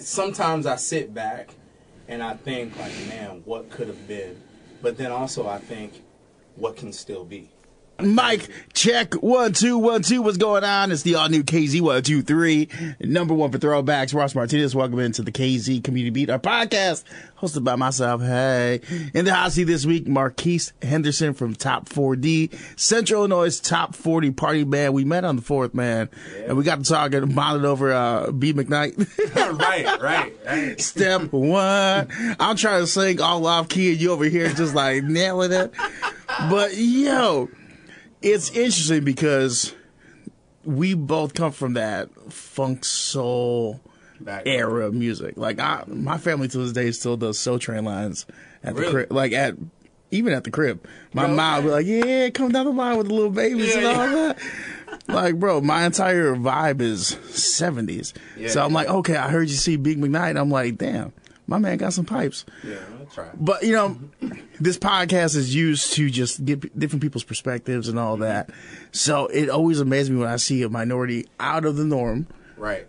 sometimes 0.00 0.66
I 0.66 0.76
sit 0.76 1.12
back 1.14 1.54
and 2.08 2.22
I 2.22 2.34
think 2.34 2.76
like, 2.78 2.92
man, 3.08 3.42
what 3.44 3.70
could 3.70 3.88
have 3.88 4.08
been, 4.08 4.40
but 4.82 4.96
then 4.96 5.12
also 5.12 5.46
I 5.46 5.58
think, 5.58 6.02
what 6.56 6.76
can 6.76 6.92
still 6.92 7.24
be. 7.24 7.48
Mike, 8.02 8.48
check 8.72 9.14
one 9.14 9.52
two 9.52 9.76
one 9.76 10.02
two. 10.02 10.22
What's 10.22 10.38
going 10.38 10.64
on? 10.64 10.90
It's 10.90 11.02
the 11.02 11.16
all 11.16 11.28
new 11.28 11.42
KZ 11.42 11.80
one 11.80 12.02
two 12.02 12.22
three, 12.22 12.68
number 13.00 13.34
one 13.34 13.50
for 13.50 13.58
throwbacks. 13.58 14.14
Ross 14.14 14.34
Martinez, 14.34 14.74
welcome 14.74 14.98
into 15.00 15.22
the 15.22 15.32
KZ 15.32 15.84
Community 15.84 16.10
Beat, 16.10 16.30
our 16.30 16.38
podcast 16.38 17.04
hosted 17.40 17.64
by 17.64 17.76
myself. 17.76 18.22
Hey, 18.22 18.80
in 19.14 19.24
the 19.24 19.34
hot 19.34 19.52
seat 19.52 19.64
this 19.64 19.84
week, 19.84 20.06
Marquise 20.06 20.72
Henderson 20.82 21.34
from 21.34 21.54
Top 21.54 21.88
4D, 21.88 22.54
Central 22.78 23.20
Illinois 23.20 23.58
Top 23.60 23.94
40 23.94 24.30
Party 24.32 24.64
Band. 24.64 24.94
We 24.94 25.04
met 25.04 25.24
on 25.24 25.36
the 25.36 25.42
fourth 25.42 25.74
man, 25.74 26.08
yeah. 26.34 26.44
and 26.48 26.56
we 26.56 26.64
got 26.64 26.82
to 26.82 26.84
talk 26.84 27.12
and 27.12 27.34
bonded 27.34 27.64
over 27.64 27.92
uh, 27.92 28.30
B 28.30 28.52
McKnight. 28.52 28.96
right, 29.58 30.00
right, 30.00 30.32
right. 30.44 30.80
Step 30.80 31.32
one. 31.32 32.08
I'm 32.38 32.56
trying 32.56 32.80
to 32.80 32.86
sing 32.86 33.20
all 33.20 33.46
off 33.46 33.68
key, 33.68 33.92
and 33.92 34.00
you 34.00 34.12
over 34.12 34.24
here 34.24 34.48
just 34.52 34.74
like 34.74 35.04
nailing 35.04 35.52
it. 35.52 35.74
But 36.48 36.76
yo 36.76 37.48
it's 38.22 38.50
interesting 38.50 39.04
because 39.04 39.74
we 40.64 40.94
both 40.94 41.34
come 41.34 41.52
from 41.52 41.74
that 41.74 42.10
funk 42.32 42.84
soul 42.84 43.80
Back 44.20 44.42
era 44.46 44.86
of 44.86 44.94
music. 44.94 45.36
Like 45.36 45.58
I, 45.58 45.84
my 45.86 46.18
family 46.18 46.48
to 46.48 46.58
this 46.58 46.72
day 46.72 46.90
still 46.90 47.16
does 47.16 47.38
Soul 47.38 47.58
Train 47.58 47.84
lines 47.84 48.26
at 48.62 48.74
really? 48.74 48.86
the 48.86 48.92
crib. 48.92 49.12
Like 49.12 49.32
at 49.32 49.54
even 50.10 50.32
at 50.32 50.44
the 50.44 50.50
crib, 50.50 50.86
my 51.12 51.26
Bro, 51.26 51.36
mom 51.36 51.64
would 51.64 51.70
be 51.70 51.74
like, 51.74 51.86
"Yeah, 51.86 52.30
come 52.30 52.52
down 52.52 52.66
the 52.66 52.72
line 52.72 52.98
with 52.98 53.08
the 53.08 53.14
little 53.14 53.30
babies 53.30 53.74
yeah, 53.74 53.78
and 53.78 53.86
all 53.86 54.06
yeah. 54.06 54.32
that." 54.34 54.38
like, 55.08 55.38
bro, 55.38 55.60
my 55.60 55.86
entire 55.86 56.34
vibe 56.34 56.80
is 56.80 57.16
'70s. 57.30 58.12
Yeah, 58.36 58.48
so 58.48 58.64
I'm 58.64 58.72
like, 58.72 58.88
okay, 58.88 59.16
I 59.16 59.28
heard 59.28 59.48
you 59.48 59.56
see 59.56 59.76
Big 59.76 59.98
McKnight. 59.98 60.38
I'm 60.38 60.50
like, 60.50 60.76
damn, 60.76 61.12
my 61.46 61.58
man 61.58 61.78
got 61.78 61.92
some 61.92 62.04
pipes. 62.04 62.44
Yeah, 62.64 62.78
try. 63.12 63.28
But 63.34 63.62
you 63.62 63.72
know, 63.72 63.98
this 64.58 64.78
podcast 64.78 65.36
is 65.36 65.54
used 65.54 65.94
to 65.94 66.10
just 66.10 66.44
get 66.44 66.78
different 66.78 67.02
people's 67.02 67.24
perspectives 67.24 67.88
and 67.88 67.98
all 67.98 68.18
that. 68.18 68.50
So 68.92 69.26
it 69.26 69.48
always 69.48 69.80
amazes 69.80 70.10
me 70.10 70.18
when 70.18 70.28
I 70.28 70.36
see 70.36 70.62
a 70.62 70.68
minority 70.68 71.26
out 71.38 71.64
of 71.64 71.76
the 71.76 71.84
norm, 71.84 72.26
right, 72.56 72.86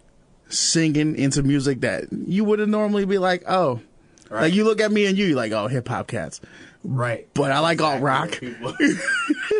singing 0.50 1.16
into 1.16 1.44
music 1.44 1.82
that 1.82 2.06
you 2.12 2.44
wouldn't 2.44 2.70
normally 2.70 3.06
be 3.06 3.18
like, 3.18 3.44
oh, 3.48 3.82
right. 4.30 4.44
like 4.44 4.54
you 4.54 4.64
look 4.64 4.82
at 4.82 4.92
me 4.92 5.06
and 5.06 5.18
you, 5.18 5.28
you're 5.28 5.38
like, 5.38 5.52
oh, 5.52 5.68
hip 5.68 5.88
hop 5.88 6.08
cats. 6.08 6.42
Right. 6.84 7.28
But 7.34 7.52
I 7.52 7.60
like 7.60 7.74
exactly 7.74 7.96
alt 7.96 8.02
rock. 8.02 8.42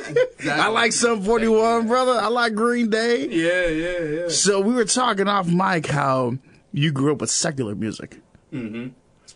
exactly. 0.10 0.50
I 0.50 0.68
like 0.70 0.92
Sum 0.92 1.22
41, 1.22 1.88
brother. 1.88 2.14
I 2.14 2.28
like 2.28 2.56
Green 2.56 2.90
Day. 2.90 3.28
Yeah, 3.28 3.68
yeah, 3.68 4.22
yeah. 4.22 4.30
So 4.30 4.60
we 4.60 4.74
were 4.74 4.86
talking 4.86 5.28
off 5.28 5.48
mic 5.48 5.86
how 5.86 6.38
you 6.74 6.92
grew 6.92 7.12
up 7.12 7.22
with 7.22 7.30
secular 7.30 7.76
music. 7.76 8.20
Mm-hmm. 8.52 8.90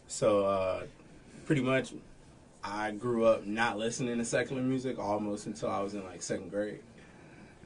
So 0.07 0.45
uh, 0.45 0.83
pretty 1.45 1.61
much, 1.61 1.93
I 2.63 2.91
grew 2.91 3.25
up 3.25 3.45
not 3.45 3.77
listening 3.77 4.17
to 4.17 4.25
secular 4.25 4.61
music 4.61 4.97
almost 4.99 5.45
until 5.45 5.69
I 5.69 5.81
was 5.81 5.93
in 5.93 6.03
like 6.03 6.21
second 6.21 6.49
grade. 6.49 6.79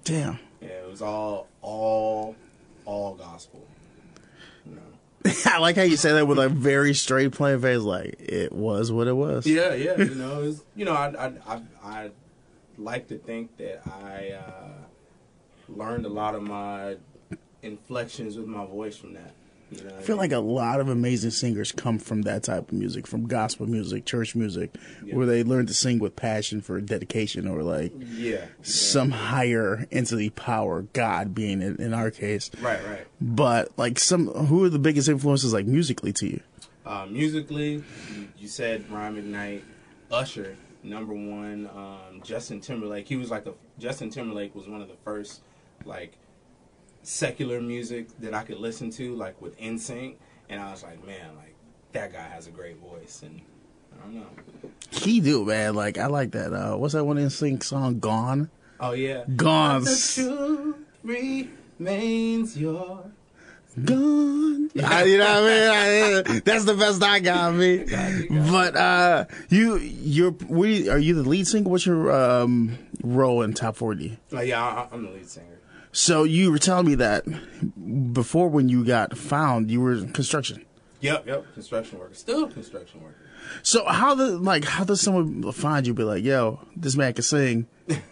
Damn. 0.03 0.39
Yeah, 0.61 0.67
it 0.67 0.89
was 0.89 1.01
all 1.01 1.47
all 1.61 2.35
all 2.85 3.15
gospel. 3.15 3.65
I 5.45 5.59
like 5.59 5.75
how 5.75 5.81
you 5.81 5.97
say 5.97 6.13
that 6.13 6.27
with 6.27 6.39
a 6.39 6.47
very 6.47 6.93
straight 6.93 7.31
plain 7.33 7.59
face, 7.59 7.79
like 7.79 8.15
it 8.19 8.51
was 8.51 8.91
what 8.91 9.07
it 9.07 9.13
was. 9.13 9.45
Yeah, 9.45 9.73
yeah. 9.73 9.97
You 9.97 10.05
know, 10.15 10.39
was, 10.39 10.63
you 10.75 10.85
know, 10.85 10.93
I, 10.93 11.27
I, 11.27 11.33
I, 11.47 11.61
I, 11.83 12.11
like 12.77 13.09
to 13.09 13.17
think 13.17 13.57
that 13.57 13.81
I 13.85 14.31
uh, 14.31 14.71
learned 15.67 16.05
a 16.05 16.09
lot 16.09 16.33
of 16.33 16.41
my 16.41 16.95
inflections 17.61 18.37
with 18.37 18.47
my 18.47 18.65
voice 18.65 18.95
from 18.95 19.13
that. 19.15 19.33
You 19.71 19.83
know 19.83 19.89
I 19.97 20.01
feel 20.01 20.15
I 20.15 20.21
mean? 20.23 20.31
like 20.31 20.31
a 20.31 20.39
lot 20.39 20.79
of 20.79 20.89
amazing 20.89 21.31
singers 21.31 21.71
come 21.71 21.99
from 21.99 22.23
that 22.23 22.43
type 22.43 22.71
of 22.71 22.73
music, 22.73 23.05
from 23.05 23.27
gospel 23.27 23.67
music, 23.67 24.05
church 24.05 24.35
music, 24.35 24.75
yeah. 25.03 25.15
where 25.15 25.25
they 25.25 25.43
learn 25.43 25.67
to 25.67 25.73
sing 25.73 25.99
with 25.99 26.15
passion 26.15 26.61
for 26.61 26.81
dedication 26.81 27.47
or 27.47 27.61
like 27.61 27.93
yeah, 28.11 28.45
some 28.61 29.11
yeah. 29.11 29.17
higher 29.17 29.87
entity 29.91 30.29
power, 30.29 30.83
God 30.93 31.35
being 31.35 31.61
in, 31.61 31.75
in, 31.81 31.93
our 31.93 32.09
case. 32.11 32.49
Right, 32.61 32.83
right. 32.85 33.07
But 33.21 33.71
like 33.77 33.99
some, 33.99 34.27
who 34.27 34.63
are 34.63 34.69
the 34.69 34.79
biggest 34.79 35.07
influences 35.07 35.53
like 35.53 35.65
musically 35.65 36.13
to 36.13 36.27
you? 36.27 36.41
Uh, 36.85 37.05
musically, 37.05 37.83
you, 38.37 38.47
said 38.47 38.89
Brian 38.89 39.15
McKnight, 39.15 39.61
Usher, 40.09 40.57
number 40.81 41.13
one. 41.13 41.69
Um, 41.75 42.21
Justin 42.23 42.61
Timberlake, 42.61 43.07
he 43.07 43.15
was 43.15 43.29
like 43.29 43.45
a 43.45 43.53
Justin 43.77 44.09
Timberlake 44.09 44.55
was 44.55 44.67
one 44.67 44.81
of 44.81 44.87
the 44.87 44.97
first 45.03 45.41
like 45.85 46.13
secular 47.03 47.61
music 47.61 48.07
that 48.19 48.33
I 48.33 48.43
could 48.43 48.59
listen 48.59 48.89
to, 48.91 49.15
like 49.15 49.41
with 49.41 49.57
NSYNC, 49.59 50.15
and 50.49 50.61
I 50.61 50.71
was 50.71 50.83
like, 50.83 51.05
man, 51.05 51.35
like 51.35 51.55
that 51.93 52.11
guy 52.13 52.27
has 52.27 52.47
a 52.47 52.51
great 52.51 52.77
voice, 52.77 53.21
and 53.23 53.41
I 53.93 54.03
don't 54.03 54.15
know. 54.15 54.27
He 54.91 55.19
do, 55.19 55.45
man. 55.45 55.75
Like 55.75 55.97
I 55.97 56.07
like 56.07 56.31
that. 56.31 56.53
Uh, 56.53 56.77
what's 56.77 56.93
that 56.93 57.05
one 57.05 57.17
NSYNC 57.17 57.63
song? 57.63 57.99
Gone. 57.99 58.49
Oh 58.79 58.91
yeah. 58.91 59.25
Gone. 59.35 59.83
The 59.83 60.13
truth 60.15 60.75
remains 61.03 62.57
your 62.57 63.03
gone. 63.85 64.71
I, 64.83 65.03
you 65.03 65.17
know 65.17 65.41
what 65.41 65.51
I 65.51 66.23
mean? 66.23 66.37
I, 66.37 66.39
that's 66.43 66.65
the 66.65 66.75
best 66.75 67.03
I 67.03 67.19
got 67.19 67.53
me. 67.53 67.85
But 68.51 68.75
uh, 68.75 69.25
you, 69.49 69.77
you're, 69.77 70.35
we, 70.47 70.89
are 70.89 70.99
you 70.99 71.15
the 71.15 71.27
lead 71.27 71.47
singer? 71.47 71.69
What's 71.69 71.85
your 71.85 72.11
um, 72.11 72.77
role 73.03 73.41
in 73.41 73.53
Top 73.53 73.75
40? 73.75 74.17
Uh, 74.33 74.41
yeah, 74.41 74.87
I'm 74.91 75.05
the 75.05 75.11
lead 75.11 75.29
singer. 75.29 75.58
So 75.91 76.23
you 76.23 76.51
were 76.51 76.59
telling 76.59 76.85
me 76.85 76.95
that 76.95 77.25
before 78.13 78.47
when 78.47 78.69
you 78.69 78.85
got 78.85 79.17
found, 79.17 79.71
you 79.71 79.81
were 79.81 79.93
in 79.93 80.13
construction. 80.13 80.65
Yep, 81.01 81.27
yep, 81.27 81.53
construction 81.53 81.99
worker. 81.99 82.13
Still 82.13 82.47
construction 82.47 83.01
worker. 83.01 83.15
So 83.63 83.85
how 83.85 84.15
the 84.15 84.37
like 84.37 84.65
how 84.65 84.83
does 84.83 85.01
someone 85.01 85.49
find 85.51 85.87
you? 85.87 85.93
Be 85.93 86.03
like, 86.03 86.23
yo, 86.23 86.59
this 86.75 86.95
man 86.95 87.13
can 87.13 87.23
sing. 87.23 87.67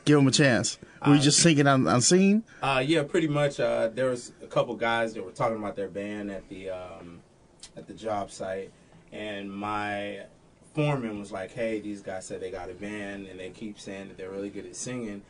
Give 0.05 0.19
him 0.19 0.27
a 0.27 0.31
chance. 0.31 0.79
Were 1.05 1.13
you 1.13 1.19
uh, 1.19 1.23
just 1.23 1.39
singing 1.39 1.67
on, 1.67 1.87
on 1.87 2.01
scene? 2.01 2.43
Uh, 2.61 2.83
yeah, 2.85 3.03
pretty 3.03 3.27
much. 3.27 3.59
Uh, 3.59 3.89
there 3.89 4.09
was 4.09 4.31
a 4.41 4.47
couple 4.47 4.75
guys 4.75 5.13
that 5.13 5.23
were 5.23 5.31
talking 5.31 5.57
about 5.57 5.75
their 5.75 5.89
band 5.89 6.31
at 6.31 6.47
the 6.49 6.71
um, 6.71 7.19
at 7.75 7.87
the 7.87 7.93
job 7.93 8.31
site, 8.31 8.71
and 9.11 9.51
my 9.51 10.21
foreman 10.73 11.19
was 11.19 11.31
like, 11.31 11.51
"Hey, 11.51 11.79
these 11.79 12.01
guys 12.01 12.25
said 12.25 12.41
they 12.41 12.49
got 12.49 12.71
a 12.71 12.73
band, 12.73 13.27
and 13.27 13.39
they 13.39 13.49
keep 13.49 13.79
saying 13.79 14.07
that 14.07 14.17
they're 14.17 14.31
really 14.31 14.49
good 14.49 14.65
at 14.65 14.75
singing." 14.75 15.21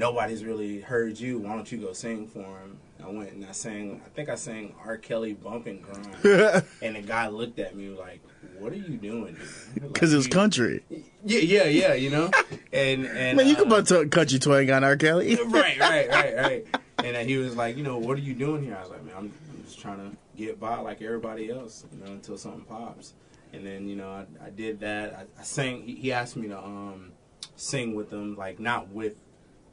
Nobody's 0.00 0.46
really 0.46 0.80
heard 0.80 1.20
you. 1.20 1.40
Why 1.40 1.54
don't 1.54 1.70
you 1.70 1.76
go 1.76 1.92
sing 1.92 2.26
for 2.26 2.40
him? 2.40 2.78
I 3.04 3.10
went 3.10 3.32
and 3.32 3.44
I 3.44 3.52
sang. 3.52 4.00
I 4.02 4.08
think 4.08 4.30
I 4.30 4.34
sang 4.34 4.74
R. 4.82 4.96
Kelly 4.96 5.34
"Bump 5.34 5.66
N' 5.66 5.82
Grind," 5.82 6.64
and 6.80 6.96
the 6.96 7.02
guy 7.02 7.28
looked 7.28 7.58
at 7.58 7.76
me 7.76 7.90
like, 7.90 8.22
"What 8.58 8.72
are 8.72 8.76
you 8.76 8.96
doing?" 8.96 9.36
Because 9.74 10.14
like, 10.14 10.24
it's 10.24 10.34
country. 10.34 10.82
Yeah, 11.22 11.40
yeah, 11.40 11.64
yeah. 11.64 11.92
You 11.92 12.08
know, 12.08 12.30
and 12.72 13.04
and 13.04 13.36
man, 13.36 13.46
you 13.46 13.52
uh, 13.52 13.58
can 13.58 13.68
put 13.68 13.90
a 13.90 14.06
country 14.06 14.38
twang 14.38 14.70
on 14.70 14.84
R. 14.84 14.96
Kelly. 14.96 15.36
right, 15.36 15.78
right, 15.80 16.08
right, 16.08 16.34
right. 16.34 16.66
And 17.04 17.14
uh, 17.14 17.20
he 17.20 17.36
was 17.36 17.54
like, 17.54 17.76
"You 17.76 17.82
know, 17.82 17.98
what 17.98 18.16
are 18.16 18.22
you 18.22 18.32
doing 18.32 18.62
here?" 18.64 18.76
I 18.76 18.80
was 18.80 18.88
like, 18.88 19.04
"Man, 19.04 19.14
I'm, 19.14 19.32
I'm 19.52 19.64
just 19.64 19.80
trying 19.80 19.98
to 19.98 20.16
get 20.34 20.58
by 20.58 20.78
like 20.78 21.02
everybody 21.02 21.50
else, 21.50 21.84
you 21.92 22.02
know, 22.02 22.12
until 22.12 22.38
something 22.38 22.64
pops." 22.64 23.12
And 23.52 23.66
then 23.66 23.86
you 23.86 23.96
know, 23.96 24.08
I, 24.08 24.46
I 24.46 24.48
did 24.48 24.80
that. 24.80 25.12
I, 25.12 25.40
I 25.40 25.44
sang. 25.44 25.82
He, 25.82 25.94
he 25.96 26.12
asked 26.12 26.38
me 26.38 26.48
to 26.48 26.58
um 26.58 27.12
sing 27.56 27.94
with 27.94 28.08
them, 28.08 28.34
like 28.36 28.58
not 28.58 28.88
with 28.88 29.16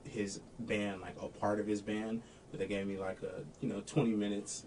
his 0.08 0.40
band, 0.60 1.02
like 1.02 1.16
a 1.22 1.28
part 1.28 1.60
of 1.60 1.68
his 1.68 1.82
band, 1.82 2.22
but 2.52 2.60
they 2.60 2.68
gave 2.68 2.88
me 2.88 2.98
like 2.98 3.22
a 3.24 3.44
you 3.62 3.70
know 3.70 3.82
20 3.86 4.12
minutes 4.12 4.66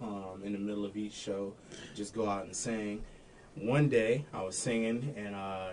um, 0.00 0.42
in 0.44 0.52
the 0.52 0.58
middle 0.58 0.84
of 0.84 0.96
each 0.96 1.12
show, 1.12 1.52
just 1.94 2.14
go 2.14 2.28
out 2.28 2.44
and 2.44 2.54
sing. 2.54 3.02
One 3.56 3.88
day 3.88 4.24
I 4.32 4.42
was 4.42 4.56
singing, 4.56 5.14
and 5.16 5.34
uh, 5.34 5.70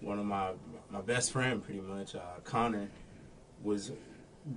one 0.00 0.18
of 0.18 0.26
my 0.26 0.52
my 0.90 1.00
best 1.00 1.32
friend, 1.32 1.62
pretty 1.62 1.80
much, 1.80 2.14
uh, 2.14 2.40
Connor, 2.44 2.88
was 3.62 3.92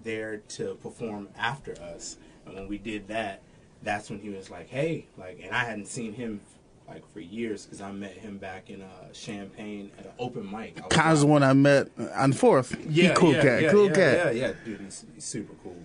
there 0.03 0.37
to 0.37 0.75
perform 0.75 1.29
after 1.37 1.73
us. 1.81 2.17
And 2.45 2.55
when 2.55 2.67
we 2.67 2.77
did 2.77 3.07
that, 3.07 3.41
that's 3.81 4.09
when 4.09 4.19
he 4.19 4.29
was 4.29 4.49
like, 4.49 4.69
"Hey," 4.69 5.07
like, 5.17 5.39
and 5.41 5.53
I 5.55 5.63
hadn't 5.63 5.87
seen 5.87 6.13
him 6.13 6.41
like 6.87 7.07
for 7.11 7.19
years 7.19 7.65
because 7.65 7.81
I 7.81 7.91
met 7.91 8.13
him 8.13 8.37
back 8.37 8.69
in 8.69 8.81
uh, 8.81 9.11
Champaign 9.13 9.91
at 9.99 10.05
an 10.05 10.11
open 10.19 10.49
mic. 10.49 10.89
Kyle's 10.89 11.21
the 11.21 11.27
one 11.27 11.43
I 11.43 11.53
met 11.53 11.89
on 12.15 12.33
Fourth. 12.33 12.75
Yeah, 12.89 13.09
he 13.09 13.15
cool 13.15 13.33
yeah, 13.33 13.41
cat, 13.41 13.61
yeah, 13.61 13.71
cool 13.71 13.87
yeah, 13.87 13.93
cat. 13.93 14.35
Yeah, 14.35 14.47
yeah, 14.47 14.53
dude, 14.63 14.81
he's, 14.81 15.05
he's, 15.13 15.23
super 15.23 15.53
cool. 15.63 15.77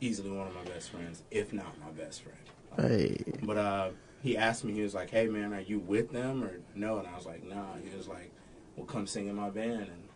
Easily 0.00 0.30
one 0.30 0.46
of 0.46 0.54
my 0.54 0.64
best 0.64 0.90
friends, 0.90 1.22
if 1.30 1.52
not 1.52 1.78
my 1.80 1.90
best 1.90 2.22
friend. 2.22 2.38
Hey. 2.76 3.22
But 3.42 3.56
uh, 3.56 3.90
he 4.22 4.36
asked 4.36 4.64
me, 4.64 4.72
he 4.72 4.82
was 4.82 4.94
like, 4.94 5.10
"Hey 5.10 5.28
man, 5.28 5.52
are 5.52 5.60
you 5.60 5.78
with 5.78 6.12
them 6.12 6.44
or 6.44 6.60
no?" 6.74 6.98
And 6.98 7.08
I 7.08 7.16
was 7.16 7.26
like, 7.26 7.44
"Nah." 7.44 7.76
He 7.82 7.94
was 7.96 8.08
like, 8.08 8.30
"Well, 8.76 8.86
come 8.86 9.06
sing 9.06 9.28
in 9.28 9.34
my 9.34 9.50
band." 9.50 9.82
And 9.82 10.08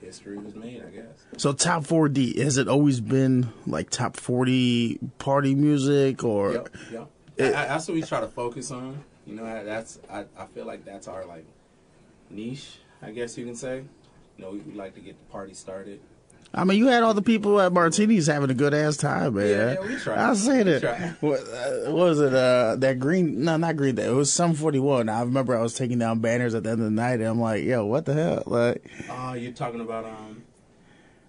history 0.00 0.36
was 0.36 0.54
made, 0.54 0.82
I 0.84 0.90
guess. 0.90 1.26
So 1.36 1.52
top 1.52 1.84
4D, 1.84 2.38
has 2.38 2.58
it 2.58 2.68
always 2.68 3.00
been 3.00 3.52
like 3.66 3.88
top 3.90 4.16
40 4.16 4.98
party 5.18 5.54
music 5.54 6.24
or? 6.24 6.52
Yep, 6.52 6.68
yep. 6.92 7.10
It, 7.36 7.52
that's 7.52 7.88
what 7.88 7.94
we 7.94 8.02
try 8.02 8.20
to 8.20 8.28
focus 8.28 8.70
on. 8.70 9.04
You 9.26 9.34
know, 9.34 9.64
that's 9.64 9.98
I, 10.10 10.24
I 10.38 10.46
feel 10.46 10.66
like 10.66 10.84
that's 10.84 11.08
our 11.08 11.24
like 11.24 11.44
niche, 12.30 12.78
I 13.00 13.10
guess 13.10 13.36
you 13.38 13.44
can 13.44 13.54
say. 13.56 13.84
You 14.38 14.44
know, 14.44 14.50
we, 14.50 14.58
we 14.58 14.74
like 14.74 14.94
to 14.94 15.00
get 15.00 15.18
the 15.18 15.32
party 15.32 15.54
started. 15.54 16.00
I 16.54 16.64
mean, 16.64 16.76
you 16.76 16.88
had 16.88 17.02
all 17.02 17.14
the 17.14 17.22
people 17.22 17.58
at 17.62 17.72
Martini's 17.72 18.26
having 18.26 18.50
a 18.50 18.54
good 18.54 18.74
ass 18.74 18.98
time, 18.98 19.34
man. 19.34 19.48
Yeah, 19.48 19.72
yeah, 19.72 19.88
we 19.88 19.96
tried. 19.96 20.18
I 20.18 20.34
say 20.34 20.58
We 20.58 20.70
that. 20.72 21.16
What, 21.22 21.40
uh, 21.40 21.70
what 21.92 22.08
was 22.08 22.20
it? 22.20 22.34
Uh, 22.34 22.76
that 22.76 22.98
green? 22.98 23.44
No, 23.44 23.56
not 23.56 23.76
green. 23.76 23.94
Day. 23.94 24.06
It 24.06 24.12
was 24.12 24.30
Sum 24.30 24.52
forty 24.52 24.78
one. 24.78 25.08
I 25.08 25.20
remember 25.20 25.56
I 25.56 25.62
was 25.62 25.74
taking 25.74 25.98
down 25.98 26.18
banners 26.18 26.54
at 26.54 26.64
the 26.64 26.70
end 26.70 26.80
of 26.80 26.84
the 26.84 26.90
night, 26.90 27.20
and 27.20 27.24
I'm 27.24 27.40
like, 27.40 27.64
"Yo, 27.64 27.86
what 27.86 28.04
the 28.04 28.12
hell?" 28.12 28.42
Like, 28.44 28.84
Oh, 29.08 29.32
you're 29.32 29.52
talking 29.52 29.80
about 29.80 30.04
um. 30.04 30.42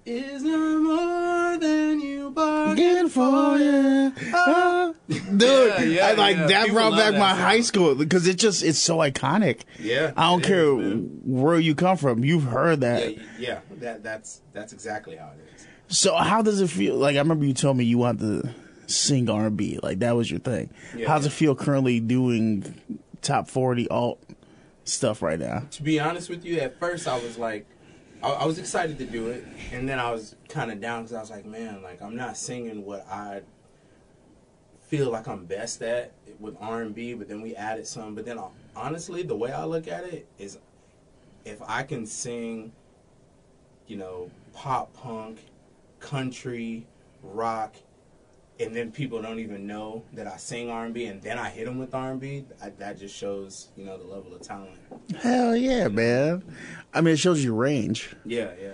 Is 0.05 0.43
there 0.43 0.79
more 0.79 1.57
than 1.57 2.01
you 2.01 2.29
bargained 2.31 3.11
for 3.11 3.57
ya. 3.57 4.11
Ah. 4.33 4.93
Dude, 5.07 5.41
Yeah, 5.41 5.81
yeah, 5.83 6.05
I, 6.07 6.11
like 6.13 6.35
yeah. 6.37 6.47
that 6.47 6.61
People 6.65 6.75
brought 6.79 6.91
back 6.97 7.11
that 7.13 7.19
my 7.19 7.31
song. 7.31 7.39
high 7.39 7.61
school 7.61 7.95
because 7.95 8.27
it 8.27 8.37
just 8.37 8.63
it's 8.63 8.79
so 8.79 8.97
iconic. 8.97 9.61
Yeah, 9.79 10.11
I 10.17 10.29
don't 10.29 10.43
care 10.43 10.77
is, 10.79 10.99
where 11.23 11.57
you 11.59 11.73
come 11.75 11.95
from. 11.97 12.23
You've 12.25 12.43
heard 12.43 12.81
that. 12.81 13.15
y- 13.15 13.23
yeah, 13.39 13.59
that 13.77 14.03
that's 14.03 14.41
that's 14.51 14.73
exactly 14.73 15.15
how 15.15 15.27
it 15.31 15.39
is. 15.55 15.67
So 15.97 16.15
how 16.15 16.41
does 16.41 16.59
it 16.59 16.69
feel? 16.69 16.95
Like 16.95 17.15
I 17.15 17.19
remember 17.19 17.45
you 17.45 17.53
told 17.53 17.77
me 17.77 17.85
you 17.85 17.97
want 17.97 18.19
to 18.19 18.49
sing 18.87 19.29
R 19.29 19.45
and 19.47 19.55
B. 19.57 19.79
Like 19.81 19.99
that 19.99 20.15
was 20.17 20.29
your 20.29 20.39
thing. 20.41 20.69
Yeah, 20.97 21.07
how 21.07 21.15
does 21.15 21.25
yeah. 21.25 21.31
it 21.31 21.33
feel 21.33 21.55
currently 21.55 21.99
doing 22.01 22.75
top 23.21 23.47
forty 23.47 23.87
alt 23.89 24.21
stuff 24.83 25.21
right 25.21 25.39
now? 25.39 25.63
To 25.71 25.83
be 25.83 25.99
honest 25.99 26.29
with 26.29 26.43
you, 26.43 26.59
at 26.59 26.77
first 26.79 27.07
I 27.07 27.17
was 27.19 27.37
like, 27.37 27.65
I, 28.23 28.31
I 28.31 28.45
was 28.45 28.57
excited 28.57 28.97
to 28.99 29.05
do 29.05 29.27
it, 29.27 29.45
and 29.71 29.87
then 29.87 29.99
I 29.99 30.11
was 30.11 30.35
kind 30.47 30.71
of 30.71 30.79
down 30.79 31.03
because 31.03 31.15
I 31.15 31.19
was 31.19 31.29
like, 31.29 31.45
man, 31.45 31.83
like 31.83 32.01
I'm 32.01 32.15
not 32.15 32.37
singing 32.37 32.85
what 32.85 33.05
I 33.07 33.41
feel 34.87 35.11
like 35.11 35.27
I'm 35.27 35.45
best 35.45 35.81
at 35.81 36.13
with 36.39 36.55
R 36.59 36.81
and 36.81 36.95
B. 36.95 37.13
But 37.13 37.27
then 37.27 37.41
we 37.41 37.55
added 37.55 37.85
some. 37.85 38.15
But 38.15 38.25
then 38.25 38.39
uh, 38.39 38.47
honestly, 38.75 39.23
the 39.23 39.35
way 39.35 39.51
I 39.51 39.65
look 39.65 39.87
at 39.87 40.05
it 40.05 40.27
is, 40.39 40.57
if 41.45 41.61
I 41.61 41.83
can 41.83 42.05
sing, 42.05 42.71
you 43.87 43.97
know, 43.97 44.31
pop 44.53 44.93
punk, 44.93 45.39
country, 45.99 46.87
rock. 47.21 47.75
And 48.59 48.75
then 48.75 48.91
people 48.91 49.21
don't 49.21 49.39
even 49.39 49.65
know 49.65 50.03
that 50.13 50.27
I 50.27 50.37
sing 50.37 50.69
R 50.69 50.85
and 50.85 50.93
B, 50.93 51.05
and 51.05 51.21
then 51.21 51.39
I 51.39 51.49
hit 51.49 51.65
them 51.65 51.79
with 51.79 51.95
R 51.95 52.11
and 52.11 52.19
B. 52.19 52.45
That 52.77 52.99
just 52.99 53.15
shows, 53.15 53.69
you 53.75 53.83
know, 53.83 53.97
the 53.97 54.03
level 54.05 54.33
of 54.35 54.41
talent. 54.41 54.77
Hell 55.21 55.55
yeah, 55.55 55.87
man! 55.87 56.43
I 56.93 57.01
mean, 57.01 57.15
it 57.15 57.17
shows 57.17 57.43
your 57.43 57.55
range. 57.55 58.15
Yeah, 58.25 58.51
yeah. 58.61 58.73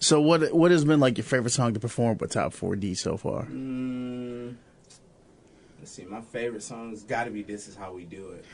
So 0.00 0.20
what 0.20 0.52
what 0.52 0.70
has 0.70 0.84
been 0.84 0.98
like 0.98 1.16
your 1.18 1.24
favorite 1.24 1.50
song 1.50 1.74
to 1.74 1.80
perform 1.80 2.18
with 2.18 2.32
Top 2.32 2.52
4D 2.52 2.96
so 2.96 3.16
far? 3.16 3.44
Mm, 3.44 4.56
let's 5.78 5.92
see. 5.92 6.04
My 6.06 6.22
favorite 6.22 6.62
song 6.62 6.90
has 6.90 7.04
got 7.04 7.24
to 7.24 7.30
be 7.30 7.42
"This 7.42 7.68
Is 7.68 7.76
How 7.76 7.92
We 7.92 8.06
Do 8.06 8.30
It." 8.30 8.44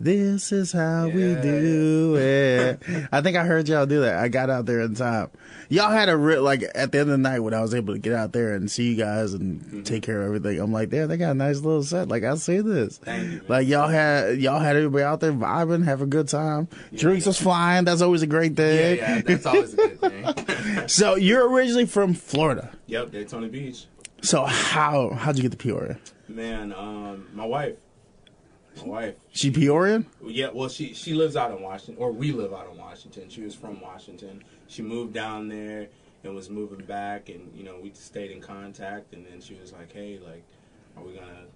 This 0.00 0.52
is 0.52 0.70
how 0.70 1.06
we 1.08 1.34
do 1.34 2.14
it. 2.16 2.80
I 3.10 3.20
think 3.20 3.36
I 3.36 3.42
heard 3.44 3.68
y'all 3.68 3.84
do 3.84 4.02
that. 4.02 4.14
I 4.16 4.28
got 4.28 4.48
out 4.48 4.64
there 4.64 4.80
in 4.82 4.94
time. 4.94 5.28
Y'all 5.68 5.90
had 5.90 6.08
a 6.08 6.16
real 6.16 6.42
like 6.42 6.62
at 6.74 6.92
the 6.92 7.00
end 7.00 7.08
of 7.08 7.08
the 7.08 7.18
night 7.18 7.40
when 7.40 7.52
I 7.52 7.60
was 7.60 7.74
able 7.74 7.94
to 7.94 7.98
get 7.98 8.12
out 8.12 8.32
there 8.32 8.54
and 8.54 8.70
see 8.70 8.90
you 8.90 8.96
guys 8.96 9.34
and 9.34 9.60
Mm-hmm. 9.60 9.82
take 9.82 10.04
care 10.04 10.20
of 10.22 10.26
everything. 10.26 10.60
I'm 10.60 10.72
like, 10.72 10.90
damn, 10.90 11.08
they 11.08 11.16
got 11.16 11.32
a 11.32 11.34
nice 11.34 11.60
little 11.60 11.82
set. 11.82 12.06
Like 12.08 12.22
I 12.22 12.36
see 12.36 12.60
this. 12.60 13.00
You. 13.06 13.42
Like 13.48 13.66
y'all 13.66 13.88
had 13.88 14.38
y'all 14.40 14.60
had 14.60 14.76
everybody 14.76 15.02
out 15.02 15.18
there 15.20 15.32
vibing, 15.32 15.84
having 15.84 16.04
a 16.04 16.10
good 16.10 16.28
time. 16.28 16.68
Drinks 16.94 17.26
was 17.26 17.40
flying. 17.40 17.84
That's 17.84 18.00
always 18.00 18.22
a 18.22 18.26
great 18.28 18.52
Yeah, 18.52 18.66
thing. 18.66 18.96
yeah. 18.98 19.20
That's 19.22 19.46
always 19.46 19.74
a 19.74 19.76
good 19.76 20.00
thing. 20.46 20.88
So 20.88 21.16
you're 21.16 21.50
originally 21.50 21.86
from 21.86 22.14
Florida. 22.14 22.70
yep, 22.86 23.10
Daytona 23.10 23.48
Beach. 23.48 23.86
So 24.22 24.44
how 24.44 25.10
how'd 25.10 25.36
you 25.36 25.42
get 25.42 25.50
to 25.50 25.58
Peoria? 25.58 25.98
Man, 26.28 26.72
um, 26.72 27.26
my 27.34 27.44
wife, 27.46 27.74
my 28.82 28.88
wife. 28.88 29.14
She 29.32 29.50
Peorian? 29.50 30.06
Yeah, 30.24 30.48
well, 30.52 30.68
she 30.68 30.94
she 30.94 31.14
lives 31.14 31.36
out 31.36 31.50
in 31.50 31.62
Washington, 31.62 32.02
or 32.02 32.12
we 32.12 32.32
live 32.32 32.52
out 32.52 32.68
in 32.70 32.78
Washington. 32.78 33.28
She 33.28 33.42
was 33.42 33.54
from 33.54 33.80
Washington. 33.80 34.44
She 34.66 34.82
moved 34.82 35.12
down 35.14 35.48
there 35.48 35.88
and 36.24 36.34
was 36.34 36.50
moving 36.50 36.84
back, 36.84 37.28
and 37.28 37.52
you 37.54 37.64
know 37.64 37.78
we 37.80 37.92
stayed 37.94 38.30
in 38.30 38.40
contact. 38.40 39.12
And 39.12 39.26
then 39.26 39.40
she 39.40 39.54
was 39.54 39.72
like, 39.72 39.92
"Hey, 39.92 40.18
like, 40.24 40.44
are 40.96 41.02
we 41.02 41.14
gonna, 41.14 41.46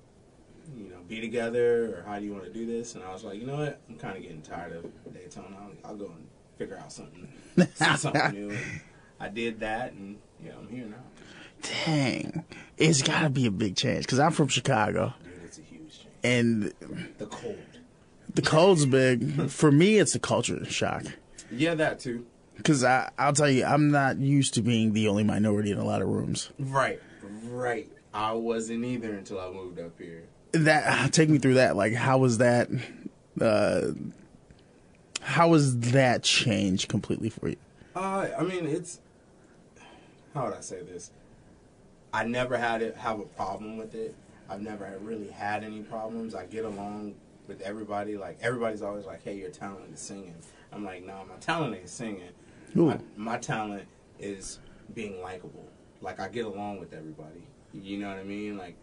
you 0.77 0.89
know, 0.89 0.99
be 1.09 1.21
together, 1.21 1.97
or 1.97 2.05
how 2.07 2.19
do 2.19 2.25
you 2.25 2.33
want 2.33 2.45
to 2.45 2.53
do 2.53 2.67
this?" 2.67 2.95
And 2.95 3.05
I 3.05 3.13
was 3.13 3.25
like, 3.25 3.39
"You 3.41 3.47
know 3.47 3.57
what? 3.57 3.81
I'm 3.89 3.97
kind 3.97 4.17
of 4.17 4.23
getting 4.23 4.43
tired 4.43 4.73
of 4.73 5.15
Daytona. 5.15 5.57
I'll, 5.61 5.91
I'll 5.91 5.97
go 5.97 6.07
and 6.07 6.27
figure 6.59 6.79
out 6.79 6.93
something, 6.93 7.29
something 7.75 8.33
new." 8.33 8.51
And 8.51 8.59
I 9.21 9.29
did 9.29 9.61
that, 9.61 9.93
and 9.93 10.19
yeah, 10.45 10.53
I'm 10.59 10.69
here 10.69 10.87
now. 10.87 10.97
Dang, 11.85 12.45
it's 12.77 13.03
got 13.03 13.21
to 13.23 13.31
be 13.31 13.47
a 13.47 13.51
big 13.53 13.77
change 13.77 14.05
because 14.05 14.19
I'm 14.19 14.33
from 14.33 14.49
Chicago, 14.49 15.15
Dude, 15.23 15.33
it's 15.45 15.59
a 15.59 15.63
huge 15.63 15.97
change. 15.97 16.12
And 16.25 16.73
The 17.19 17.27
cold. 17.27 17.59
the 18.35 18.43
cold's 18.43 18.87
big. 18.87 19.51
For 19.51 19.71
me, 19.73 19.99
it's 19.99 20.15
a 20.15 20.19
culture 20.21 20.65
shock 20.65 21.05
Yeah, 21.51 21.75
that 21.75 21.99
too. 22.01 22.27
because 22.57 22.85
I 22.85 23.11
I'll 23.19 23.33
tell 23.33 23.51
you, 23.51 23.65
I'm 23.65 23.91
not 23.91 24.19
used 24.19 24.55
to 24.55 24.63
being 24.63 24.93
the 24.93 25.09
only 25.09 25.25
minority 25.25 25.71
in 25.71 25.79
a 25.79 25.85
lot 25.85 26.03
of 26.03 26.09
rooms. 26.09 26.51
Right, 26.59 27.01
right. 27.49 27.89
I 28.15 28.33
wasn't 28.33 28.85
either 28.85 29.15
until 29.15 29.41
I 29.41 29.51
moved 29.51 29.79
up 29.81 29.99
here. 29.99 30.25
That 30.53 31.13
take 31.15 31.29
me 31.31 31.39
through 31.39 31.55
that. 31.55 31.77
Like, 31.77 31.95
how 31.95 32.19
was 32.19 32.39
that? 32.39 32.69
Uh, 33.41 33.93
how 35.23 35.49
was 35.49 35.79
that 35.93 36.23
change 36.23 36.89
completely 36.89 37.31
for 37.31 37.49
you? 37.49 37.57
Uh, 37.97 38.29
I 38.39 38.43
mean, 38.43 38.67
it's 38.67 39.01
how 40.35 40.45
would 40.47 40.55
I 40.55 40.61
say 40.61 40.83
this? 40.83 41.11
I 42.13 42.25
never 42.25 42.59
had 42.59 42.83
it 42.83 42.97
have 42.97 43.19
a 43.21 43.25
problem 43.25 43.79
with 43.79 43.95
it. 43.95 44.15
I've 44.53 44.61
never 44.61 44.99
really 45.01 45.29
had 45.29 45.65
any 45.65 45.81
problems. 45.81 46.35
I 46.35 46.45
get 46.45 46.67
along 46.67 47.15
with 47.49 47.63
everybody. 47.63 48.19
Like 48.19 48.39
everybody's 48.43 48.83
always 48.83 49.07
like, 49.07 49.25
"Hey, 49.25 49.39
your 49.39 49.49
talent 49.49 49.95
is 49.95 50.01
singing." 50.01 50.35
I'm 50.71 50.85
like, 50.85 51.05
"No, 51.05 51.25
my 51.27 51.37
talent 51.41 51.75
ain't 51.75 51.89
singing. 51.89 52.29
My, 52.75 52.99
my 53.17 53.39
talent 53.39 53.85
is 54.19 54.61
being 54.95 55.23
likable. 55.23 55.67
Like 56.03 56.21
I 56.21 56.29
get 56.29 56.45
along 56.45 56.81
with 56.81 56.93
everybody. 56.93 57.47
You 57.73 57.99
know 57.99 58.11
what 58.11 58.19
I 58.19 58.25
mean? 58.25 58.59
Like 58.59 58.77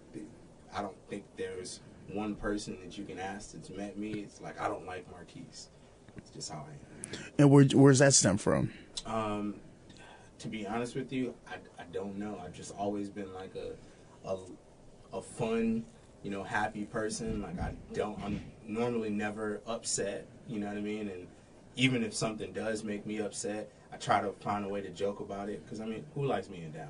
I 0.73 0.81
don't 0.81 0.95
think 1.07 1.23
there's 1.37 1.81
one 2.11 2.33
person 2.33 2.77
that 2.83 2.97
you 2.97 3.05
can 3.05 3.19
ask 3.19 3.51
that's 3.51 3.69
met 3.69 3.95
me. 3.95 4.21
It's 4.21 4.41
like 4.41 4.59
I 4.59 4.67
don't 4.67 4.87
like 4.87 5.09
Marquise. 5.11 5.69
It's 6.17 6.31
just 6.31 6.51
how 6.51 6.65
I 6.67 7.15
am. 7.15 7.23
And 7.37 7.51
where 7.51 7.65
where's 7.65 7.99
that 7.99 8.15
stem 8.15 8.37
from? 8.37 8.71
Um, 9.05 9.55
to 10.39 10.47
be 10.47 10.65
honest 10.65 10.95
with 10.95 11.13
you, 11.13 11.35
I, 11.47 11.55
I 11.79 11.85
don't 11.91 12.17
know. 12.17 12.41
I've 12.43 12.53
just 12.53 12.73
always 12.75 13.09
been 13.09 13.31
like 13.35 13.53
a, 13.55 14.27
a 14.27 14.37
a 15.13 15.21
fun, 15.21 15.83
you 16.23 16.31
know, 16.31 16.43
happy 16.43 16.85
person. 16.85 17.41
Like 17.41 17.59
I 17.59 17.73
don't. 17.93 18.19
I'm 18.23 18.41
normally 18.67 19.09
never 19.09 19.61
upset. 19.67 20.27
You 20.47 20.59
know 20.59 20.67
what 20.67 20.77
I 20.77 20.81
mean? 20.81 21.09
And 21.09 21.27
even 21.75 22.03
if 22.03 22.13
something 22.13 22.51
does 22.51 22.83
make 22.83 23.05
me 23.05 23.19
upset, 23.19 23.69
I 23.93 23.97
try 23.97 24.21
to 24.21 24.31
find 24.41 24.65
a 24.65 24.69
way 24.69 24.81
to 24.81 24.89
joke 24.89 25.19
about 25.19 25.49
it. 25.49 25.63
Because 25.63 25.81
I 25.81 25.85
mean, 25.85 26.05
who 26.15 26.25
likes 26.25 26.47
being 26.47 26.71
down? 26.71 26.87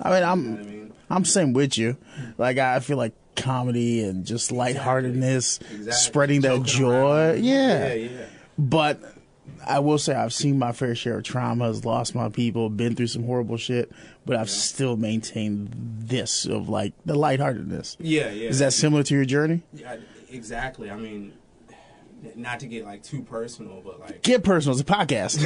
I 0.00 0.10
mean, 0.10 0.14
You 0.16 0.20
know 0.20 0.26
I 0.26 0.30
I'm 0.32 0.66
mean? 0.70 0.92
I'm 1.10 1.24
same 1.24 1.52
with 1.52 1.76
you. 1.76 1.96
Like 2.38 2.58
I 2.58 2.78
feel 2.80 2.96
like 2.96 3.12
comedy 3.36 4.02
and 4.02 4.24
just 4.24 4.50
lightheartedness, 4.52 5.58
Exactly. 5.60 5.92
spreading 5.92 6.40
that 6.42 6.62
joy. 6.62 7.30
around. 7.30 7.44
Yeah. 7.44 7.94
yeah, 7.94 8.08
yeah. 8.10 8.26
But 8.58 9.00
I 9.66 9.78
will 9.80 9.98
say 9.98 10.14
I've 10.14 10.32
seen 10.32 10.58
my 10.58 10.72
fair 10.72 10.94
share 10.94 11.18
of 11.18 11.24
traumas, 11.24 11.84
lost 11.84 12.14
my 12.14 12.28
people, 12.28 12.70
been 12.70 12.94
through 12.94 13.08
some 13.08 13.24
horrible 13.24 13.56
shit, 13.56 13.90
but 14.24 14.36
I've 14.36 14.50
still 14.50 14.96
maintained 14.96 15.70
this 15.74 16.46
of 16.46 16.68
like 16.68 16.92
the 17.04 17.14
lightheartedness. 17.14 17.96
Yeah, 18.00 18.30
yeah. 18.30 18.48
Is 18.48 18.58
that 18.60 18.72
similar 18.72 19.02
to 19.04 19.14
your 19.14 19.24
journey? 19.24 19.62
Yeah, 19.72 19.96
exactly. 20.30 20.90
I 20.90 20.96
mean, 20.96 21.32
not 22.34 22.60
to 22.60 22.66
get 22.66 22.84
like 22.84 23.02
too 23.02 23.22
personal, 23.22 23.80
but 23.84 24.00
like 24.00 24.22
Get 24.22 24.42
personal. 24.44 24.78
It's 24.78 24.88
a 24.88 24.92
podcast. 24.92 25.38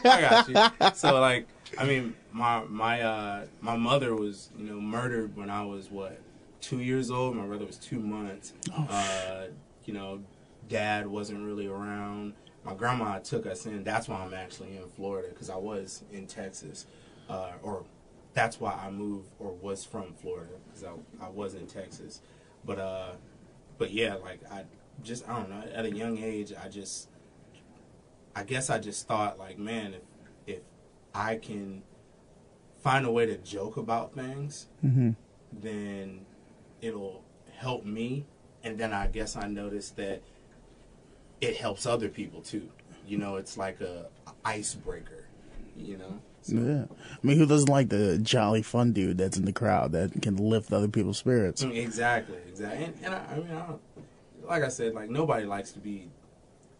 I 0.04 0.20
got 0.20 0.48
you. 0.80 0.90
So 0.94 1.20
like, 1.20 1.46
I 1.78 1.84
mean, 1.84 2.14
my 2.32 2.64
my 2.68 3.02
uh 3.02 3.46
my 3.60 3.76
mother 3.76 4.14
was 4.14 4.50
you 4.56 4.64
know 4.66 4.80
murdered 4.80 5.36
when 5.36 5.50
I 5.50 5.64
was 5.64 5.90
what 5.90 6.20
two 6.60 6.80
years 6.80 7.10
old. 7.10 7.36
My 7.36 7.46
brother 7.46 7.64
was 7.66 7.76
two 7.76 8.00
months. 8.00 8.52
Uh, 8.74 9.46
you 9.84 9.94
know, 9.94 10.20
dad 10.68 11.06
wasn't 11.06 11.44
really 11.44 11.66
around. 11.66 12.34
My 12.64 12.74
grandma 12.74 13.18
took 13.18 13.46
us 13.46 13.66
in. 13.66 13.84
That's 13.84 14.08
why 14.08 14.16
I'm 14.22 14.34
actually 14.34 14.76
in 14.76 14.88
Florida 14.90 15.28
because 15.30 15.48
I 15.50 15.56
was 15.56 16.02
in 16.12 16.26
Texas, 16.26 16.86
uh, 17.28 17.52
or 17.62 17.84
that's 18.34 18.60
why 18.60 18.72
I 18.72 18.90
moved 18.90 19.30
or 19.38 19.52
was 19.52 19.84
from 19.84 20.12
Florida 20.14 20.52
because 20.66 20.84
I 20.84 21.24
I 21.24 21.28
was 21.30 21.54
in 21.54 21.66
Texas, 21.66 22.20
but 22.64 22.78
uh, 22.78 23.12
but 23.78 23.90
yeah, 23.92 24.14
like 24.14 24.40
I 24.52 24.64
just 25.02 25.28
I 25.28 25.36
don't 25.36 25.50
know. 25.50 25.62
At 25.74 25.84
a 25.86 25.90
young 25.90 26.18
age, 26.18 26.52
I 26.62 26.68
just 26.68 27.08
I 28.36 28.44
guess 28.44 28.70
I 28.70 28.78
just 28.78 29.08
thought 29.08 29.38
like, 29.38 29.58
man, 29.58 29.94
if 29.94 30.02
if 30.56 30.60
I 31.14 31.36
can 31.36 31.82
find 32.82 33.04
a 33.06 33.10
way 33.10 33.26
to 33.26 33.36
joke 33.38 33.76
about 33.76 34.14
things, 34.14 34.66
hmm 34.80 35.10
then 35.52 36.26
it'll 36.80 37.24
help 37.56 37.84
me. 37.84 38.24
And 38.62 38.78
then 38.78 38.92
I 38.92 39.06
guess 39.08 39.34
I 39.36 39.48
noticed 39.48 39.96
that 39.96 40.22
it 41.40 41.56
helps 41.56 41.86
other 41.86 42.08
people 42.08 42.40
too. 42.40 42.68
You 43.06 43.18
know, 43.18 43.36
it's 43.36 43.56
like 43.56 43.80
a, 43.80 44.06
icebreaker. 44.44 45.24
You 45.76 45.98
know. 45.98 46.20
So, 46.42 46.54
Yeah. 46.56 46.84
I 46.90 47.26
mean, 47.26 47.36
who 47.38 47.46
doesn't 47.46 47.68
like 47.68 47.88
the 47.90 48.18
jolly 48.18 48.62
fun 48.62 48.92
dude 48.92 49.18
that's 49.18 49.36
in 49.36 49.44
the 49.44 49.52
crowd 49.52 49.92
that 49.92 50.22
can 50.22 50.36
lift 50.36 50.72
other 50.72 50.88
people's 50.88 51.18
spirits? 51.18 51.62
Mm, 51.62 51.76
Exactly, 51.76 52.38
exactly. 52.48 52.84
And, 52.84 52.94
and 53.02 53.14
I, 53.14 53.24
I 53.30 53.36
mean, 53.36 53.50
I 53.50 53.66
don't, 53.66 53.80
like 54.44 54.62
I 54.62 54.68
said, 54.68 54.94
like 54.94 55.10
nobody 55.10 55.44
likes 55.46 55.72
to 55.72 55.78
be 55.78 56.08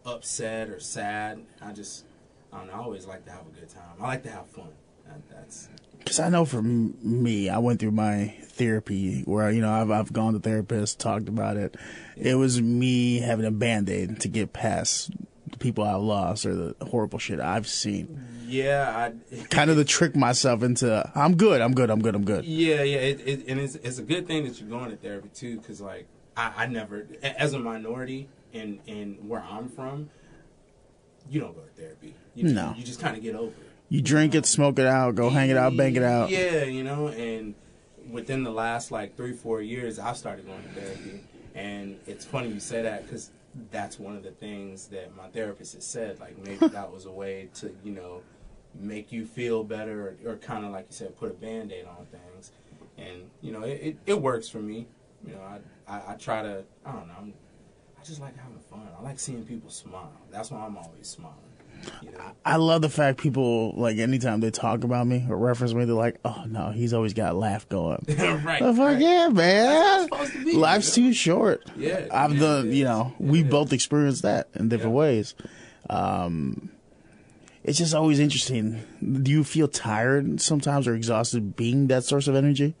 upset 0.05 0.69
or 0.69 0.79
sad. 0.79 1.41
I 1.61 1.71
just, 1.73 2.05
I 2.51 2.57
don't 2.57 2.67
know. 2.67 2.73
I 2.73 2.77
always 2.77 3.05
like 3.05 3.23
to 3.25 3.31
have 3.31 3.41
a 3.41 3.59
good 3.59 3.69
time. 3.69 3.83
I 3.99 4.03
like 4.07 4.23
to 4.23 4.31
have 4.31 4.47
fun. 4.47 4.69
That, 5.05 5.21
that's 5.29 5.69
Because 6.03 6.19
I 6.19 6.29
know 6.29 6.45
for 6.45 6.61
me, 6.61 7.49
I 7.49 7.57
went 7.59 7.79
through 7.79 7.91
my 7.91 8.33
therapy 8.43 9.21
where 9.23 9.49
you 9.51 9.61
know 9.61 9.71
I've 9.71 9.91
I've 9.91 10.11
gone 10.13 10.33
to 10.33 10.39
therapists, 10.39 10.97
talked 10.97 11.29
about 11.29 11.57
it. 11.57 11.75
It 12.17 12.35
was 12.35 12.61
me 12.61 13.19
having 13.19 13.45
a 13.45 13.51
band 13.51 13.89
aid 13.89 14.19
to 14.21 14.27
get 14.27 14.51
past 14.53 15.11
the 15.49 15.57
people 15.57 15.83
I've 15.83 16.01
lost 16.01 16.45
or 16.45 16.53
the 16.55 16.85
horrible 16.85 17.19
shit 17.19 17.39
I've 17.39 17.67
seen. 17.67 18.25
Yeah, 18.47 19.11
I 19.31 19.45
Kind 19.45 19.69
of 19.69 19.77
to 19.77 19.85
trick 19.85 20.15
myself 20.15 20.63
into 20.63 21.09
I'm 21.15 21.37
good, 21.37 21.61
I'm 21.61 21.73
good, 21.73 21.89
I'm 21.89 22.01
good, 22.01 22.15
I'm 22.15 22.25
good. 22.25 22.43
Yeah, 22.45 22.83
yeah, 22.83 22.97
it, 22.97 23.21
it, 23.25 23.47
and 23.47 23.59
it's 23.59 23.75
it's 23.75 23.97
a 23.97 24.03
good 24.03 24.27
thing 24.27 24.43
that 24.45 24.59
you're 24.59 24.69
going 24.69 24.89
to 24.91 24.97
therapy 24.97 25.29
too, 25.33 25.57
because 25.59 25.79
like 25.79 26.07
I, 26.35 26.51
I 26.57 26.65
never, 26.67 27.07
as 27.23 27.53
a 27.53 27.59
minority 27.59 28.27
and 28.53 28.79
in 28.87 29.13
where 29.27 29.41
I'm 29.41 29.69
from, 29.69 30.09
you 31.29 31.39
don't 31.39 31.55
go 31.55 31.61
to 31.61 31.81
therapy. 31.81 32.15
You 32.35 32.43
just, 32.43 32.55
No. 32.55 32.73
you 32.75 32.83
just 32.83 32.99
kind 32.99 33.15
of 33.15 33.23
get 33.23 33.35
over 33.35 33.47
it. 33.51 33.70
You 33.91 34.01
drink 34.01 34.35
it, 34.35 34.45
smoke 34.45 34.79
it 34.79 34.87
out, 34.87 35.15
go 35.15 35.29
hang 35.29 35.49
it 35.49 35.57
out, 35.57 35.75
bank 35.75 35.97
it 35.97 36.03
out. 36.03 36.29
Yeah, 36.29 36.63
you 36.63 36.81
know, 36.81 37.09
and 37.09 37.55
within 38.09 38.43
the 38.43 38.49
last 38.49 38.89
like 38.89 39.17
three, 39.17 39.33
four 39.33 39.61
years, 39.61 39.99
I've 39.99 40.15
started 40.15 40.47
going 40.47 40.63
to 40.63 40.69
therapy, 40.69 41.21
and 41.55 41.99
it's 42.07 42.23
funny 42.23 42.47
you 42.47 42.61
say 42.61 42.83
that 42.83 43.03
because 43.03 43.31
that's 43.69 43.99
one 43.99 44.15
of 44.15 44.23
the 44.23 44.31
things 44.31 44.87
that 44.87 45.13
my 45.17 45.27
therapist 45.27 45.73
has 45.73 45.85
said. 45.85 46.21
Like 46.21 46.37
maybe 46.37 46.67
that 46.69 46.89
was 46.89 47.05
a 47.05 47.11
way 47.11 47.49
to, 47.55 47.75
you 47.83 47.91
know, 47.91 48.21
make 48.79 49.11
you 49.11 49.25
feel 49.25 49.61
better, 49.65 50.15
or, 50.23 50.31
or 50.31 50.35
kind 50.37 50.63
of 50.63 50.71
like 50.71 50.85
you 50.89 50.95
said, 50.95 51.17
put 51.17 51.29
a 51.29 51.33
band-aid 51.33 51.85
on 51.85 52.05
things, 52.05 52.53
and 52.97 53.29
you 53.41 53.51
know, 53.51 53.63
it, 53.63 53.81
it, 53.83 53.97
it 54.05 54.21
works 54.21 54.47
for 54.47 54.59
me. 54.59 54.87
You 55.27 55.33
know, 55.33 55.41
I, 55.41 55.93
I 55.93 56.13
I 56.13 56.15
try 56.15 56.41
to, 56.41 56.63
I 56.85 56.93
don't 56.93 57.09
know, 57.09 57.15
I'm, 57.19 57.33
I 57.99 58.05
just 58.05 58.21
like 58.21 58.37
having 58.37 58.59
fun. 58.59 58.87
I 58.97 59.03
like 59.03 59.19
seeing 59.19 59.43
people 59.43 59.69
smile. 59.69 60.13
That's 60.31 60.49
why 60.49 60.65
I'm 60.65 60.77
always 60.77 61.09
smiling. 61.09 61.35
You 62.01 62.11
know. 62.11 62.17
I 62.43 62.55
love 62.55 62.81
the 62.81 62.89
fact 62.89 63.19
people 63.19 63.73
like 63.75 63.97
anytime 63.97 64.39
they 64.39 64.49
talk 64.51 64.83
about 64.83 65.05
me 65.07 65.25
or 65.29 65.37
reference 65.37 65.73
me, 65.73 65.85
they're 65.85 65.93
like, 65.95 66.17
"Oh 66.25 66.43
no, 66.47 66.71
he's 66.71 66.93
always 66.93 67.13
got 67.13 67.33
a 67.33 67.37
laugh 67.37 67.67
going." 67.69 68.03
right. 68.09 68.61
I'm 68.61 68.77
like, 68.77 68.77
right. 68.77 68.99
yeah, 68.99 69.27
man. 69.29 70.07
To 70.09 70.43
be, 70.43 70.53
Life's 70.53 70.97
you 70.97 71.03
know? 71.03 71.09
too 71.09 71.13
short. 71.13 71.63
Yeah, 71.75 72.07
I've 72.11 72.33
yeah, 72.33 72.39
done, 72.39 72.71
you 72.71 72.83
know, 72.83 73.13
we 73.19 73.41
is. 73.43 73.49
both 73.49 73.73
experienced 73.73 74.23
that 74.23 74.49
in 74.55 74.69
different 74.69 74.93
Yeah. 74.93 74.99
ways. 74.99 75.35
Um, 75.89 76.69
it's 77.63 77.77
just 77.77 77.93
always 77.93 78.19
interesting. 78.19 78.81
Do 79.21 79.29
you 79.31 79.43
feel 79.43 79.67
tired 79.67 80.41
sometimes 80.41 80.87
or 80.87 80.95
exhausted 80.95 81.55
being 81.55 81.87
that 81.87 82.03
source 82.03 82.27
of 82.27 82.35
energy 82.35 82.73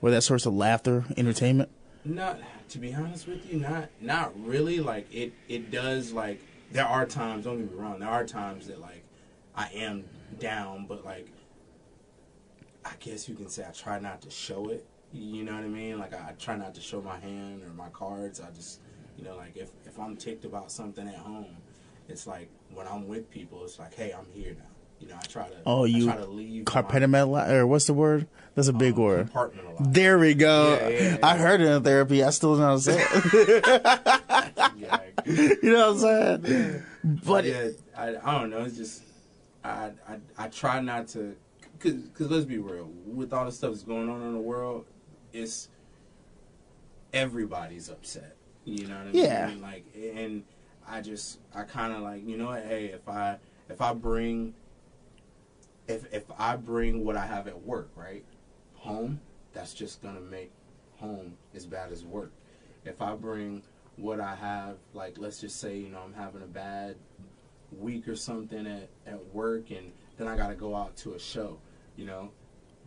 or 0.00 0.10
that 0.10 0.22
source 0.22 0.46
of 0.46 0.54
laughter, 0.54 1.04
entertainment? 1.16 1.70
Not 2.04 2.38
to 2.70 2.78
be 2.78 2.94
honest 2.94 3.26
with 3.26 3.50
you, 3.52 3.58
not 3.60 3.88
not 4.00 4.32
really. 4.40 4.78
Like 4.80 5.12
it 5.12 5.32
it 5.48 5.70
does 5.72 6.12
like 6.12 6.40
there 6.72 6.86
are 6.86 7.06
times, 7.06 7.44
don't 7.44 7.58
get 7.58 7.72
me 7.72 7.78
wrong, 7.78 7.98
there 7.98 8.08
are 8.08 8.24
times 8.24 8.66
that 8.66 8.80
like 8.80 9.04
I 9.54 9.68
am 9.74 10.04
down, 10.38 10.86
but 10.86 11.04
like 11.04 11.28
I 12.84 12.92
guess 13.00 13.28
you 13.28 13.34
can 13.34 13.48
say 13.48 13.64
I 13.68 13.72
try 13.72 13.98
not 13.98 14.22
to 14.22 14.30
show 14.30 14.68
it. 14.68 14.86
You 15.12 15.44
know 15.44 15.54
what 15.54 15.64
I 15.64 15.68
mean? 15.68 15.98
Like 15.98 16.14
I, 16.14 16.32
try 16.38 16.56
not 16.56 16.74
to 16.74 16.80
show 16.80 17.00
my 17.00 17.18
hand 17.18 17.62
or 17.62 17.70
my 17.70 17.88
cards. 17.88 18.40
I 18.40 18.50
just 18.50 18.80
you 19.16 19.24
know, 19.24 19.36
like 19.36 19.56
if 19.56 19.70
if 19.86 19.98
I'm 19.98 20.16
ticked 20.16 20.44
about 20.44 20.70
something 20.70 21.06
at 21.08 21.16
home, 21.16 21.56
it's 22.08 22.26
like 22.26 22.48
when 22.72 22.86
I'm 22.86 23.08
with 23.08 23.30
people, 23.30 23.64
it's 23.64 23.78
like, 23.78 23.94
hey, 23.94 24.12
I'm 24.16 24.26
here 24.32 24.54
now. 24.58 24.64
You 25.00 25.08
know, 25.08 25.16
I 25.16 25.26
try 25.26 25.48
to 25.48 25.54
Oh, 25.64 25.84
you 25.84 26.10
I 26.10 26.14
try 26.14 26.22
to 26.24 26.30
leave 26.30 26.64
Compartmentalize, 26.64 27.50
or 27.50 27.66
what's 27.66 27.86
the 27.86 27.94
word? 27.94 28.26
That's 28.54 28.68
a 28.68 28.72
big 28.72 28.94
um, 28.94 29.02
word. 29.02 29.32
compartmentalize. 29.32 29.94
There 29.94 30.18
we 30.18 30.34
go. 30.34 30.78
Yeah, 30.80 30.88
yeah, 30.88 31.18
I 31.22 31.36
heard 31.36 31.60
it 31.60 31.66
in 31.66 31.82
therapy. 31.82 32.24
I 32.24 32.30
still 32.30 32.56
don't 32.56 32.60
know 32.60 32.74
what 32.74 32.88
I'm 32.88 33.60
saying. 33.60 34.52
Yeah. 34.92 35.00
you 35.62 35.72
know 35.72 35.92
what 35.92 36.04
I'm 36.10 36.44
saying? 36.44 36.82
But 37.24 37.44
yeah, 37.44 37.68
I, 37.96 38.16
I 38.22 38.38
don't 38.40 38.50
know. 38.50 38.62
It's 38.64 38.76
just 38.76 39.02
I 39.64 39.92
I, 40.08 40.18
I 40.36 40.48
try 40.48 40.80
not 40.80 41.08
to, 41.08 41.36
cause, 41.78 41.94
cause 42.14 42.28
let's 42.30 42.44
be 42.44 42.58
real. 42.58 42.90
With 43.06 43.32
all 43.32 43.44
the 43.44 43.52
stuff 43.52 43.72
that's 43.72 43.82
going 43.82 44.08
on 44.08 44.22
in 44.22 44.32
the 44.32 44.38
world, 44.38 44.86
it's 45.32 45.68
everybody's 47.12 47.88
upset. 47.88 48.36
You 48.64 48.86
know 48.86 48.98
what 48.98 49.06
I 49.08 49.10
Yeah. 49.12 49.46
mean? 49.48 49.62
Like, 49.62 49.84
and 49.96 50.44
I 50.86 51.00
just 51.00 51.38
I 51.54 51.62
kind 51.62 51.92
of 51.92 52.00
like 52.00 52.26
you 52.26 52.36
know 52.36 52.46
what? 52.46 52.64
Hey, 52.64 52.86
if 52.86 53.08
I 53.08 53.38
if 53.68 53.80
I 53.80 53.94
bring 53.94 54.54
if 55.86 56.12
if 56.12 56.24
I 56.38 56.56
bring 56.56 57.04
what 57.04 57.16
I 57.16 57.26
have 57.26 57.46
at 57.48 57.62
work 57.62 57.90
right 57.96 58.24
home, 58.74 59.20
that's 59.52 59.74
just 59.74 60.02
gonna 60.02 60.20
make 60.20 60.50
home 60.98 61.36
as 61.54 61.66
bad 61.66 61.92
as 61.92 62.04
work. 62.04 62.32
If 62.84 63.00
I 63.02 63.14
bring 63.14 63.62
what 63.98 64.20
I 64.20 64.34
have, 64.34 64.76
like 64.94 65.16
let's 65.18 65.40
just 65.40 65.60
say, 65.60 65.76
you 65.76 65.88
know, 65.88 66.00
I'm 66.04 66.14
having 66.14 66.42
a 66.42 66.46
bad 66.46 66.96
week 67.72 68.08
or 68.08 68.16
something 68.16 68.66
at, 68.66 68.88
at 69.06 69.34
work 69.34 69.70
and 69.70 69.92
then 70.16 70.28
I 70.28 70.36
gotta 70.36 70.54
go 70.54 70.74
out 70.74 70.96
to 70.98 71.14
a 71.14 71.18
show, 71.18 71.58
you 71.96 72.06
know. 72.06 72.30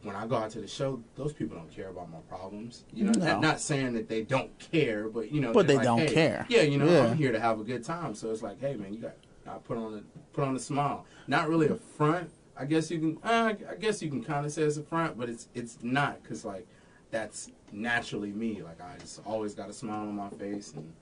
When 0.03 0.15
I 0.15 0.25
go 0.25 0.35
out 0.35 0.49
to 0.51 0.61
the 0.61 0.67
show, 0.67 0.99
those 1.15 1.31
people 1.31 1.57
don't 1.57 1.69
care 1.69 1.89
about 1.89 2.09
my 2.09 2.17
problems. 2.27 2.85
You 2.91 3.03
know, 3.03 3.11
No. 3.11 3.39
not, 3.39 3.59
saying 3.59 3.93
that 3.93 4.09
they 4.09 4.23
don't 4.23 4.49
care, 4.57 5.07
but 5.07 5.31
you 5.31 5.41
know, 5.41 5.53
But 5.53 5.67
they 5.67 5.77
don't 5.77 5.99
hey, 5.99 6.11
care. 6.11 6.45
Yeah, 6.49 6.63
you 6.63 6.79
know, 6.79 6.87
Yeah. 6.87 7.05
I'm 7.05 7.15
here 7.15 7.31
to 7.31 7.39
have 7.39 7.59
a 7.59 7.63
good 7.63 7.83
time. 7.83 8.15
So 8.15 8.31
it's 8.31 8.41
like, 8.41 8.59
hey 8.59 8.75
man, 8.75 8.95
you 8.95 8.99
got 8.99 9.13
I 9.47 9.57
put 9.59 9.77
on 9.77 9.93
a 9.95 10.01
put 10.33 10.43
on 10.43 10.55
a 10.55 10.59
smile. 10.59 11.05
Not 11.27 11.49
really 11.49 11.67
a 11.67 11.75
front. 11.75 12.29
I 12.57 12.65
guess 12.65 12.89
you 12.91 12.99
can. 12.99 13.17
Uh, 13.23 13.53
I 13.69 13.75
guess 13.75 14.01
you 14.01 14.09
can 14.09 14.23
kind 14.23 14.45
of 14.45 14.51
say 14.51 14.63
it's 14.63 14.77
a 14.77 14.83
front, 14.83 15.17
but 15.17 15.29
it's 15.29 15.47
it's 15.53 15.77
not 15.81 16.21
because 16.21 16.45
like 16.45 16.67
that's 17.11 17.51
naturally 17.71 18.31
me. 18.31 18.61
Like 18.61 18.81
I 18.81 18.97
just 18.99 19.21
always 19.25 19.53
got 19.53 19.69
a 19.69 19.73
smile 19.73 20.01
on 20.07 20.15
my 20.15 20.29
face, 20.29 20.73
and 20.75 20.93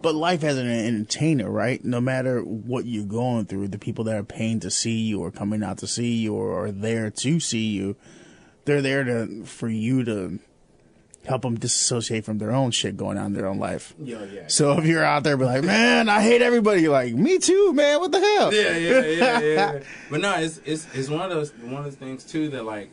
But 0.00 0.14
life 0.14 0.42
as 0.42 0.58
an 0.58 0.68
entertainer, 0.68 1.50
right? 1.50 1.84
No 1.84 2.00
matter 2.00 2.40
what 2.40 2.86
you're 2.86 3.04
going 3.04 3.46
through, 3.46 3.68
the 3.68 3.78
people 3.78 4.04
that 4.04 4.16
are 4.16 4.24
paying 4.24 4.60
to 4.60 4.70
see 4.70 5.00
you 5.00 5.20
or 5.20 5.30
coming 5.30 5.62
out 5.62 5.78
to 5.78 5.86
see 5.86 6.14
you 6.14 6.34
or 6.34 6.64
are 6.64 6.72
there 6.72 7.10
to 7.10 7.40
see 7.40 7.68
you, 7.68 7.96
they're 8.64 8.82
there 8.82 9.04
to 9.04 9.44
for 9.44 9.68
you 9.68 10.04
to 10.04 10.38
help 11.24 11.42
them 11.42 11.56
disassociate 11.56 12.24
from 12.24 12.38
their 12.38 12.50
own 12.50 12.72
shit 12.72 12.96
going 12.96 13.16
on 13.16 13.26
in 13.26 13.32
their 13.34 13.46
own 13.46 13.58
life. 13.58 13.94
yeah, 14.02 14.24
yeah. 14.24 14.48
So 14.48 14.76
if 14.78 14.84
you're 14.84 15.04
out 15.04 15.22
there, 15.22 15.36
be 15.36 15.44
like, 15.44 15.62
man, 15.62 16.08
I 16.08 16.20
hate 16.20 16.42
everybody. 16.42 16.82
You're 16.82 16.90
like, 16.92 17.14
me 17.14 17.38
too, 17.38 17.72
man. 17.72 18.00
What 18.00 18.10
the 18.10 18.18
hell? 18.18 18.52
yeah, 18.52 18.76
yeah, 18.76 19.00
yeah, 19.02 19.40
yeah. 19.40 19.80
But 20.10 20.20
no, 20.20 20.34
it's 20.34 20.60
it's 20.64 20.86
it's 20.94 21.08
one 21.08 21.22
of 21.22 21.30
those 21.30 21.52
one 21.62 21.76
of 21.76 21.84
those 21.84 21.94
things 21.94 22.24
too 22.24 22.48
that 22.50 22.64
like 22.64 22.90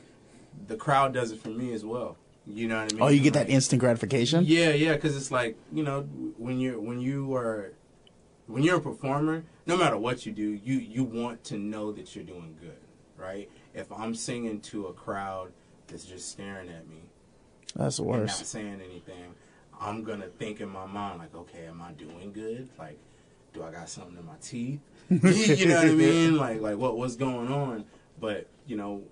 the 0.67 0.75
crowd 0.75 1.13
does 1.13 1.31
it 1.31 1.41
for 1.41 1.49
me 1.49 1.73
as 1.73 1.83
well. 1.83 2.17
You 2.51 2.68
know 2.68 2.82
what 2.82 2.91
I 2.91 2.96
mean? 2.96 3.03
Oh, 3.03 3.08
you 3.10 3.22
get 3.22 3.34
that 3.34 3.50
instant 3.50 3.79
gratification. 3.79 4.44
Yeah, 4.46 4.70
yeah, 4.70 4.94
because 4.94 5.15
it's 5.15 5.32
like 5.32 5.56
you 5.72 5.84
know 5.84 6.01
when 6.38 6.60
you're 6.60 6.79
when 6.79 7.00
you 7.00 7.34
are 7.36 7.74
when 8.48 8.63
you're 8.63 8.77
a 8.77 8.82
performer, 8.82 9.44
no 9.68 9.77
matter 9.77 9.98
what 9.98 10.25
you 10.25 10.32
do, 10.32 10.44
you 10.63 10.75
you 10.75 11.03
want 11.03 11.44
to 11.46 11.58
know 11.58 11.91
that 11.91 12.15
you're 12.15 12.25
doing 12.25 12.58
good, 12.60 12.79
right? 13.18 13.50
If 13.75 13.91
I'm 13.91 14.15
singing 14.15 14.62
to 14.62 14.88
a 14.88 14.94
crowd 14.94 15.51
that's 15.88 16.06
just 16.06 16.32
staring 16.32 16.70
at 16.70 16.88
me 16.88 17.03
That's 17.75 17.98
the 17.98 18.03
and 18.03 18.25
not 18.25 18.32
saying 18.32 18.82
anything, 18.84 19.36
I'm 19.79 20.03
gonna 20.03 20.27
think 20.27 20.60
in 20.60 20.70
my 20.70 20.88
mind 20.88 21.20
like, 21.20 21.36
okay, 21.36 21.65
am 21.68 21.82
I 21.82 21.91
doing 21.91 22.32
good? 22.34 22.68
Like, 22.79 22.98
do 23.53 23.63
I 23.63 23.72
got 23.72 23.89
something 23.89 24.18
in 24.18 24.25
my 24.25 24.34
teeth? 24.41 24.79
you 25.10 25.68
know 25.68 25.75
what 25.75 25.86
I 25.86 25.91
mean? 25.91 26.38
Like, 26.38 26.62
like 26.62 26.77
what 26.77 26.98
what's 26.98 27.15
going 27.15 27.51
on? 27.51 27.86
But 28.20 28.48
you 28.65 28.75
know, 28.75 29.03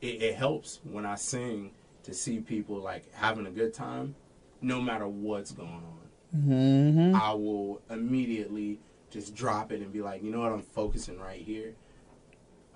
it, 0.00 0.22
it 0.22 0.34
helps 0.34 0.80
when 0.82 1.06
I 1.06 1.14
sing 1.14 1.70
to 2.04 2.14
see 2.14 2.40
people 2.40 2.76
like 2.80 3.12
having 3.14 3.46
a 3.46 3.50
good 3.50 3.74
time, 3.74 4.14
no 4.60 4.80
matter 4.80 5.08
what's 5.08 5.52
going 5.52 5.68
on. 5.68 6.40
hmm 6.40 7.14
I 7.14 7.32
will 7.32 7.82
immediately 7.90 8.78
just 9.10 9.34
drop 9.34 9.72
it 9.72 9.80
and 9.80 9.92
be 9.92 10.02
like, 10.02 10.22
you 10.22 10.30
know 10.30 10.40
what? 10.40 10.52
I'm 10.52 10.62
focusing 10.62 11.18
right 11.18 11.40
here. 11.40 11.74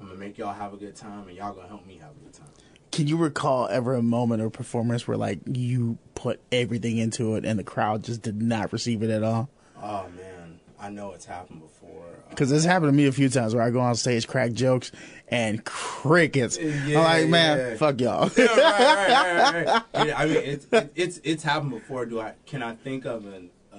I'm 0.01 0.07
gonna 0.07 0.19
make 0.19 0.39
y'all 0.39 0.53
have 0.53 0.73
a 0.73 0.77
good 0.77 0.95
time, 0.95 1.27
and 1.29 1.37
y'all 1.37 1.53
gonna 1.53 1.69
help 1.69 1.87
me 1.87 1.99
have 2.01 2.11
a 2.11 2.25
good 2.25 2.33
time. 2.33 2.49
Can 2.93 3.07
you 3.07 3.17
recall 3.17 3.69
ever 3.69 3.95
a 3.95 4.03
moment 4.03 4.43
or 4.43 4.51
performance 4.51 5.07
where 5.07 5.17
like 5.17 5.41
you 5.47 5.99
put 6.15 6.41
everything 6.51 6.99
into 6.99 7.35
it 7.37 7.45
and 7.45 7.59
the 7.59 7.65
crowd 7.65 8.03
just 8.05 8.23
did 8.23 8.41
not 8.41 8.73
receive 8.73 9.03
it 9.03 9.11
at 9.11 9.23
all? 9.23 9.49
Oh 9.81 10.07
man, 10.17 10.61
I 10.81 10.89
know 10.91 11.13
it's 11.13 11.27
happened 11.27 11.61
before. 11.61 12.18
Because 12.39 12.51
this 12.51 12.65
happened 12.65 12.93
to 12.93 12.97
me 12.97 13.09
a 13.09 13.13
few 13.13 13.29
times 13.29 13.53
where 13.53 13.65
I 13.65 13.71
go 13.71 13.81
on 13.81 13.97
stage, 13.97 14.29
crack 14.29 14.53
jokes, 14.53 14.93
and 15.27 15.65
crickets. 15.65 16.57
Yeah, 16.57 17.01
I'm 17.01 17.23
like, 17.23 17.29
man, 17.29 17.59
yeah. 17.59 17.77
fuck 17.77 18.01
y'all. 18.01 18.31
yeah, 18.37 18.45
right, 18.47 19.67
right, 19.67 19.83
right. 19.93 20.15
I 20.17 20.25
mean, 20.27 20.37
it's 20.37 20.67
it's 20.95 21.21
it's 21.25 21.43
happened 21.43 21.73
before. 21.73 22.07
Do 22.07 22.21
I 22.21 22.35
can 22.47 22.63
I 22.63 22.77
think 22.77 23.07
of 23.07 23.27
a, 23.27 23.43
uh, 23.75 23.79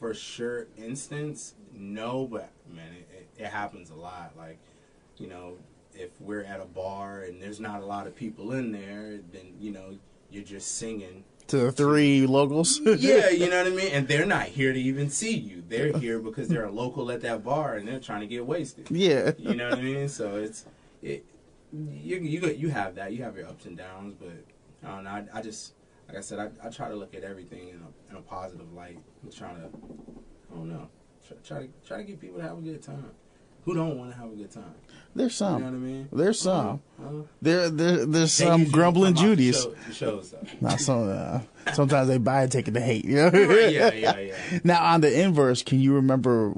for 0.00 0.14
sure 0.14 0.66
instance? 0.76 1.54
No, 1.72 2.26
but 2.26 2.50
man, 2.68 2.88
it, 2.92 3.08
it, 3.38 3.44
it 3.44 3.46
happens 3.46 3.90
a 3.90 3.94
lot. 3.94 4.32
Like, 4.36 4.58
you 5.16 5.28
know, 5.28 5.52
if 5.94 6.10
we're 6.20 6.42
at 6.42 6.58
a 6.58 6.64
bar 6.64 7.20
and 7.20 7.40
there's 7.40 7.60
not 7.60 7.82
a 7.82 7.86
lot 7.86 8.08
of 8.08 8.16
people 8.16 8.50
in 8.50 8.72
there, 8.72 9.20
then 9.32 9.54
you 9.60 9.70
know 9.70 9.96
you're 10.28 10.42
just 10.42 10.76
singing. 10.76 11.22
To 11.48 11.56
the 11.58 11.72
three 11.72 12.26
locals. 12.26 12.80
Yeah, 12.98 13.30
you 13.30 13.48
know 13.50 13.58
what 13.62 13.72
I 13.72 13.76
mean. 13.76 13.92
And 13.92 14.08
they're 14.08 14.26
not 14.26 14.46
here 14.46 14.72
to 14.72 14.78
even 14.80 15.10
see 15.10 15.36
you. 15.36 15.62
They're 15.68 15.96
here 15.98 16.18
because 16.18 16.48
they're 16.48 16.64
a 16.64 16.70
local 16.70 17.10
at 17.10 17.20
that 17.22 17.44
bar 17.44 17.74
and 17.74 17.86
they're 17.86 18.00
trying 18.00 18.20
to 18.20 18.26
get 18.26 18.46
wasted. 18.46 18.90
yeah. 18.90 19.32
You 19.38 19.54
know 19.54 19.70
what 19.70 19.78
I 19.78 19.82
mean? 19.82 20.08
So 20.08 20.36
it's 20.36 20.64
it. 21.02 21.24
You 21.72 22.16
you 22.18 22.48
you 22.50 22.68
have 22.70 22.94
that. 22.94 23.12
You 23.12 23.22
have 23.24 23.36
your 23.36 23.48
ups 23.48 23.66
and 23.66 23.76
downs, 23.76 24.14
but 24.18 24.30
I 24.84 24.94
don't 24.94 25.04
know. 25.04 25.10
I, 25.10 25.24
I 25.34 25.42
just 25.42 25.74
like 26.08 26.16
I 26.16 26.20
said, 26.20 26.38
I, 26.38 26.66
I 26.66 26.70
try 26.70 26.88
to 26.88 26.94
look 26.94 27.14
at 27.14 27.24
everything 27.24 27.68
in 27.68 27.76
a, 27.82 28.10
in 28.10 28.16
a 28.16 28.22
positive 28.22 28.72
light. 28.72 28.98
I'm 29.22 29.30
trying 29.32 29.56
to, 29.56 29.66
I 30.52 30.54
don't 30.54 30.68
know, 30.68 30.88
try, 31.26 31.36
try 31.44 31.66
to 31.66 31.68
try 31.86 31.96
to 31.98 32.04
get 32.04 32.20
people 32.20 32.38
to 32.38 32.44
have 32.44 32.58
a 32.58 32.60
good 32.60 32.82
time. 32.82 33.10
Who 33.66 33.74
don't 33.74 33.98
want 33.98 34.10
to 34.12 34.16
have 34.16 34.32
a 34.32 34.34
good 34.34 34.50
time? 34.50 34.74
There's 35.14 35.34
some. 35.34 35.54
You 35.54 35.58
know 35.58 35.70
what 35.72 35.76
I 35.76 35.78
mean? 35.78 36.08
There's 36.12 36.40
some. 36.40 36.80
Uh, 37.02 37.10
There, 37.42 37.68
there, 37.70 38.06
there's 38.06 38.32
some 38.32 38.64
grumbling 38.70 39.14
come 39.14 39.24
out 39.24 39.28
the 39.28 39.36
Judies. 39.36 39.62
show- 39.62 39.74
shows. 39.92 40.34
Not 40.62 40.80
some. 40.80 41.08
Uh, 41.10 41.40
sometimes 41.74 42.08
they 42.08 42.16
buy 42.18 42.42
a 42.42 42.48
ticket 42.48 42.72
to 42.74 42.80
hate. 42.80 43.04
You 43.04 43.16
know? 43.16 43.28
Right, 43.30 43.72
yeah, 43.72 43.92
yeah, 43.92 44.18
yeah. 44.18 44.58
Now 44.64 44.82
on 44.84 45.00
the 45.02 45.20
inverse, 45.22 45.62
can 45.62 45.80
you 45.80 45.94
remember 45.94 46.50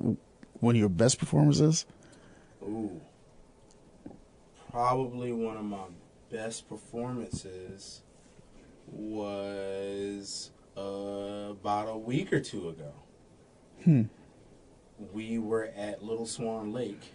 one 0.60 0.74
of 0.74 0.78
your 0.80 0.88
best 0.88 1.18
performances? 1.18 1.86
Ooh. 2.62 3.00
Probably 4.70 5.32
one 5.32 5.56
of 5.56 5.64
my 5.64 5.84
best 6.30 6.68
performances 6.68 8.02
was 8.86 10.50
uh, 10.76 11.50
about 11.50 11.88
a 11.88 11.96
week 11.96 12.32
or 12.32 12.40
two 12.40 12.68
ago. 12.68 12.92
Hmm. 13.84 14.02
We 15.12 15.38
were 15.38 15.70
at 15.76 16.02
Little 16.02 16.26
Swan 16.26 16.72
Lake 16.72 17.12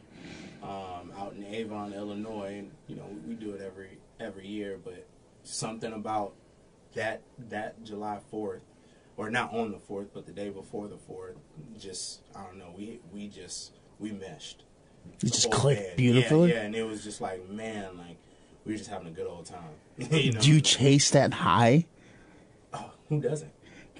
um, 0.63 1.11
out 1.17 1.33
in 1.37 1.45
Avon, 1.45 1.93
Illinois, 1.93 2.55
and 2.59 2.71
you 2.87 2.95
know 2.95 3.05
we, 3.09 3.33
we 3.33 3.33
do 3.35 3.53
it 3.53 3.61
every 3.61 3.97
every 4.19 4.47
year. 4.47 4.79
But 4.83 5.05
something 5.43 5.91
about 5.93 6.33
that 6.95 7.21
that 7.49 7.83
July 7.83 8.19
Fourth, 8.31 8.63
or 9.17 9.29
not 9.29 9.53
on 9.53 9.71
the 9.71 9.79
fourth, 9.79 10.07
but 10.13 10.25
the 10.25 10.31
day 10.31 10.49
before 10.49 10.87
the 10.87 10.97
fourth, 10.97 11.35
just 11.77 12.21
I 12.35 12.43
don't 12.43 12.57
know. 12.57 12.73
We 12.75 12.99
we 13.11 13.27
just 13.27 13.73
we 13.99 14.11
meshed. 14.11 14.63
You 15.21 15.29
just 15.29 15.51
clicked 15.51 15.97
beautifully. 15.97 16.49
Yeah, 16.49 16.55
yeah, 16.55 16.61
and 16.61 16.75
it 16.75 16.83
was 16.83 17.03
just 17.03 17.19
like, 17.19 17.47
man, 17.49 17.97
like 17.97 18.17
we 18.65 18.71
were 18.71 18.77
just 18.77 18.89
having 18.89 19.07
a 19.07 19.11
good 19.11 19.27
old 19.27 19.45
time. 19.45 19.75
you 19.97 20.31
know? 20.33 20.41
Do 20.41 20.49
you 20.49 20.61
chase 20.61 21.11
that 21.11 21.33
high? 21.33 21.85
Oh, 22.73 22.91
who 23.09 23.19
doesn't? 23.19 23.51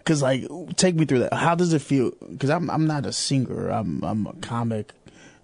Cause 0.06 0.22
like, 0.22 0.46
take 0.76 0.96
me 0.96 1.06
through 1.06 1.20
that. 1.20 1.34
How 1.34 1.56
does 1.56 1.72
it 1.74 1.82
feel? 1.82 2.12
Cause 2.40 2.50
I'm 2.50 2.70
I'm 2.70 2.88
not 2.88 3.06
a 3.06 3.14
singer. 3.14 3.70
I'm 3.70 4.04
I'm 4.04 4.28
a 4.28 4.34
comic. 4.34 4.92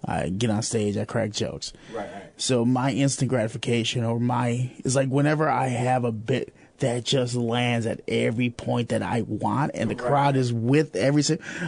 I 0.04 0.28
get 0.30 0.50
on 0.50 0.62
stage. 0.62 0.96
I 0.96 1.04
crack 1.04 1.30
jokes. 1.30 1.72
Right, 1.94 2.10
right. 2.12 2.32
So 2.36 2.64
my 2.64 2.90
instant 2.92 3.28
gratification 3.30 4.02
or 4.04 4.18
my 4.20 4.70
is 4.84 4.96
like 4.96 5.08
whenever 5.08 5.48
I 5.48 5.68
have 5.68 6.04
a 6.04 6.12
bit 6.12 6.54
that 6.78 7.04
just 7.04 7.34
lands 7.34 7.84
at 7.84 8.00
every 8.08 8.48
point 8.48 8.88
that 8.88 9.02
I 9.02 9.20
want 9.22 9.72
and 9.74 9.90
the 9.90 9.94
Right. 9.96 10.04
crowd 10.06 10.36
is 10.36 10.50
with 10.52 10.96
every 10.96 11.22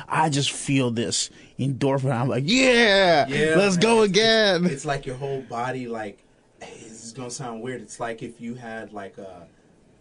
I 0.09 0.31
just 0.31 0.51
feel 0.51 0.91
this 0.91 1.29
endorphin. 1.59 2.11
I'm 2.13 2.29
like, 2.29 2.45
yeah, 2.47 3.27
Yeah, 3.29 3.55
let's 3.57 3.77
man. 3.77 3.83
go 3.83 4.03
It's- 4.03 4.09
again. 4.09 4.67
It's 4.67 4.87
like 4.87 5.05
your 5.05 5.17
whole 5.17 5.43
body, 5.43 5.87
like 5.87 6.19
this 6.61 7.05
is 7.05 7.13
gonna 7.13 7.31
sound 7.31 7.61
weird. 7.63 7.83
It's 7.83 8.01
like 8.01 8.23
if 8.23 8.41
you 8.41 8.55
had 8.55 8.93
like 8.95 9.19
a 9.19 9.47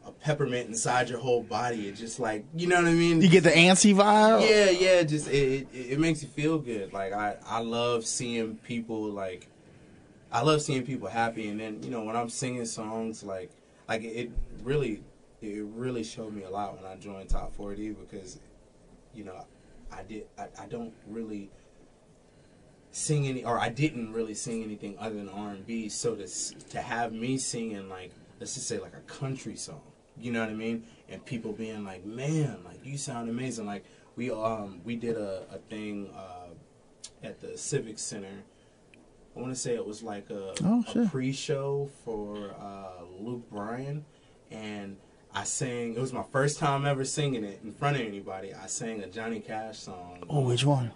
a 0.05 0.11
peppermint 0.11 0.67
inside 0.67 1.09
your 1.09 1.19
whole 1.19 1.43
body. 1.43 1.87
It 1.87 1.95
just 1.95 2.19
like 2.19 2.45
you 2.55 2.67
know 2.67 2.77
what 2.77 2.87
I 2.87 2.93
mean. 2.93 3.21
you 3.21 3.29
get 3.29 3.43
the 3.43 3.51
antsy 3.51 3.93
vibe. 3.93 4.47
yeah, 4.47 4.69
yeah. 4.69 5.03
Just 5.03 5.27
it, 5.27 5.67
it, 5.73 5.93
it 5.93 5.99
makes 5.99 6.21
you 6.23 6.29
feel 6.29 6.57
good. 6.57 6.93
Like 6.93 7.13
I, 7.13 7.37
I 7.45 7.59
love 7.59 8.05
seeing 8.05 8.55
people 8.57 9.03
like, 9.09 9.47
I 10.31 10.41
love 10.41 10.61
seeing 10.61 10.85
people 10.85 11.07
happy. 11.07 11.49
And 11.49 11.59
then 11.59 11.83
you 11.83 11.89
know 11.89 12.03
when 12.03 12.15
I'm 12.15 12.29
singing 12.29 12.65
songs 12.65 13.23
like, 13.23 13.51
like 13.87 14.03
it 14.03 14.31
really, 14.63 15.03
it 15.41 15.65
really 15.75 16.03
showed 16.03 16.33
me 16.33 16.43
a 16.43 16.49
lot 16.49 16.75
when 16.75 16.85
I 16.89 16.95
joined 16.95 17.29
Top 17.29 17.53
40 17.55 17.91
because, 17.91 18.39
you 19.13 19.23
know, 19.23 19.45
I 19.91 20.03
did, 20.03 20.25
I, 20.37 20.47
I 20.59 20.65
don't 20.67 20.93
really 21.07 21.49
sing 22.91 23.27
any, 23.27 23.43
or 23.43 23.59
I 23.59 23.69
didn't 23.69 24.13
really 24.13 24.33
sing 24.33 24.63
anything 24.63 24.95
other 24.99 25.15
than 25.15 25.29
R 25.29 25.51
and 25.51 25.65
B. 25.65 25.89
So 25.89 26.15
to 26.15 26.27
to 26.69 26.81
have 26.81 27.13
me 27.13 27.37
singing 27.37 27.89
like, 27.89 28.11
let's 28.39 28.53
just 28.53 28.67
say 28.67 28.79
like 28.79 28.93
a 28.95 29.01
country 29.01 29.55
song, 29.55 29.81
you 30.19 30.31
know 30.31 30.41
what 30.41 30.49
I 30.49 30.53
mean? 30.53 30.85
And 31.09 31.25
people 31.25 31.53
being 31.53 31.83
like, 31.83 32.05
man, 32.05 32.59
like 32.65 32.85
you 32.85 32.97
sound 32.97 33.29
amazing. 33.29 33.65
Like 33.65 33.85
we 34.15 34.31
um 34.31 34.81
we 34.83 34.95
did 34.95 35.17
a 35.17 35.43
a 35.51 35.57
thing 35.57 36.09
uh, 36.15 36.47
at 37.23 37.39
the 37.41 37.57
Civic 37.57 37.99
Center. 37.99 38.43
I 39.35 39.39
want 39.39 39.53
to 39.53 39.59
say 39.59 39.75
it 39.75 39.85
was 39.85 40.03
like 40.03 40.29
a, 40.29 40.53
Oh, 40.61 40.83
a 40.93 41.07
pre-show 41.07 41.89
for 42.03 42.53
uh, 42.59 43.03
Luke 43.17 43.49
Bryan, 43.49 44.03
and 44.51 44.97
I 45.33 45.45
sang. 45.45 45.95
It 45.95 45.99
was 46.01 46.11
my 46.11 46.23
first 46.33 46.59
time 46.59 46.85
ever 46.85 47.05
singing 47.05 47.45
it 47.45 47.61
in 47.63 47.71
front 47.71 47.95
of 47.95 48.01
anybody. 48.01 48.53
I 48.53 48.67
sang 48.67 49.01
a 49.01 49.07
Johnny 49.07 49.39
Cash 49.39 49.79
song. 49.79 50.23
Oh, 50.29 50.41
which 50.41 50.65
one? 50.65 50.91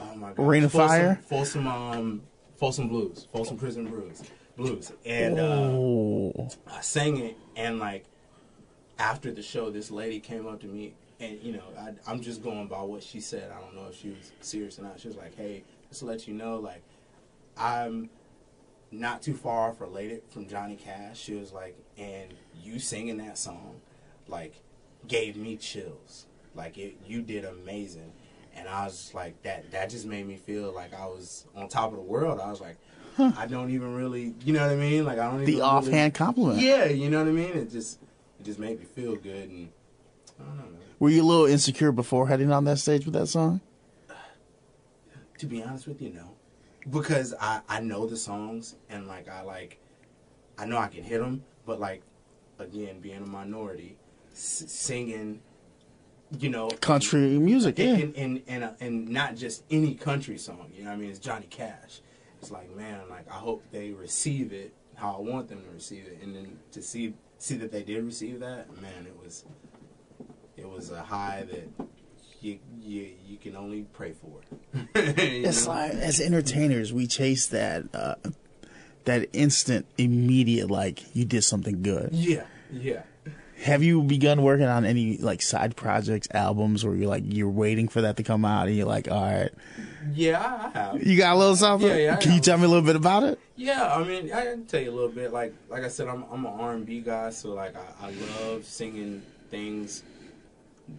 Oh 0.00 0.14
my 0.14 0.32
god. 0.32 0.46
Rain 0.46 0.64
of 0.64 0.72
Folsom, 0.72 0.88
Fire? 0.98 1.20
Folsom, 1.26 1.66
um, 1.66 2.22
Folsom 2.56 2.88
Blues, 2.88 3.26
Folsom 3.32 3.56
Prison 3.56 3.86
Blues, 3.86 4.22
Blues, 4.56 4.92
and 5.06 5.38
uh, 5.40 5.42
oh, 5.42 6.48
I 6.70 6.82
sang 6.82 7.16
it, 7.16 7.36
and 7.56 7.78
like 7.78 8.04
after 8.98 9.30
the 9.32 9.42
show, 9.42 9.70
this 9.70 9.90
lady 9.90 10.20
came 10.20 10.46
up 10.46 10.60
to 10.60 10.66
me, 10.66 10.94
and 11.20 11.38
you 11.42 11.52
know, 11.52 11.62
I, 11.78 11.92
I'm 12.10 12.20
just 12.20 12.42
going 12.42 12.66
by 12.66 12.82
what 12.82 13.02
she 13.02 13.20
said. 13.20 13.50
I 13.50 13.60
don't 13.60 13.74
know 13.74 13.86
if 13.90 13.96
she 13.96 14.10
was 14.10 14.32
serious 14.40 14.78
or 14.78 14.82
not. 14.82 15.00
She 15.00 15.08
was 15.08 15.16
like, 15.16 15.36
"Hey, 15.36 15.62
just 15.88 16.00
to 16.00 16.06
let 16.06 16.26
you 16.28 16.34
know, 16.34 16.56
like, 16.58 16.82
I'm 17.56 18.10
not 18.90 19.22
too 19.22 19.34
far 19.34 19.70
off 19.70 19.80
related 19.80 20.22
from 20.30 20.46
Johnny 20.48 20.76
Cash." 20.76 21.18
She 21.18 21.34
was 21.34 21.52
like, 21.52 21.76
"And 21.96 22.34
you 22.62 22.78
singing 22.78 23.18
that 23.18 23.38
song, 23.38 23.80
like, 24.28 24.54
gave 25.06 25.36
me 25.36 25.56
chills. 25.56 26.26
Like, 26.54 26.78
it, 26.78 26.96
you 27.06 27.22
did 27.22 27.44
amazing." 27.44 28.12
And 28.56 28.68
I 28.68 28.86
was 28.86 28.94
just 28.96 29.14
like, 29.14 29.40
that 29.44 29.70
that 29.70 29.90
just 29.90 30.04
made 30.06 30.26
me 30.26 30.36
feel 30.36 30.72
like 30.72 30.92
I 30.92 31.06
was 31.06 31.46
on 31.54 31.68
top 31.68 31.90
of 31.92 31.96
the 31.96 32.02
world. 32.02 32.40
I 32.40 32.50
was 32.50 32.60
like, 32.60 32.76
I 33.18 33.46
don't 33.46 33.70
even 33.70 33.94
really, 33.94 34.34
you 34.44 34.52
know 34.52 34.62
what 34.62 34.72
I 34.72 34.76
mean? 34.76 35.04
Like, 35.04 35.18
I 35.18 35.24
don't 35.30 35.42
even 35.42 35.46
the 35.46 35.52
really- 35.52 35.62
offhand 35.62 36.14
compliment. 36.14 36.60
yeah, 36.60 36.84
you 36.86 37.08
know 37.08 37.18
what 37.20 37.28
I 37.28 37.32
mean. 37.32 37.50
It 37.50 37.70
just 37.70 38.00
it 38.38 38.44
just 38.44 38.58
made 38.58 38.78
me 38.78 38.84
feel 38.84 39.16
good, 39.16 39.48
and 39.50 39.68
I 40.40 40.44
don't 40.44 40.56
know. 40.56 40.62
Man. 40.64 40.80
Were 40.98 41.10
you 41.10 41.22
a 41.22 41.24
little 41.24 41.46
insecure 41.46 41.92
before 41.92 42.28
heading 42.28 42.50
on 42.52 42.64
that 42.64 42.78
stage 42.78 43.04
with 43.04 43.14
that 43.14 43.26
song? 43.28 43.60
To 45.38 45.46
be 45.46 45.62
honest 45.62 45.86
with 45.86 46.02
you, 46.02 46.10
no, 46.10 46.30
because 46.90 47.32
I 47.40 47.60
I 47.68 47.80
know 47.80 48.06
the 48.06 48.16
songs 48.16 48.74
and 48.90 49.06
like 49.06 49.28
I 49.28 49.42
like 49.42 49.78
I 50.58 50.64
know 50.64 50.78
I 50.78 50.88
can 50.88 51.04
hit 51.04 51.20
them, 51.20 51.44
but 51.64 51.78
like 51.78 52.02
again, 52.58 52.98
being 52.98 53.22
a 53.22 53.26
minority, 53.26 53.96
s- 54.32 54.64
singing, 54.66 55.40
you 56.40 56.48
know, 56.50 56.68
Country 56.80 57.38
music, 57.38 57.78
yeah. 57.78 57.94
and 57.94 58.16
and 58.16 58.42
and, 58.48 58.64
uh, 58.64 58.72
and 58.80 59.08
not 59.08 59.36
just 59.36 59.62
any 59.70 59.94
country 59.94 60.36
song. 60.38 60.72
You 60.74 60.82
know 60.82 60.90
what 60.90 60.96
I 60.96 60.98
mean? 60.98 61.10
It's 61.10 61.20
Johnny 61.20 61.46
Cash. 61.48 62.00
It's 62.40 62.50
like 62.50 62.74
man, 62.76 63.00
like 63.10 63.28
I 63.30 63.36
hope 63.36 63.64
they 63.72 63.90
receive 63.90 64.52
it 64.52 64.72
how 64.98 65.16
I 65.16 65.20
want 65.20 65.48
them 65.48 65.62
to 65.62 65.70
receive 65.70 66.06
it, 66.06 66.18
and 66.22 66.34
then 66.34 66.58
to 66.72 66.82
see 66.82 67.14
see 67.38 67.56
that 67.56 67.70
they 67.70 67.82
did 67.82 68.04
receive 68.04 68.40
that, 68.40 68.68
man, 68.80 69.06
it 69.06 69.16
was 69.22 69.44
it 70.56 70.68
was 70.68 70.90
a 70.90 71.02
high 71.02 71.46
that 71.50 71.86
you 72.40 72.58
you 72.80 73.10
you 73.26 73.36
can 73.36 73.56
only 73.56 73.86
pray 73.92 74.12
for. 74.12 74.40
It's 74.94 75.66
know? 75.66 75.72
like 75.72 75.92
as 75.92 76.20
entertainers, 76.20 76.92
we 76.92 77.06
chase 77.06 77.46
that 77.46 77.84
uh, 77.94 78.16
that 79.04 79.28
instant, 79.32 79.86
immediate, 79.96 80.70
like 80.70 81.14
you 81.14 81.24
did 81.24 81.44
something 81.44 81.82
good. 81.82 82.10
yeah, 82.12 82.44
yeah. 82.72 83.02
Have 83.68 83.82
you 83.82 84.02
begun 84.02 84.42
working 84.42 84.66
on 84.66 84.84
any 84.86 85.18
like 85.18 85.42
side 85.42 85.76
projects, 85.76 86.26
albums, 86.32 86.84
where 86.84 86.94
you're 86.94 87.08
like 87.08 87.24
you're 87.26 87.50
waiting 87.50 87.86
for 87.88 88.00
that 88.00 88.16
to 88.16 88.22
come 88.22 88.44
out, 88.44 88.66
and 88.66 88.76
you're 88.76 88.86
like, 88.86 89.10
all 89.10 89.22
right, 89.22 89.50
Yeah, 90.14 90.40
I 90.40 90.78
have. 90.78 91.06
you 91.06 91.16
got 91.18 91.34
a 91.34 91.38
little 91.38 91.54
something? 91.56 91.88
Yeah, 91.88 91.96
yeah, 91.96 92.14
I 92.14 92.16
Can 92.16 92.32
you 92.32 92.40
tell 92.40 92.56
me 92.56 92.64
a 92.64 92.68
little 92.68 92.84
bit 92.84 92.96
about 92.96 93.24
it? 93.24 93.38
Yeah, 93.56 93.94
I 93.94 94.02
mean, 94.04 94.32
I 94.32 94.44
can 94.44 94.64
tell 94.64 94.80
you 94.80 94.90
a 94.90 94.96
little 94.96 95.10
bit. 95.10 95.32
Like, 95.32 95.52
like 95.68 95.84
I 95.84 95.88
said, 95.88 96.08
I'm 96.08 96.24
I'm 96.32 96.46
an 96.46 96.52
R&B 96.58 97.00
guy, 97.00 97.30
so 97.30 97.50
like 97.50 97.74
I, 97.76 98.06
I 98.06 98.10
love 98.40 98.64
singing 98.64 99.22
things 99.50 100.02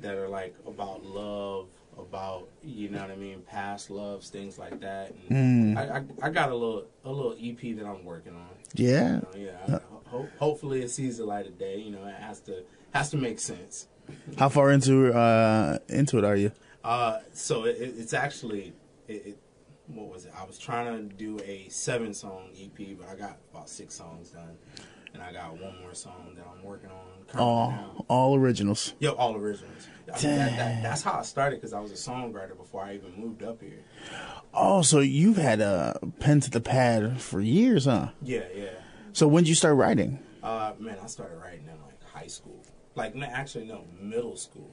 that 0.01 0.15
are 0.15 0.27
like 0.29 0.53
about 0.67 1.03
love, 1.03 1.67
about 1.97 2.47
you 2.63 2.89
know 2.89 3.01
what 3.01 3.12
I 3.12 3.15
mean, 3.15 3.41
past 3.41 3.89
loves, 3.89 4.29
things 4.29 4.60
like 4.60 4.79
that. 4.82 5.13
Mm. 5.29 5.75
I, 5.75 5.97
I 5.97 6.27
I 6.27 6.29
got 6.29 6.51
a 6.51 6.55
little 6.55 6.86
a 7.03 7.12
little 7.12 7.36
EP 7.41 7.75
that 7.77 7.86
I'm 7.86 8.05
working 8.05 8.36
on. 8.36 8.47
Yeah. 8.75 9.21
You 9.36 9.47
know, 9.47 9.51
yeah, 9.67 9.79
ho- 10.10 10.28
hopefully 10.39 10.82
it 10.82 10.89
sees 10.89 11.17
the 11.17 11.26
light 11.26 11.48
of 11.48 11.58
day. 11.58 11.80
You 11.80 11.91
know, 11.91 12.06
it 12.06 12.15
has 12.15 12.39
to 12.41 12.63
has 12.93 13.10
to 13.12 13.17
make 13.17 13.39
sense. 13.39 13.88
How 14.38 14.50
far 14.50 14.72
into 14.72 15.13
uh 15.13 15.78
into 15.88 16.17
it 16.17 16.24
are 16.26 16.36
you? 16.36 16.52
Uh, 16.84 17.19
so 17.34 17.65
it, 17.65 17.78
it, 17.78 17.93
it's 17.98 18.13
actually 18.13 18.74
it, 19.08 19.13
it. 19.26 19.38
What 19.88 20.08
was 20.12 20.26
it? 20.26 20.32
I 20.39 20.45
was 20.45 20.58
trying 20.60 21.10
to 21.10 21.15
do 21.15 21.39
a 21.43 21.67
seven 21.69 22.13
song 22.13 22.50
EP, 22.60 22.98
but 22.98 23.08
I 23.10 23.15
got 23.15 23.38
about 23.52 23.69
six 23.69 23.95
songs 23.95 24.30
done, 24.30 24.56
and 25.13 25.22
I 25.24 25.32
got 25.34 25.54
one 25.54 25.80
more 25.82 25.93
song 25.95 26.34
that 26.36 26.45
I'm 26.45 26.63
working 26.63 26.89
on 26.91 27.24
currently 27.28 27.43
All 27.43 27.72
now. 27.72 28.06
all 28.08 28.36
originals. 28.36 28.93
Yo, 29.00 29.12
all 29.13 29.36
originals. 29.36 29.88
I 30.08 30.12
mean, 30.26 30.36
that, 30.38 30.58
that, 30.58 30.84
that's 30.84 31.02
how 31.04 31.13
I 31.19 31.22
started 31.24 31.58
because 31.58 31.74
I 31.74 31.80
was 31.80 31.91
a 31.91 31.95
songwriter 31.95 32.56
before 32.58 32.84
I 32.84 32.93
even 32.95 33.13
moved 33.19 33.41
up 33.43 33.62
here. 33.62 33.80
Oh, 34.54 34.82
so 34.84 35.00
you've 35.00 35.38
had 35.38 35.60
a 35.60 36.00
pen 36.19 36.39
to 36.41 36.50
the 36.52 36.62
pad 36.62 37.19
for 37.22 37.41
years, 37.41 37.86
huh? 37.86 38.10
Yeah, 38.22 38.43
yeah. 38.56 38.69
So 39.13 39.28
when 39.28 39.43
did 39.43 39.50
you 39.50 39.56
start 39.56 39.76
writing? 39.76 40.19
Uh, 40.43 40.74
man, 40.80 40.98
I 41.02 41.08
started 41.08 41.38
writing 41.38 41.65
in 41.65 41.82
like 41.82 42.04
high 42.04 42.28
school. 42.28 42.63
Like, 42.95 43.15
no, 43.15 43.26
actually, 43.26 43.65
no, 43.65 43.86
middle 44.00 44.36
school. 44.36 44.69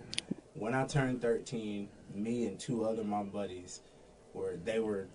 When 0.54 0.74
I 0.74 0.86
turned 0.86 1.20
13, 1.22 1.88
me 2.14 2.46
and 2.46 2.58
two 2.58 2.84
other 2.84 3.04
my 3.04 3.22
buddies 3.22 3.80
were, 4.32 4.56
they 4.64 4.78
were, 4.78 5.08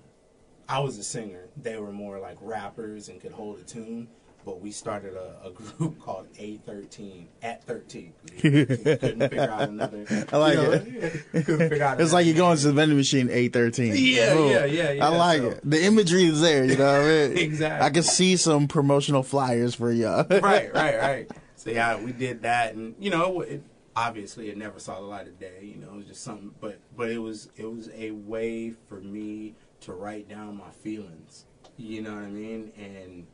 I 0.69 0.79
was 0.79 0.97
a 0.97 1.03
singer. 1.03 1.49
They 1.57 1.77
were 1.77 1.91
more 1.91 2.19
like 2.19 2.38
rappers 2.41 3.10
and 3.10 3.19
could 3.19 3.31
hold 3.31 3.60
a 3.60 3.63
tune. 3.63 4.07
But 4.45 4.60
we 4.62 4.71
started 4.71 5.13
a, 5.15 5.47
a 5.47 5.51
group 5.77 5.99
called 5.99 6.32
A13 6.34 7.25
at 7.41 7.63
13. 7.63 8.13
We 8.23 8.39
couldn't 8.65 9.19
figure 9.19 9.41
out 9.41 9.69
another. 9.69 10.06
I 10.32 10.38
like 10.38 10.54
you 10.58 10.63
know, 10.63 10.71
it. 10.71 11.23
Couldn't 11.45 11.69
figure 11.69 11.84
out 11.84 12.01
It's 12.01 12.13
like 12.13 12.25
you're 12.25 12.36
going 12.36 12.58
to 12.58 12.63
the 12.67 12.73
vending 12.73 12.97
machine 12.97 13.30
eight 13.32 13.54
thirteen. 13.54 13.93
Yeah, 13.95 14.34
yeah, 14.38 14.65
yeah, 14.65 14.91
yeah. 14.91 15.06
I 15.06 15.10
like 15.10 15.41
So- 15.41 15.49
it. 15.49 15.62
The 15.69 15.84
imagery 15.86 16.25
is 16.25 16.41
there. 16.41 16.65
You 16.65 16.77
know 16.77 16.86
what 16.86 17.01
I 17.01 17.27
mean? 17.27 17.38
Exactly. 17.51 17.86
I 17.86 17.89
can 17.89 18.04
see 18.04 18.38
some 18.38 18.67
promotional 18.67 19.23
flyers 19.23 19.75
for 19.75 19.91
y'all. 19.91 20.25
right, 20.30 20.73
right, 20.73 20.97
right. 20.99 21.32
So 21.56 21.69
yeah, 21.69 22.01
we 22.01 22.12
did 22.12 22.41
that, 22.43 22.73
and 22.73 22.95
you 22.99 23.10
know, 23.12 23.41
it, 23.41 23.62
obviously 23.95 24.49
it 24.49 24.58
never 24.58 24.80
saw 24.80 24.95
the 24.95 25.06
light 25.06 25.27
of 25.27 25.39
day. 25.39 25.60
You 25.62 25.77
know, 25.77 25.93
it 25.93 25.97
was 25.97 26.06
just 26.08 26.23
something, 26.23 26.51
but 26.60 26.80
but 26.95 27.10
it 27.12 27.19
was 27.19 27.49
it 27.56 27.71
was 27.71 27.89
a 27.95 28.12
way 28.12 28.73
for 28.88 28.99
me 28.99 29.56
to 29.82 29.93
write 29.93 30.27
down 30.30 30.58
my 30.58 30.69
feelings. 30.71 31.45
You 31.77 32.01
know 32.01 32.15
what 32.15 32.23
I 32.23 32.30
mean, 32.30 32.71
and 32.77 33.25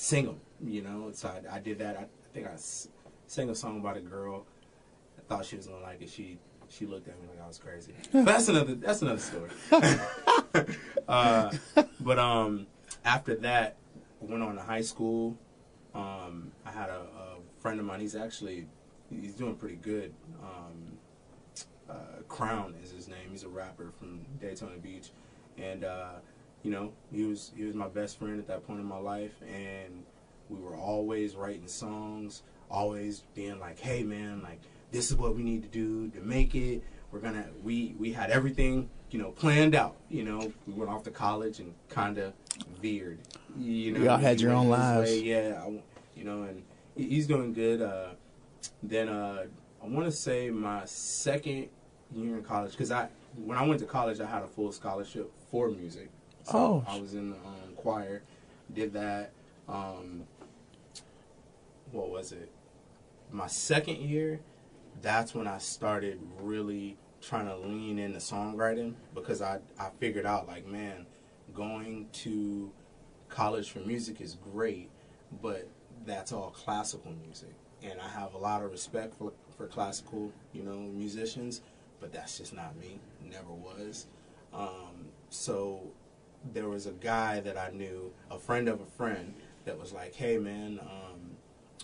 sing 0.00 0.24
them. 0.26 0.40
You 0.64 0.82
know, 0.82 1.10
so 1.12 1.28
I, 1.28 1.56
I 1.56 1.58
did 1.58 1.78
that. 1.78 1.96
I, 1.96 2.02
I 2.02 2.06
think 2.34 2.46
I 2.46 2.52
s- 2.52 2.88
sang 3.26 3.48
a 3.50 3.54
song 3.54 3.80
about 3.80 3.96
a 3.96 4.00
girl. 4.00 4.44
I 5.18 5.22
thought 5.28 5.44
she 5.46 5.56
was 5.56 5.66
gonna 5.66 5.82
like 5.82 6.02
it. 6.02 6.10
She 6.10 6.38
she 6.68 6.86
looked 6.86 7.08
at 7.08 7.20
me 7.20 7.28
like 7.28 7.42
I 7.42 7.46
was 7.46 7.58
crazy. 7.58 7.94
But 8.12 8.24
that's 8.24 8.48
another 8.48 8.74
that's 8.74 9.02
another 9.02 9.20
story. 9.20 9.50
uh, 11.08 11.50
but 12.00 12.18
um, 12.18 12.66
after 13.04 13.36
that, 13.36 13.76
I 14.22 14.24
went 14.30 14.42
on 14.42 14.56
to 14.56 14.62
high 14.62 14.82
school. 14.82 15.36
Um, 15.94 16.52
I 16.64 16.70
had 16.72 16.88
a, 16.90 17.00
a 17.00 17.60
friend 17.60 17.80
of 17.80 17.86
mine. 17.86 18.00
He's 18.00 18.16
actually 18.16 18.66
he's 19.10 19.34
doing 19.34 19.54
pretty 19.54 19.76
good. 19.76 20.12
Um, 20.42 20.98
uh, 21.88 22.22
Crown 22.28 22.74
is 22.82 22.90
his 22.92 23.08
name. 23.08 23.30
He's 23.30 23.44
a 23.44 23.48
rapper 23.48 23.92
from 23.98 24.20
Daytona 24.40 24.76
Beach, 24.76 25.10
and 25.58 25.84
uh, 25.84 26.12
you 26.62 26.70
know 26.70 26.92
he 27.12 27.24
was 27.24 27.52
he 27.56 27.64
was 27.64 27.74
my 27.74 27.88
best 27.88 28.18
friend 28.18 28.38
at 28.38 28.46
that 28.48 28.66
point 28.66 28.80
in 28.80 28.86
my 28.86 28.98
life, 28.98 29.32
and 29.42 30.04
we 30.48 30.60
were 30.60 30.76
always 30.76 31.36
writing 31.36 31.68
songs, 31.68 32.42
always 32.70 33.24
being 33.34 33.58
like, 33.60 33.78
"Hey 33.78 34.02
man, 34.02 34.42
like 34.42 34.60
this 34.90 35.10
is 35.10 35.16
what 35.16 35.34
we 35.36 35.42
need 35.42 35.62
to 35.62 35.68
do 35.68 36.08
to 36.10 36.20
make 36.20 36.54
it." 36.54 36.82
We're 37.12 37.20
gonna 37.20 37.46
we 37.62 37.94
we 37.98 38.12
had 38.12 38.30
everything 38.30 38.88
you 39.10 39.18
know 39.18 39.30
planned 39.30 39.74
out. 39.74 39.96
You 40.08 40.24
know, 40.24 40.52
we 40.66 40.72
went 40.74 40.90
off 40.90 41.02
to 41.04 41.10
college 41.10 41.58
and 41.58 41.74
kind 41.88 42.18
of 42.18 42.32
veered. 42.80 43.18
You 43.58 43.92
know, 43.92 44.04
Y'all 44.04 44.18
had 44.18 44.40
your 44.40 44.52
own 44.52 44.68
lives. 44.68 45.10
way, 45.10 45.20
yeah, 45.22 45.62
I, 45.64 45.80
you 46.14 46.24
know, 46.24 46.42
and 46.42 46.62
he's 46.96 47.26
doing 47.26 47.52
good. 47.52 47.82
Uh, 47.82 48.10
then 48.82 49.08
uh, 49.08 49.44
I 49.82 49.86
want 49.86 50.06
to 50.06 50.12
say 50.12 50.50
my 50.50 50.84
second 50.84 51.68
year 52.14 52.36
in 52.36 52.42
college 52.42 52.72
because 52.72 52.90
I 52.90 53.08
when 53.36 53.56
I 53.56 53.64
went 53.66 53.80
to 53.80 53.86
college 53.86 54.20
I 54.20 54.26
had 54.26 54.42
a 54.42 54.46
full 54.48 54.72
scholarship 54.72 55.32
for 55.50 55.68
music. 55.68 56.10
So 56.44 56.58
Oh. 56.58 56.84
I 56.86 56.98
was 56.98 57.14
in 57.14 57.30
the 57.30 57.36
um, 57.36 57.74
choir, 57.76 58.22
did 58.72 58.92
that. 58.94 59.32
Um, 59.68 60.24
what 61.92 62.10
was 62.10 62.32
it? 62.32 62.50
My 63.30 63.46
second 63.46 63.96
year, 63.98 64.40
that's 65.02 65.34
when 65.34 65.46
I 65.46 65.58
started 65.58 66.20
really 66.40 66.96
trying 67.20 67.46
to 67.46 67.56
lean 67.56 67.98
into 67.98 68.18
songwriting 68.18 68.94
because 69.14 69.42
I 69.42 69.58
I 69.78 69.90
figured 69.98 70.26
out 70.26 70.48
like 70.48 70.66
man, 70.66 71.06
going 71.54 72.08
to 72.12 72.70
college 73.28 73.70
for 73.70 73.80
music 73.80 74.20
is 74.20 74.36
great, 74.52 74.88
but 75.42 75.68
that's 76.06 76.32
all 76.32 76.50
classical 76.50 77.12
music, 77.24 77.54
and 77.82 78.00
I 78.00 78.08
have 78.08 78.34
a 78.34 78.38
lot 78.38 78.62
of 78.62 78.70
respect 78.72 79.14
for 79.14 79.32
for 79.56 79.66
classical, 79.66 80.32
you 80.52 80.62
know, 80.62 80.78
musicians, 80.78 81.60
but 82.00 82.12
that's 82.12 82.38
just 82.38 82.54
not 82.54 82.76
me. 82.76 82.98
Never 83.22 83.52
was. 83.52 84.06
Um, 84.54 85.10
so 85.28 85.82
there 86.52 86.68
was 86.68 86.86
a 86.86 86.92
guy 86.92 87.40
that 87.40 87.56
I 87.56 87.70
knew, 87.70 88.12
a 88.30 88.38
friend 88.38 88.68
of 88.68 88.80
a 88.80 88.86
friend, 88.86 89.34
that 89.64 89.78
was 89.78 89.92
like, 89.92 90.14
"Hey, 90.14 90.38
man, 90.38 90.80
um, 90.80 91.36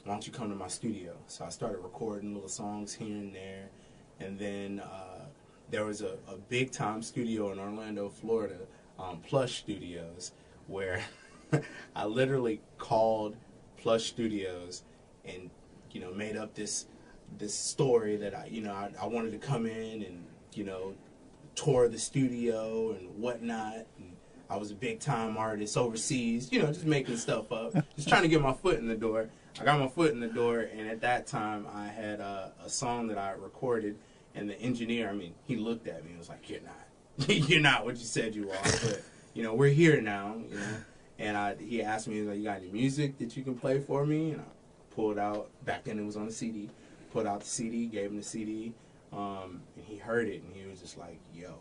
why 0.04 0.12
don't 0.12 0.26
you 0.26 0.32
come 0.32 0.48
to 0.50 0.56
my 0.56 0.68
studio?" 0.68 1.16
So 1.26 1.44
I 1.44 1.50
started 1.50 1.78
recording 1.78 2.34
little 2.34 2.48
songs 2.48 2.94
here 2.94 3.16
and 3.16 3.34
there, 3.34 3.68
and 4.20 4.38
then 4.38 4.80
uh, 4.80 5.26
there 5.70 5.84
was 5.84 6.00
a, 6.00 6.16
a 6.28 6.36
big 6.48 6.70
time 6.70 7.02
studio 7.02 7.52
in 7.52 7.58
Orlando, 7.58 8.08
Florida, 8.08 8.58
um, 8.98 9.20
Plush 9.20 9.58
Studios, 9.58 10.32
where 10.66 11.02
I 11.96 12.06
literally 12.06 12.60
called 12.78 13.36
Plush 13.76 14.04
Studios 14.04 14.82
and 15.24 15.50
you 15.90 16.00
know 16.00 16.12
made 16.12 16.36
up 16.36 16.54
this 16.54 16.86
this 17.38 17.54
story 17.54 18.16
that 18.16 18.34
I 18.34 18.48
you 18.50 18.62
know 18.62 18.72
I, 18.72 18.90
I 19.00 19.06
wanted 19.06 19.32
to 19.32 19.38
come 19.38 19.66
in 19.66 20.02
and 20.02 20.24
you 20.54 20.64
know 20.64 20.94
tour 21.54 21.88
the 21.88 21.98
studio 21.98 22.92
and 22.92 23.16
whatnot. 23.18 23.86
I 24.48 24.56
was 24.56 24.70
a 24.70 24.74
big 24.74 25.00
time 25.00 25.36
artist 25.36 25.76
overseas, 25.76 26.52
you 26.52 26.62
know, 26.62 26.68
just 26.68 26.86
making 26.86 27.16
stuff 27.16 27.50
up, 27.50 27.72
just 27.96 28.08
trying 28.08 28.22
to 28.22 28.28
get 28.28 28.40
my 28.40 28.52
foot 28.52 28.78
in 28.78 28.86
the 28.86 28.94
door. 28.94 29.28
I 29.60 29.64
got 29.64 29.80
my 29.80 29.88
foot 29.88 30.12
in 30.12 30.20
the 30.20 30.28
door, 30.28 30.60
and 30.60 30.88
at 30.88 31.00
that 31.00 31.26
time, 31.26 31.66
I 31.74 31.88
had 31.88 32.20
a, 32.20 32.52
a 32.64 32.68
song 32.68 33.08
that 33.08 33.18
I 33.18 33.32
recorded, 33.32 33.96
and 34.34 34.48
the 34.48 34.60
engineer, 34.60 35.08
I 35.08 35.14
mean, 35.14 35.34
he 35.46 35.56
looked 35.56 35.88
at 35.88 36.04
me 36.04 36.10
and 36.10 36.18
was 36.18 36.28
like, 36.28 36.48
"You're 36.48 36.60
not, 36.60 37.28
you're 37.48 37.60
not 37.60 37.84
what 37.84 37.96
you 37.96 38.04
said 38.04 38.34
you 38.34 38.50
are." 38.50 38.62
But 38.62 39.02
you 39.34 39.42
know, 39.42 39.54
we're 39.54 39.72
here 39.72 40.00
now, 40.00 40.36
you 40.48 40.56
know. 40.56 40.66
And 41.18 41.36
I, 41.36 41.56
he 41.56 41.82
asked 41.82 42.06
me, 42.06 42.20
like, 42.22 42.36
"You 42.36 42.44
got 42.44 42.58
any 42.58 42.70
music 42.70 43.18
that 43.18 43.36
you 43.36 43.42
can 43.42 43.56
play 43.56 43.80
for 43.80 44.04
me?" 44.06 44.32
And 44.32 44.42
I 44.42 44.94
pulled 44.94 45.18
out. 45.18 45.48
Back 45.64 45.84
then, 45.84 45.98
it 45.98 46.04
was 46.04 46.16
on 46.16 46.28
a 46.28 46.32
CD. 46.32 46.68
Pulled 47.12 47.26
out 47.26 47.40
the 47.40 47.46
CD, 47.46 47.86
gave 47.86 48.10
him 48.10 48.18
the 48.18 48.22
CD, 48.22 48.74
um, 49.12 49.62
and 49.74 49.84
he 49.86 49.96
heard 49.96 50.28
it, 50.28 50.42
and 50.42 50.54
he 50.54 50.68
was 50.68 50.80
just 50.80 50.98
like, 50.98 51.18
"Yo," 51.34 51.54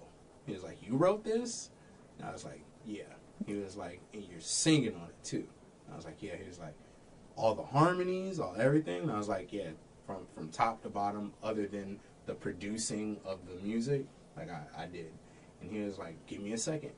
he 0.46 0.54
was 0.54 0.64
like, 0.64 0.78
"You 0.86 0.98
wrote 0.98 1.24
this?" 1.24 1.72
And 2.20 2.28
I 2.28 2.32
was 2.32 2.44
like, 2.44 2.62
"Yeah." 2.86 3.04
He 3.46 3.56
was 3.56 3.76
like, 3.76 4.02
"And 4.14 4.24
you're 4.24 4.40
singing 4.40 4.96
on 4.96 5.10
it 5.10 5.24
too." 5.24 5.48
I 5.92 5.96
was 5.96 6.06
like, 6.06 6.22
"Yeah." 6.22 6.36
He 6.36 6.48
was 6.48 6.60
like, 6.60 6.76
"All 7.36 7.56
the 7.56 7.64
harmonies, 7.64 8.40
all 8.40 8.56
everything." 8.58 9.04
And 9.04 9.12
I 9.12 9.18
was 9.18 9.30
like, 9.30 9.52
"Yeah, 9.52 9.70
from 10.06 10.26
from 10.34 10.50
top 10.50 10.82
to 10.84 10.90
bottom, 10.90 11.34
other 11.44 11.68
than 11.68 12.00
the 12.26 12.34
producing 12.34 13.18
of 13.26 13.40
the 13.48 13.56
music, 13.66 14.06
like 14.38 14.50
I, 14.50 14.84
I 14.84 14.86
did." 14.88 15.12
And 15.62 15.72
he 15.72 15.80
was 15.80 15.98
like, 15.98 16.16
"Give 16.28 16.42
me 16.42 16.54
a 16.54 16.58
second. 16.58 16.92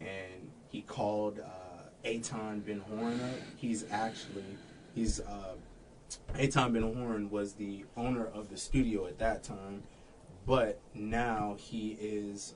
And 0.00 0.50
he 0.68 0.82
called 0.82 1.40
uh, 1.40 1.88
Aton 2.04 2.60
Ben-Horin 2.60 3.20
up. 3.20 3.36
He's 3.56 3.84
actually 3.90 4.44
he's 4.94 5.20
uh, 5.20 5.54
Aton 6.38 6.72
Ben-Horin 6.72 7.30
was 7.30 7.54
the 7.54 7.84
owner 7.96 8.26
of 8.26 8.48
the 8.48 8.56
studio 8.56 9.06
at 9.06 9.18
that 9.18 9.42
time, 9.42 9.82
but 10.46 10.80
now 10.94 11.56
he 11.58 11.96
is. 12.00 12.54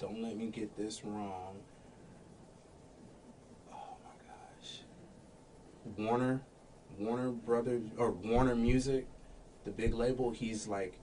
Don't 0.00 0.22
let 0.22 0.36
me 0.36 0.46
get 0.46 0.76
this 0.76 1.04
wrong. 1.04 1.56
Oh 3.72 3.96
my 4.04 4.14
gosh. 4.26 4.80
Warner, 5.98 6.40
Warner 6.98 7.30
Brothers 7.30 7.82
or 7.98 8.10
Warner 8.10 8.54
Music, 8.54 9.06
the 9.64 9.70
big 9.70 9.94
label. 9.94 10.30
He's 10.30 10.66
like, 10.66 10.94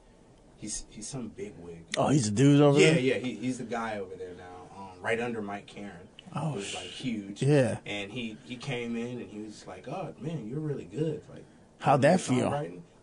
he's 0.57 0.85
he's 0.89 1.07
some 1.07 1.27
big 1.29 1.53
wig. 1.59 1.83
Oh, 1.97 2.09
he's 2.09 2.27
a 2.27 2.31
dude 2.31 2.61
over 2.61 2.79
Yeah, 2.79 2.91
there. 2.93 2.99
yeah, 2.99 3.15
he, 3.15 3.35
he's 3.35 3.57
the 3.59 3.63
guy 3.65 3.97
over 3.99 4.15
there 4.15 4.33
now, 4.37 4.77
um, 4.81 5.01
right 5.01 5.19
under 5.19 5.41
Mike 5.41 5.67
Caren. 5.67 5.91
Oh, 6.35 6.53
who's 6.53 6.73
like 6.75 6.83
huge. 6.85 7.41
Yeah. 7.41 7.77
And 7.85 8.11
he 8.11 8.37
he 8.45 8.55
came 8.55 8.95
in 8.95 9.19
and 9.19 9.29
he 9.29 9.39
was 9.39 9.65
like, 9.67 9.87
"Oh 9.87 10.13
man, 10.19 10.47
you're 10.49 10.59
really 10.59 10.85
good." 10.85 11.21
Like, 11.31 11.43
How'd 11.79 12.01
that 12.01 12.19
feel? 12.19 12.47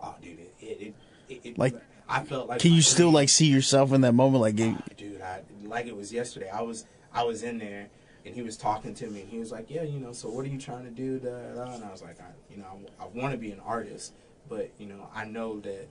Oh, 0.00 0.14
dude, 0.20 0.40
it 0.40 0.54
it, 0.60 0.94
it, 1.28 1.40
it, 1.44 1.58
Like, 1.58 1.74
I 2.08 2.24
felt 2.24 2.48
like 2.48 2.60
Can 2.60 2.72
you 2.72 2.82
still 2.82 3.06
dream. 3.06 3.14
like 3.14 3.28
see 3.28 3.46
yourself 3.46 3.92
in 3.92 4.00
that 4.02 4.12
moment? 4.12 4.42
Like, 4.42 4.54
Oh, 4.60 4.76
dude, 4.96 5.20
I 5.22 5.40
like 5.74 5.86
it 5.86 5.96
was 5.96 6.12
yesterday. 6.12 6.48
I 6.48 6.62
was 6.62 6.86
I 7.12 7.24
was 7.24 7.42
in 7.42 7.58
there 7.58 7.88
and 8.24 8.34
he 8.34 8.42
was 8.42 8.56
talking 8.56 8.94
to 8.94 9.06
me 9.08 9.22
and 9.22 9.28
he 9.28 9.38
was 9.38 9.50
like, 9.52 9.66
"Yeah, 9.68 9.82
you 9.82 9.98
know, 9.98 10.12
so 10.12 10.30
what 10.30 10.46
are 10.46 10.48
you 10.48 10.58
trying 10.58 10.84
to 10.84 10.90
do?" 10.90 11.18
Da, 11.18 11.30
da. 11.54 11.74
And 11.74 11.84
I 11.84 11.90
was 11.90 12.00
like, 12.00 12.20
"I, 12.20 12.30
you 12.48 12.58
know, 12.58 12.66
I, 13.00 13.04
I 13.04 13.06
want 13.08 13.32
to 13.32 13.38
be 13.38 13.50
an 13.50 13.60
artist, 13.60 14.14
but 14.48 14.70
you 14.78 14.86
know, 14.86 15.08
I 15.12 15.24
know 15.24 15.60
that 15.60 15.88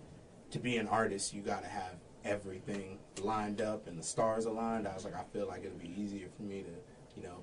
to 0.52 0.60
be 0.60 0.78
an 0.78 0.88
artist, 0.88 1.34
you 1.34 1.42
got 1.42 1.64
to 1.64 1.70
have 1.70 1.96
everything 2.24 3.00
lined 3.22 3.60
up 3.60 3.88
and 3.88 4.00
the 4.00 4.04
stars 4.04 4.46
aligned." 4.46 4.88
I 4.88 4.94
was 4.94 5.06
like, 5.06 5.16
"I 5.16 5.24
feel 5.34 5.48
like 5.48 5.66
it'll 5.66 5.78
be 5.78 5.94
easier 6.02 6.30
for 6.36 6.44
me 6.44 6.64
to, 6.64 7.20
you 7.20 7.24
know, 7.28 7.38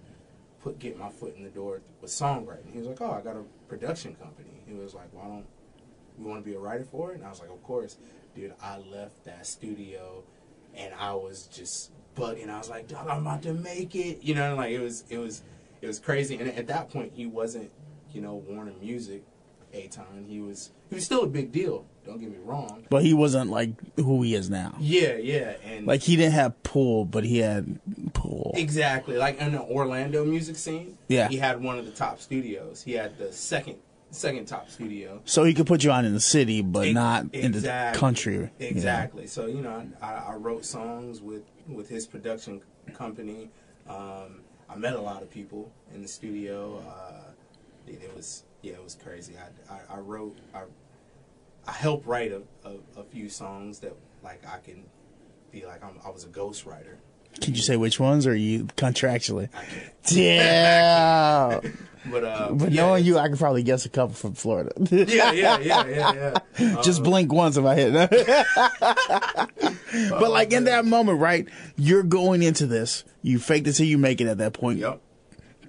put 0.62 0.78
get 0.78 0.98
my 0.98 1.10
foot 1.10 1.36
in 1.36 1.44
the 1.44 1.50
door 1.50 1.82
with 2.00 2.10
songwriting." 2.10 2.72
He 2.72 2.78
was 2.78 2.88
like, 2.88 3.00
"Oh, 3.02 3.12
I 3.12 3.20
got 3.20 3.36
a 3.36 3.44
production 3.68 4.14
company." 4.14 4.64
He 4.66 4.72
was 4.74 4.94
like, 4.94 5.12
"Why 5.12 5.24
don't 5.24 5.46
you 6.18 6.24
want 6.24 6.42
to 6.42 6.50
be 6.50 6.56
a 6.56 6.58
writer 6.58 6.84
for 6.84 7.12
it?" 7.12 7.16
And 7.16 7.24
I 7.24 7.28
was 7.28 7.40
like, 7.40 7.50
"Of 7.50 7.62
course." 7.62 7.98
Dude, 8.34 8.54
I 8.62 8.78
left 8.78 9.24
that 9.24 9.44
studio 9.44 10.22
and 10.74 10.94
I 10.94 11.14
was 11.14 11.48
just 11.48 11.90
bugging. 12.20 12.48
I 12.50 12.58
was 12.58 12.68
like, 12.70 12.88
"Dog, 12.88 13.06
I'm 13.08 13.22
about 13.26 13.42
to 13.42 13.54
make 13.54 13.94
it," 13.94 14.22
you 14.22 14.34
know, 14.34 14.54
like 14.56 14.70
it 14.70 14.80
was, 14.80 15.04
it 15.08 15.18
was, 15.18 15.42
it 15.80 15.86
was 15.86 15.98
crazy. 15.98 16.36
And 16.36 16.48
at 16.50 16.66
that 16.68 16.90
point, 16.90 17.12
he 17.14 17.26
wasn't, 17.26 17.70
you 18.12 18.20
know, 18.20 18.34
Warner 18.48 18.72
Music, 18.80 19.22
Aton. 19.74 20.26
He 20.28 20.40
was, 20.40 20.70
he 20.88 20.94
was 20.96 21.04
still 21.04 21.22
a 21.22 21.26
big 21.26 21.52
deal. 21.52 21.86
Don't 22.06 22.18
get 22.18 22.30
me 22.30 22.38
wrong. 22.44 22.84
but 22.88 23.02
he 23.04 23.12
wasn't 23.14 23.50
like 23.50 23.70
who 23.96 24.22
he 24.22 24.34
is 24.34 24.48
now. 24.48 24.74
Yeah, 24.80 25.16
yeah, 25.16 25.52
and 25.64 25.86
Like 25.86 26.00
he 26.00 26.16
didn't 26.16 26.32
have 26.32 26.60
pull, 26.62 27.04
but 27.04 27.24
he 27.24 27.38
had 27.38 27.78
pull. 28.14 28.52
exactly 28.56 29.16
like 29.18 29.38
in 29.38 29.52
the 29.52 29.60
Orlando 29.62 30.24
music 30.24 30.56
scene. 30.56 30.96
Yeah. 31.08 31.28
he 31.28 31.36
had 31.36 31.62
one 31.62 31.78
of 31.78 31.84
the 31.84 31.92
top 31.92 32.18
studios. 32.20 32.82
He 32.82 32.92
had 32.92 33.18
the 33.18 33.30
second, 33.32 33.76
second 34.10 34.46
top 34.46 34.68
studio. 34.70 35.20
So 35.24 35.44
he 35.44 35.54
could 35.54 35.66
put 35.66 35.84
you 35.84 35.90
on 35.90 36.04
in 36.04 36.14
the 36.14 36.20
city, 36.20 36.62
but 36.62 36.86
Ex- 36.88 36.94
not 36.94 37.22
in 37.34 37.52
the 37.52 37.58
exactly. 37.58 37.98
country. 38.00 38.50
Yeah. 38.58 38.66
Exactly. 38.68 39.26
So 39.26 39.46
you 39.46 39.60
know, 39.60 39.86
I, 40.02 40.14
I 40.14 40.34
wrote 40.34 40.64
songs 40.64 41.20
with 41.20 41.42
with 41.68 41.88
his 41.88 42.06
production 42.06 42.60
company. 42.94 43.50
Um, 43.88 44.40
I 44.68 44.76
met 44.76 44.94
a 44.94 45.00
lot 45.00 45.22
of 45.22 45.30
people 45.30 45.72
in 45.94 46.02
the 46.02 46.08
studio. 46.08 46.82
Uh, 46.86 47.30
Dude, 47.86 48.02
it 48.02 48.14
was 48.16 48.44
yeah, 48.62 48.74
it 48.74 48.84
was 48.84 48.94
crazy. 48.94 49.34
I 49.38 49.74
I, 49.74 49.96
I 49.96 49.98
wrote 49.98 50.36
I 50.54 50.62
I 51.66 51.72
helped 51.72 52.06
write 52.06 52.32
a, 52.32 52.42
a, 52.64 53.00
a 53.00 53.04
few 53.04 53.28
songs 53.28 53.78
that 53.80 53.94
like 54.22 54.42
I 54.46 54.58
can 54.58 54.84
be 55.50 55.64
like 55.66 55.82
I'm, 55.84 55.98
I 56.04 56.10
was 56.10 56.24
a 56.24 56.28
ghostwriter. 56.28 56.96
Can 57.40 57.54
you 57.54 57.62
say 57.62 57.76
which 57.76 57.98
ones, 58.00 58.26
or 58.26 58.32
are 58.32 58.34
you 58.34 58.64
contractually? 58.76 59.48
I. 60.08 60.14
Yeah. 60.14 61.60
But 62.10 62.24
uh, 62.24 62.48
but 62.52 62.72
yeah, 62.72 62.82
knowing 62.86 63.04
you, 63.04 63.18
I 63.18 63.28
could 63.28 63.38
probably 63.38 63.62
guess 63.62 63.84
a 63.84 63.90
couple 63.90 64.14
from 64.14 64.32
Florida. 64.32 64.72
yeah, 64.90 65.32
yeah, 65.32 65.58
yeah, 65.58 65.86
yeah, 65.86 66.34
yeah. 66.58 66.76
Just 66.82 67.00
Uh, 67.00 67.04
blink 67.04 67.30
once 67.32 67.58
if 67.58 67.64
I 67.66 67.74
hit. 67.74 67.92
but 70.10 70.30
like 70.30 70.52
in 70.52 70.64
that 70.64 70.84
moment, 70.84 71.20
right? 71.20 71.46
You're 71.76 72.02
going 72.02 72.42
into 72.42 72.66
this. 72.66 73.04
You 73.22 73.38
fake 73.38 73.66
it 73.66 73.72
till 73.74 73.86
you 73.86 73.98
make 73.98 74.20
it 74.20 74.26
at 74.28 74.38
that 74.38 74.54
point 74.54 74.78
Yep. 74.78 75.00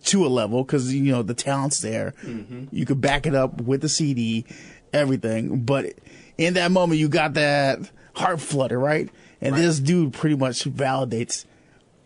to 0.05 0.25
a 0.25 0.29
level 0.29 0.63
because 0.63 0.93
you 0.93 1.11
know 1.11 1.21
the 1.21 1.33
talent's 1.33 1.81
there. 1.81 2.13
Mm-hmm. 2.23 2.65
You 2.71 2.85
could 2.85 3.01
back 3.01 3.25
it 3.27 3.35
up 3.35 3.61
with 3.61 3.81
the 3.81 3.89
CD, 3.89 4.45
everything. 4.93 5.61
But 5.63 5.93
in 6.37 6.53
that 6.53 6.71
moment, 6.71 6.99
you 6.99 7.09
got 7.09 7.33
that 7.33 7.79
heart 8.15 8.39
flutter, 8.39 8.79
right? 8.79 9.09
And 9.41 9.53
Right. 9.53 9.61
this 9.61 9.79
dude 9.79 10.13
pretty 10.13 10.35
much 10.37 10.63
validates 10.63 11.45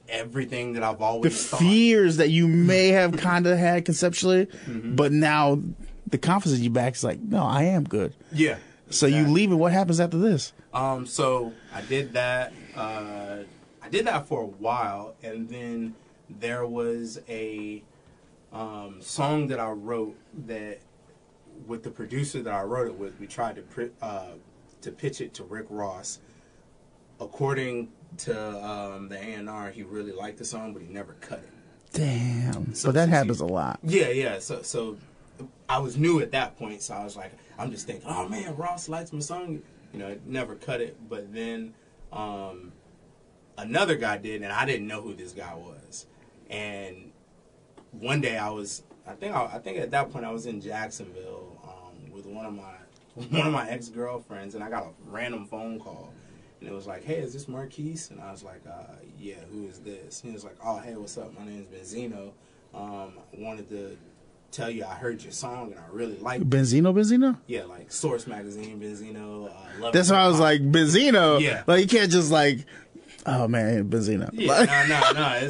Everything 0.07 0.73
that 0.73 0.83
I've 0.83 0.99
the 0.99 1.03
always 1.03 1.47
thought. 1.47 1.59
fears 1.59 2.17
that 2.17 2.29
you 2.29 2.47
may 2.71 2.89
have 2.89 3.17
kind 3.17 3.47
of 3.47 3.57
had 3.57 3.85
conceptually, 3.85 4.45
Mm-hmm. 4.45 4.95
but 4.95 5.11
now 5.11 5.59
the 6.07 6.17
confidence 6.17 6.59
in 6.59 6.63
you 6.63 6.69
back 6.69 6.93
is 6.95 7.03
like, 7.03 7.19
no, 7.19 7.43
I 7.43 7.63
am 7.63 7.83
good. 7.83 8.13
Yeah. 8.31 8.57
So 8.91 9.07
you 9.07 9.15
exactly. 9.17 9.33
leave 9.33 9.51
and 9.51 9.59
what 9.59 9.71
happens 9.71 9.99
after 9.99 10.17
this? 10.17 10.53
Um, 10.73 11.05
so 11.07 11.53
I 11.73 11.81
did 11.81 12.13
that. 12.13 12.53
Uh, 12.75 13.37
I 13.81 13.89
did 13.89 14.05
that 14.05 14.27
for 14.27 14.41
a 14.43 14.45
while, 14.45 15.15
and 15.23 15.49
then 15.49 15.95
there 16.39 16.65
was 16.67 17.19
a 17.27 17.81
um, 18.53 18.97
song 19.01 19.47
that 19.47 19.59
I 19.59 19.69
wrote 19.71 20.15
that, 20.45 20.79
with 21.67 21.83
the 21.83 21.89
producer 21.89 22.41
that 22.43 22.53
I 22.53 22.61
wrote 22.61 22.87
it 22.87 22.97
with, 22.97 23.19
we 23.19 23.25
tried 23.27 23.55
to 23.71 23.91
uh, 24.01 24.25
to 24.81 24.91
pitch 24.91 25.19
it 25.21 25.33
to 25.35 25.43
Rick 25.43 25.65
Ross. 25.69 26.19
According 27.19 27.89
to 28.19 28.65
um, 28.65 29.09
the 29.09 29.17
A 29.17 29.33
and 29.33 29.49
R, 29.49 29.69
he 29.71 29.83
really 29.83 30.11
liked 30.11 30.37
the 30.37 30.45
song, 30.45 30.73
but 30.73 30.81
he 30.81 30.87
never 30.87 31.13
cut 31.21 31.39
it. 31.39 31.49
Damn. 31.93 32.73
So 32.73 32.87
So 32.87 32.91
that 32.91 33.09
happens 33.09 33.39
you- 33.39 33.45
a 33.45 33.47
lot. 33.47 33.79
Yeah, 33.83 34.09
yeah. 34.09 34.39
So, 34.39 34.61
so 34.61 34.97
I 35.69 35.79
was 35.79 35.97
new 35.97 36.19
at 36.21 36.31
that 36.31 36.57
point, 36.57 36.81
so 36.81 36.93
I 36.93 37.03
was 37.03 37.15
like, 37.15 37.31
I'm 37.57 37.71
just 37.71 37.87
thinking, 37.87 38.05
oh 38.07 38.27
man, 38.27 38.55
Ross 38.55 38.89
likes 38.89 39.11
my 39.13 39.19
song. 39.19 39.61
You 39.93 39.99
know, 39.99 40.17
never 40.25 40.55
cut 40.55 40.81
it. 40.81 40.97
But 41.09 41.33
then 41.33 41.73
um, 42.11 42.73
another 43.57 43.95
guy 43.95 44.17
did, 44.17 44.41
and 44.41 44.51
I 44.51 44.65
didn't 44.65 44.87
know 44.87 45.01
who 45.01 45.13
this 45.13 45.31
guy 45.31 45.53
was. 45.55 46.05
And 46.49 47.11
one 47.91 48.19
day 48.21 48.37
I 48.37 48.49
was, 48.49 48.83
I 49.07 49.13
think, 49.13 49.33
I, 49.35 49.45
I 49.45 49.59
think 49.59 49.77
at 49.77 49.91
that 49.91 50.11
point 50.11 50.25
I 50.25 50.31
was 50.31 50.45
in 50.47 50.59
Jacksonville 50.61 51.57
um, 51.63 52.11
with 52.11 52.25
one 52.25 52.45
of 52.45 52.53
my 52.53 52.73
one 53.37 53.47
of 53.47 53.53
my 53.53 53.69
ex 53.69 53.87
girlfriends, 53.87 54.55
and 54.55 54.63
I 54.63 54.69
got 54.69 54.83
a 54.83 54.89
random 55.09 55.45
phone 55.45 55.79
call. 55.79 56.11
And 56.59 56.69
it 56.69 56.73
was 56.73 56.87
like, 56.87 57.03
hey, 57.03 57.15
is 57.17 57.33
this 57.33 57.47
Marquise? 57.47 58.09
And 58.11 58.21
I 58.21 58.31
was 58.31 58.43
like, 58.43 58.61
uh, 58.67 58.93
yeah, 59.19 59.35
who 59.51 59.67
is 59.67 59.79
this? 59.79 60.21
And 60.21 60.31
he 60.31 60.35
was 60.35 60.43
like, 60.43 60.55
oh, 60.63 60.77
hey, 60.77 60.95
what's 60.95 61.17
up? 61.17 61.37
My 61.37 61.45
name's 61.45 61.67
Benzino. 61.67 62.31
Um, 62.73 63.13
I 63.33 63.39
wanted 63.39 63.69
to 63.69 63.97
tell 64.51 64.69
you 64.69 64.85
I 64.85 64.93
heard 64.93 65.21
your 65.21 65.31
song 65.33 65.71
and 65.71 65.79
I 65.79 65.83
really 65.91 66.17
liked 66.17 66.41
it. 66.41 66.49
Benzino, 66.49 66.93
Benzino? 66.93 67.37
Yeah, 67.47 67.63
like 67.65 67.91
Source 67.91 68.25
Magazine, 68.25 68.79
Benzino. 68.79 69.49
Uh, 69.49 69.81
Love 69.81 69.93
That's 69.93 70.09
why 70.09 70.17
I 70.17 70.27
was 70.27 70.39
like, 70.39 70.61
Benzino. 70.61 71.39
Yeah. 71.41 71.63
Like, 71.67 71.81
you 71.81 71.87
can't 71.87 72.11
just 72.11 72.31
like, 72.31 72.65
oh 73.25 73.47
man, 73.47 73.89
Benzino. 73.89 74.29
yeah, 74.33 74.51
Like, 74.51 74.69
no, 74.69 74.85
no, 74.87 75.11
no. 75.13 75.47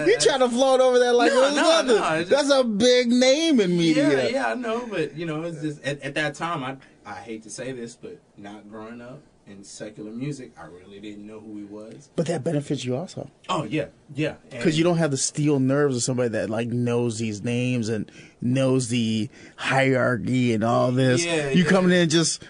Uh, 0.00 0.04
you 0.06 0.18
trying 0.18 0.40
to 0.40 0.48
float 0.48 0.80
over 0.80 0.98
there 0.98 1.12
like 1.12 1.30
No, 1.32 1.54
no, 1.54 1.82
no, 1.82 2.18
just- 2.18 2.30
That's 2.30 2.50
a 2.50 2.64
big 2.64 3.08
name 3.08 3.60
in 3.60 3.76
media. 3.78 4.24
Yeah, 4.24 4.28
yeah, 4.28 4.46
I 4.48 4.54
know, 4.54 4.86
but 4.90 5.16
you 5.16 5.24
know, 5.24 5.42
it's 5.44 5.60
just 5.60 5.80
at, 5.82 6.00
at 6.02 6.14
that 6.14 6.34
time. 6.34 6.64
I 6.64 6.76
I 7.06 7.14
hate 7.14 7.42
to 7.44 7.50
say 7.50 7.72
this, 7.72 7.94
but 7.96 8.18
not 8.36 8.68
growing 8.68 9.00
up 9.00 9.20
in 9.48 9.64
secular 9.64 10.10
music, 10.10 10.52
I 10.58 10.66
really 10.66 11.00
didn't 11.00 11.26
know 11.26 11.40
who 11.40 11.56
he 11.56 11.64
was. 11.64 12.10
But 12.16 12.26
that 12.26 12.44
benefits 12.44 12.84
you 12.84 12.96
also. 12.96 13.30
Oh 13.48 13.64
yeah, 13.64 13.86
yeah, 14.14 14.34
Because 14.50 14.76
you 14.76 14.84
don't 14.84 14.98
have 14.98 15.10
the 15.10 15.16
steel 15.16 15.58
nerves 15.58 15.96
of 15.96 16.02
somebody 16.02 16.28
that 16.30 16.50
like 16.50 16.68
knows 16.68 17.18
these 17.18 17.42
names 17.42 17.88
and 17.88 18.10
knows 18.40 18.88
the 18.88 19.28
hierarchy 19.56 20.52
and 20.52 20.62
all 20.62 20.92
this. 20.92 21.24
Yeah, 21.24 21.50
you 21.50 21.64
yeah. 21.64 21.70
coming 21.70 21.92
in 21.92 22.08
just, 22.08 22.44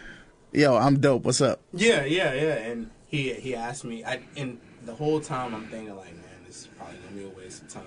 yo, 0.52 0.76
I'm 0.76 1.00
dope. 1.00 1.24
What's 1.24 1.40
up? 1.40 1.60
Yeah, 1.72 2.04
yeah, 2.04 2.34
yeah. 2.34 2.54
And 2.54 2.90
he 3.06 3.32
he 3.34 3.54
asked 3.54 3.84
me, 3.84 4.04
I 4.04 4.20
and 4.36 4.58
the 4.84 4.94
whole 4.94 5.20
time 5.20 5.54
I'm 5.54 5.66
thinking 5.66 5.94
like, 5.96 6.14
man, 6.14 6.24
this 6.46 6.62
is 6.62 6.68
probably 6.76 6.96
gonna 6.98 7.16
be 7.16 7.24
a 7.24 7.44
waste 7.44 7.62
of 7.62 7.68
time. 7.68 7.84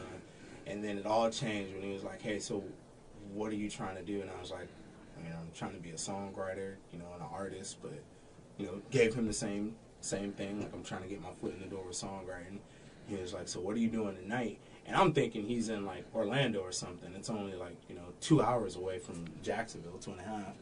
And 0.67 0.83
then 0.83 0.97
it 0.97 1.05
all 1.05 1.29
changed 1.29 1.73
when 1.73 1.83
he 1.83 1.91
was 1.91 2.03
like, 2.03 2.21
hey, 2.21 2.39
so 2.39 2.63
what 3.33 3.51
are 3.51 3.55
you 3.55 3.69
trying 3.69 3.95
to 3.97 4.03
do? 4.03 4.21
And 4.21 4.29
I 4.29 4.39
was 4.39 4.51
like, 4.51 4.67
I 5.17 5.23
mean, 5.23 5.33
I'm 5.33 5.49
trying 5.53 5.73
to 5.73 5.79
be 5.79 5.89
a 5.89 5.95
songwriter, 5.95 6.75
you 6.91 6.99
know, 6.99 7.05
and 7.13 7.21
an 7.21 7.27
artist, 7.31 7.77
but 7.81 8.01
you 8.61 8.67
know, 8.67 8.81
gave 8.91 9.13
him 9.13 9.25
the 9.25 9.33
same 9.33 9.75
same 10.01 10.31
thing. 10.31 10.61
Like 10.61 10.73
I'm 10.73 10.83
trying 10.83 11.03
to 11.03 11.07
get 11.07 11.21
my 11.21 11.31
foot 11.39 11.53
in 11.53 11.59
the 11.59 11.67
door 11.67 11.83
with 11.85 11.95
songwriting. 11.95 12.59
He 13.07 13.15
was 13.15 13.33
like, 13.33 13.47
so 13.47 13.59
what 13.59 13.75
are 13.75 13.79
you 13.79 13.89
doing 13.89 14.15
tonight? 14.15 14.59
And 14.85 14.95
I'm 14.95 15.13
thinking 15.13 15.45
he's 15.45 15.69
in 15.69 15.85
like 15.85 16.05
Orlando 16.13 16.59
or 16.59 16.71
something. 16.71 17.11
It's 17.15 17.29
only 17.29 17.55
like 17.55 17.77
you 17.89 17.95
know 17.95 18.13
two 18.19 18.41
hours 18.41 18.75
away 18.75 18.99
from 18.99 19.25
Jacksonville, 19.41 19.97
two 19.99 20.11
and 20.11 20.19
a 20.19 20.23
half. 20.23 20.53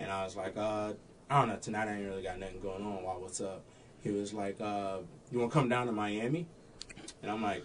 And 0.00 0.10
I 0.10 0.24
was 0.24 0.36
like, 0.36 0.56
uh, 0.56 0.92
I 1.30 1.38
don't 1.38 1.48
know. 1.48 1.56
Tonight 1.56 1.88
I 1.88 1.96
ain't 1.96 2.06
really 2.06 2.22
got 2.22 2.38
nothing 2.38 2.60
going 2.60 2.84
on. 2.84 3.02
Why? 3.02 3.14
What's 3.14 3.40
up? 3.40 3.62
He 4.02 4.10
was 4.10 4.34
like, 4.34 4.60
uh, 4.60 4.98
you 5.30 5.38
want 5.38 5.52
to 5.52 5.58
come 5.58 5.68
down 5.68 5.86
to 5.86 5.92
Miami? 5.92 6.46
And 7.22 7.30
I'm 7.30 7.42
like, 7.42 7.64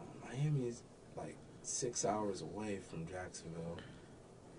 oh, 0.00 0.28
Miami 0.28 0.68
is 0.68 0.82
like 1.16 1.36
six 1.62 2.04
hours 2.04 2.42
away 2.42 2.78
from 2.88 3.06
Jacksonville. 3.06 3.78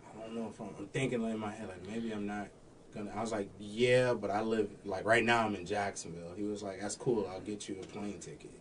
I 0.06 0.22
don't 0.22 0.36
know 0.36 0.50
if 0.54 0.60
I'm, 0.60 0.70
I'm 0.78 0.88
thinking 0.88 1.24
in 1.24 1.40
my 1.40 1.52
head 1.52 1.68
like 1.68 1.88
maybe 1.88 2.12
I'm 2.12 2.28
not 2.28 2.48
gonna. 2.94 3.12
I 3.16 3.22
was 3.22 3.32
like, 3.32 3.50
yeah, 3.60 4.14
but 4.14 4.30
I 4.30 4.42
live 4.42 4.70
like 4.86 5.06
right 5.06 5.24
now 5.24 5.46
I'm 5.46 5.56
in 5.56 5.66
Jacksonville. 5.66 6.34
He 6.36 6.44
was 6.44 6.64
like, 6.64 6.82
that's 6.82 6.96
cool. 6.96 7.30
I'll 7.32 7.42
get 7.42 7.68
you 7.70 7.78
a 7.82 7.86
plane 7.86 8.20
ticket. 8.20 8.52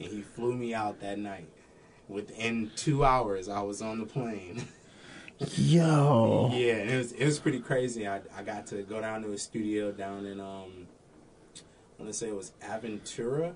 And 0.00 0.08
he 0.08 0.22
flew 0.22 0.54
me 0.54 0.74
out 0.74 1.00
that 1.00 1.18
night. 1.18 1.48
Within 2.08 2.70
two 2.76 3.04
hours, 3.04 3.48
I 3.48 3.62
was 3.62 3.80
on 3.80 4.00
the 4.00 4.06
plane. 4.06 4.64
Yo. 5.56 6.50
Yeah, 6.52 6.74
and 6.74 6.90
it 6.90 6.96
was 6.96 7.12
it 7.12 7.24
was 7.24 7.38
pretty 7.38 7.60
crazy. 7.60 8.06
I 8.06 8.20
I 8.36 8.42
got 8.42 8.66
to 8.68 8.82
go 8.82 9.00
down 9.00 9.22
to 9.22 9.28
his 9.28 9.42
studio 9.42 9.92
down 9.92 10.26
in 10.26 10.40
um 10.40 10.86
I 11.56 12.02
want 12.02 12.12
to 12.12 12.12
say 12.12 12.28
it 12.28 12.36
was 12.36 12.52
Aventura. 12.62 13.54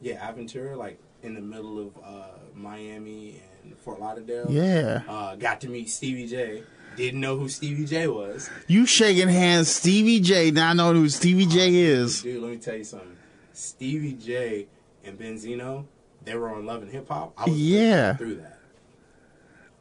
Yeah, 0.00 0.30
Aventura, 0.30 0.76
like 0.76 0.98
in 1.22 1.34
the 1.34 1.40
middle 1.40 1.78
of 1.78 1.96
uh, 2.04 2.38
Miami 2.54 3.40
and 3.62 3.76
Fort 3.78 4.00
Lauderdale. 4.00 4.46
Yeah. 4.48 5.02
Uh, 5.08 5.36
got 5.36 5.60
to 5.62 5.68
meet 5.68 5.88
Stevie 5.90 6.26
J. 6.26 6.62
Didn't 6.96 7.20
know 7.20 7.36
who 7.36 7.48
Stevie 7.48 7.84
J 7.84 8.08
was. 8.08 8.50
You 8.66 8.86
shaking 8.86 9.28
hands, 9.28 9.68
Stevie 9.68 10.20
J, 10.20 10.50
not 10.50 10.76
knowing 10.76 10.96
who 10.96 11.08
Stevie 11.08 11.46
J 11.46 11.60
oh, 11.68 12.02
is. 12.02 12.22
Dude, 12.22 12.42
let 12.42 12.50
me 12.50 12.56
tell 12.58 12.76
you 12.76 12.84
something. 12.84 13.16
Stevie 13.52 14.14
J 14.14 14.66
and 15.04 15.18
Benzino, 15.18 15.86
they 16.24 16.34
were 16.34 16.48
on 16.48 16.66
Love 16.66 16.82
and 16.82 16.90
Hip 16.90 17.08
Hop. 17.08 17.34
I 17.36 17.44
was 17.44 17.58
Yeah. 17.58 18.14
through 18.14 18.36
that. 18.36 18.58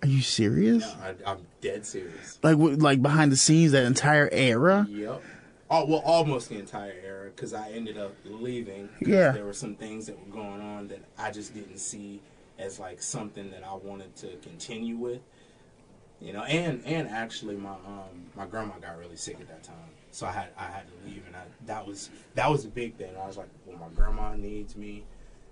Are 0.01 0.07
you 0.07 0.21
serious? 0.21 0.83
No, 0.83 0.95
I, 1.01 1.31
I'm 1.31 1.39
dead 1.61 1.85
serious. 1.85 2.37
Like, 2.43 2.57
like 2.59 3.01
behind 3.01 3.31
the 3.31 3.37
scenes, 3.37 3.71
that 3.71 3.85
entire 3.85 4.29
era. 4.31 4.85
Yep. 4.89 5.21
Oh, 5.69 5.85
well, 5.85 6.03
almost 6.05 6.49
the 6.49 6.59
entire 6.59 6.93
era 7.03 7.31
because 7.35 7.53
I 7.53 7.71
ended 7.71 7.97
up 7.97 8.13
leaving. 8.23 8.89
Yeah. 9.01 9.31
There 9.31 9.45
were 9.45 9.53
some 9.53 9.75
things 9.75 10.05
that 10.05 10.19
were 10.19 10.31
going 10.31 10.61
on 10.61 10.89
that 10.89 10.99
I 11.17 11.31
just 11.31 11.55
didn't 11.55 11.79
see 11.79 12.21
as 12.59 12.79
like 12.79 13.01
something 13.01 13.49
that 13.51 13.63
I 13.63 13.73
wanted 13.73 14.15
to 14.17 14.35
continue 14.43 14.95
with. 14.95 15.21
You 16.21 16.33
know, 16.33 16.43
and 16.43 16.81
and 16.85 17.07
actually 17.09 17.55
my 17.55 17.71
um 17.71 18.29
my 18.35 18.45
grandma 18.45 18.73
got 18.81 18.97
really 18.97 19.15
sick 19.17 19.37
at 19.39 19.47
that 19.47 19.63
time, 19.63 19.75
so 20.11 20.25
I 20.25 20.31
had 20.31 20.47
I 20.57 20.63
had 20.65 20.83
to 20.87 21.09
leave, 21.09 21.23
and 21.27 21.35
I 21.35 21.41
that 21.67 21.85
was 21.85 22.09
that 22.35 22.49
was 22.49 22.65
a 22.65 22.69
big 22.69 22.95
thing. 22.95 23.13
I 23.21 23.27
was 23.27 23.37
like, 23.37 23.49
well, 23.65 23.77
my 23.77 23.87
grandma 23.95 24.33
needs 24.35 24.75
me. 24.75 25.03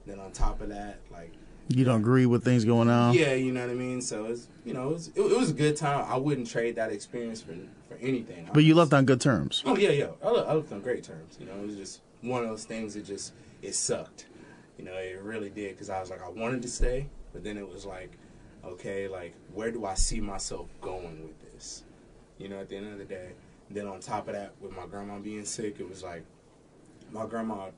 Then 0.06 0.20
on 0.20 0.32
top 0.32 0.62
of 0.62 0.70
that, 0.70 1.00
like 1.12 1.32
You 1.70 1.86
don't 1.86 2.02
agree 2.02 2.26
with 2.26 2.44
things 2.44 2.66
going 2.66 2.90
on. 2.90 3.14
yeah, 3.14 3.34
you 3.34 3.52
know 3.54 3.62
what 3.62 3.70
I 3.70 3.74
mean. 3.74 4.02
So 4.02 4.26
it's 4.26 4.48
you 4.66 4.74
know 4.74 4.90
it 4.90 4.94
was, 4.94 5.08
it, 5.10 5.20
it 5.22 5.38
was 5.38 5.50
a 5.52 5.54
good 5.54 5.76
time. 5.78 6.06
I 6.10 6.18
wouldn't 6.18 6.48
trade 6.50 6.76
that 6.78 6.92
experience 6.92 7.42
for 7.42 7.54
for 7.88 7.96
anything. 8.02 8.50
But 8.54 8.64
you 8.64 8.74
left 8.74 8.94
on 8.94 9.06
good 9.06 9.22
terms. 9.22 9.64
Oh 9.66 9.78
yeah, 9.78 9.92
yeah. 9.92 10.08
I, 10.24 10.30
le- 10.30 10.46
I 10.46 10.54
left 10.54 10.72
on 10.72 10.82
great 10.82 11.04
terms. 11.04 11.38
You 11.40 11.46
know, 11.46 11.54
it 11.54 11.68
was 11.68 11.76
just 11.76 12.02
one 12.22 12.42
of 12.44 12.50
those 12.50 12.66
things 12.66 12.94
that 12.96 13.06
just 13.06 13.34
it 13.62 13.76
sucked. 13.76 14.28
You 14.78 14.86
know, 14.86 14.94
it 14.94 15.22
really 15.22 15.50
did 15.50 15.72
because 15.72 15.90
I 15.90 16.00
was 16.00 16.10
like, 16.10 16.22
I 16.24 16.30
wanted 16.30 16.62
to 16.64 16.68
stay, 16.70 17.08
but 17.32 17.44
then 17.44 17.58
it 17.58 17.70
was 17.70 17.86
like, 17.86 18.18
okay, 18.66 19.08
like 19.08 19.34
where 19.54 19.72
do 19.72 19.86
I 19.86 19.94
see 19.96 20.20
myself 20.20 20.68
going 20.82 21.24
with 21.24 21.54
this? 21.54 21.84
You 22.38 22.50
know, 22.50 22.60
at 22.60 22.70
the 22.70 22.78
end 22.78 22.92
of 22.92 22.98
the 22.98 23.06
day. 23.06 23.30
Then 23.70 23.88
on 23.88 24.00
top 24.02 24.28
of 24.28 24.36
that, 24.36 24.54
with 24.62 24.76
my 24.76 24.86
grandma 24.86 25.20
being 25.20 25.46
sick, 25.46 25.80
it 25.80 25.90
was 25.90 26.04
like 26.04 26.24
my 27.12 27.26
grandma 27.26 27.70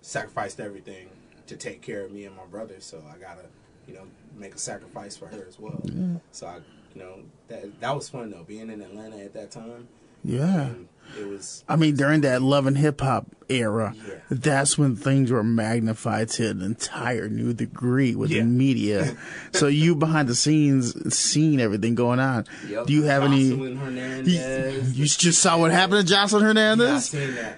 sacrificed 0.00 0.60
everything 0.60 1.08
to 1.46 1.56
take 1.56 1.82
care 1.82 2.04
of 2.04 2.12
me 2.12 2.24
and 2.24 2.36
my 2.36 2.44
brother, 2.44 2.76
so 2.78 3.02
I 3.12 3.18
gotta, 3.18 3.46
you 3.86 3.94
know, 3.94 4.06
make 4.36 4.54
a 4.54 4.58
sacrifice 4.58 5.16
for 5.16 5.26
her 5.26 5.44
as 5.48 5.58
well. 5.58 5.80
Mm. 5.86 6.20
So 6.30 6.46
I, 6.46 6.56
you 6.94 7.02
know, 7.02 7.18
that 7.48 7.80
that 7.80 7.94
was 7.94 8.08
fun 8.08 8.30
though, 8.30 8.44
being 8.44 8.70
in 8.70 8.80
Atlanta 8.80 9.18
at 9.18 9.34
that 9.34 9.50
time. 9.50 9.88
Yeah. 10.24 10.66
And 10.66 10.88
it 11.18 11.26
was 11.28 11.64
I 11.68 11.76
mean, 11.76 11.96
during 11.96 12.20
that 12.22 12.42
love 12.42 12.66
and 12.66 12.76
hip 12.76 13.00
hop 13.00 13.26
era, 13.48 13.94
Yeah. 13.96 14.14
that's 14.30 14.76
when 14.76 14.96
things 14.96 15.30
were 15.30 15.44
magnified 15.44 16.28
to 16.30 16.50
an 16.50 16.62
entire 16.62 17.28
new 17.28 17.52
degree 17.52 18.14
with 18.16 18.30
the 18.30 18.42
media. 18.42 19.16
so 19.52 19.66
you 19.82 19.94
behind 19.94 20.28
the 20.28 20.34
scenes, 20.34 21.14
seeing 21.16 21.60
everything 21.60 21.94
going 21.94 22.18
on. 22.20 22.44
Yep. 22.68 22.86
Do 22.86 22.92
you 22.92 23.04
have 23.04 23.22
any? 23.22 23.50
Joseline 23.50 23.78
Hernandez. 23.78 24.98
You 24.98 25.04
just 25.06 25.40
saw 25.40 25.58
what 25.58 25.70
happened 25.70 26.06
to 26.08 26.14
Joseline 26.14 26.42
Hernandez. 26.42 27.14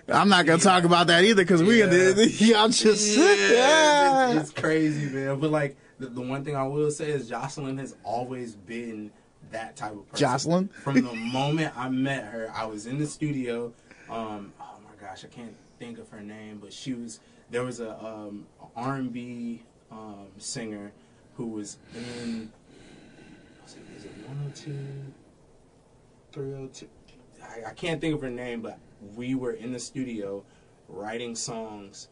I'm 0.08 0.28
not 0.28 0.46
gonna 0.46 0.58
talk 0.62 0.84
about 0.84 1.06
that 1.08 1.24
either 1.24 1.42
because 1.42 1.62
we, 1.62 1.78
Yeah. 1.80 1.86
y'all 2.24 2.68
just, 2.68 3.16
Yeah, 3.16 4.30
it's, 4.32 4.50
it's 4.50 4.60
crazy, 4.60 5.06
man. 5.10 5.40
But 5.40 5.50
like 5.50 5.76
the, 5.98 6.06
the 6.08 6.20
one 6.20 6.44
thing 6.44 6.54
I 6.56 6.64
will 6.64 6.90
say 6.90 7.10
is 7.10 7.30
Joseline 7.30 7.78
has 7.78 7.94
always 8.04 8.54
been 8.54 9.10
that 9.52 9.76
type 9.76 9.92
of 9.92 10.08
person. 10.08 10.26
Joseline? 10.26 10.72
From 10.72 10.94
the 10.96 11.14
moment 11.14 11.76
I 11.76 11.88
met 11.88 12.24
her, 12.24 12.52
I 12.54 12.66
was 12.66 12.86
in 12.86 12.98
the 12.98 13.06
studio. 13.06 13.72
Um, 14.10 14.52
oh 14.60 14.78
my 14.84 15.06
gosh, 15.06 15.24
I 15.24 15.28
can't 15.28 15.54
think 15.78 15.98
of 15.98 16.08
her 16.10 16.20
name, 16.20 16.58
but 16.60 16.72
she 16.72 16.94
was 16.94 17.20
there 17.50 17.64
was 17.64 17.80
a 17.80 17.92
um, 18.04 18.46
R&B 18.76 19.62
um, 19.90 20.28
singer 20.38 20.92
who 21.34 21.46
was 21.46 21.78
in. 21.94 22.50
Was 23.62 23.74
it, 23.74 23.82
is 23.96 24.04
it 24.04 24.12
102, 24.26 24.72
302? 26.32 26.88
I, 27.42 27.70
I 27.70 27.74
can't 27.74 28.00
think 28.00 28.14
of 28.14 28.20
her 28.22 28.30
name, 28.30 28.60
but 28.60 28.78
we 29.14 29.34
were 29.34 29.52
in 29.52 29.72
the 29.72 29.78
studio 29.78 30.44
writing 30.88 31.34
songs 31.34 32.08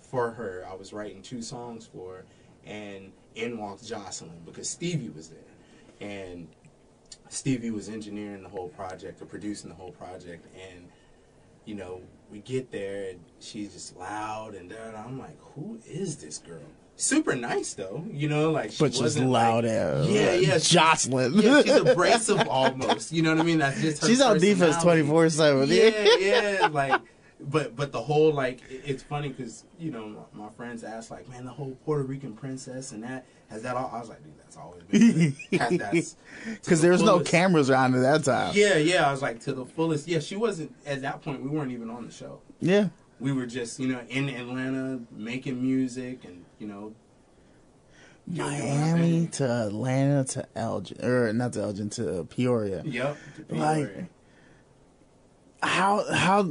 for 0.00 0.30
her. 0.30 0.66
I 0.70 0.74
was 0.74 0.92
writing 0.92 1.22
two 1.22 1.42
songs 1.42 1.86
for 1.86 2.16
her, 2.16 2.24
and 2.64 3.12
in 3.34 3.58
walks 3.58 3.82
Joseline 3.82 4.44
because 4.44 4.68
Stevie 4.68 5.10
was 5.10 5.28
there, 5.28 6.08
and 6.08 6.48
Stevie 7.28 7.70
was 7.70 7.88
engineering 7.88 8.42
the 8.42 8.48
whole 8.48 8.68
project 8.68 9.20
or 9.20 9.26
producing 9.26 9.68
the 9.70 9.76
whole 9.76 9.92
project, 9.92 10.46
and 10.72 10.86
you 11.64 11.74
know 11.74 12.00
we 12.30 12.38
get 12.40 12.70
there 12.72 13.10
and 13.10 13.20
she's 13.40 13.72
just 13.72 13.96
loud 13.96 14.54
and 14.54 14.68
da, 14.70 14.90
da. 14.92 15.02
I'm 15.04 15.18
like, 15.18 15.38
who 15.54 15.78
is 15.86 16.16
this 16.16 16.38
girl? 16.38 16.58
Super 16.98 17.34
nice 17.36 17.74
though, 17.74 18.04
you 18.10 18.28
know, 18.28 18.50
like 18.50 18.72
she 18.72 18.78
but 18.82 18.96
wasn't 18.98 19.28
loud 19.28 19.64
like, 19.64 19.72
as 19.72 20.08
yeah, 20.08 20.32
yeah, 20.34 20.58
she- 20.58 20.76
Joseline. 20.78 21.42
yeah, 21.42 21.62
she's 21.62 21.74
abrasive 21.92 22.48
almost. 22.48 23.12
You 23.12 23.22
know 23.22 23.32
what 23.32 23.40
I 23.40 23.44
mean? 23.44 23.58
That's 23.58 23.80
just 23.80 24.02
her 24.02 24.08
She's 24.08 24.20
on 24.22 24.38
defense 24.38 24.82
twenty 24.82 25.02
four 25.02 25.28
seven. 25.28 25.68
Yeah, 25.68 25.90
yeah, 26.18 26.68
like, 26.72 27.00
but 27.38 27.76
but 27.76 27.92
the 27.92 28.00
whole 28.00 28.32
like 28.32 28.60
it- 28.70 28.82
it's 28.86 29.02
funny 29.02 29.28
because 29.28 29.64
you 29.78 29.90
know 29.90 30.08
my, 30.32 30.44
my 30.46 30.50
friends 30.52 30.82
ask 30.84 31.10
like, 31.10 31.28
man, 31.28 31.44
the 31.44 31.52
whole 31.52 31.76
Puerto 31.84 32.02
Rican 32.04 32.32
princess 32.32 32.92
and 32.92 33.02
that 33.04 33.26
has 33.48 33.62
that 33.62 33.76
all? 33.76 33.90
I 33.94 34.00
was 34.00 34.08
like, 34.08 34.22
dude, 34.22 34.38
that's 34.38 34.56
always 34.56 34.82
been 34.84 35.36
that, 35.58 35.78
that's 35.92 36.16
Because 36.44 36.80
the 36.80 36.88
there's 36.88 37.02
no 37.02 37.20
cameras 37.20 37.70
around 37.70 37.94
at 37.94 38.00
that 38.00 38.24
time. 38.24 38.52
Yeah, 38.54 38.76
yeah, 38.76 39.08
I 39.08 39.10
was 39.12 39.22
like 39.22 39.40
to 39.40 39.52
the 39.52 39.64
fullest. 39.64 40.08
Yeah, 40.08 40.18
she 40.20 40.36
wasn't 40.36 40.74
at 40.86 41.02
that 41.02 41.22
point. 41.22 41.42
We 41.42 41.48
weren't 41.48 41.72
even 41.72 41.90
on 41.90 42.06
the 42.06 42.12
show. 42.12 42.40
Yeah. 42.60 42.88
We 43.20 43.32
were 43.32 43.46
just 43.46 43.78
you 43.80 43.88
know 43.88 44.00
in 44.08 44.28
Atlanta 44.28 45.00
making 45.12 45.62
music 45.62 46.24
and 46.24 46.44
you 46.58 46.66
know. 46.66 46.94
Miami 48.28 49.28
to 49.28 49.48
Atlanta 49.68 50.24
to 50.24 50.46
Elgin, 50.56 51.04
or 51.04 51.32
not 51.32 51.52
to 51.52 51.60
Elgin 51.62 51.90
to 51.90 52.24
Peoria. 52.28 52.82
Yep. 52.84 53.16
to 53.48 53.54
Like- 53.54 54.06
How 55.62 56.04
how 56.12 56.48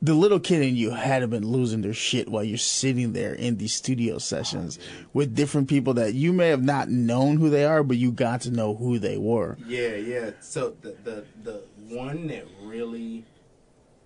the 0.00 0.14
little 0.14 0.38
kid 0.38 0.62
in 0.62 0.76
you 0.76 0.90
had 0.92 1.20
to 1.20 1.28
been 1.28 1.46
losing 1.46 1.80
their 1.82 1.92
shit 1.92 2.28
while 2.28 2.44
you're 2.44 2.56
sitting 2.58 3.12
there 3.12 3.34
in 3.34 3.56
these 3.56 3.74
studio 3.74 4.18
sessions 4.18 4.78
with 5.12 5.34
different 5.34 5.68
people 5.68 5.94
that 5.94 6.14
you 6.14 6.32
may 6.32 6.48
have 6.48 6.62
not 6.62 6.88
known 6.88 7.36
who 7.36 7.50
they 7.50 7.64
are, 7.64 7.82
but 7.82 7.96
you 7.96 8.12
got 8.12 8.40
to 8.42 8.50
know 8.50 8.74
who 8.76 8.98
they 8.98 9.18
were. 9.18 9.56
Yeah, 9.66 9.96
yeah. 9.96 10.30
So 10.40 10.76
the 10.82 10.94
the 11.02 11.24
the 11.42 11.62
one 11.94 12.28
that 12.28 12.46
really 12.62 13.24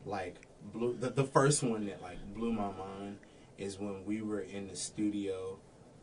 like 0.07 0.37
blew 0.73 0.97
the, 0.99 1.11
the 1.11 1.25
first 1.25 1.63
one 1.63 1.85
that 1.87 2.01
like 2.03 2.19
blew 2.35 2.53
my 2.53 2.71
mind 2.73 3.19
is 3.59 3.79
when 3.79 4.05
we 4.07 4.23
were 4.23 4.41
in 4.41 4.69
the 4.69 4.77
studio. 4.77 5.59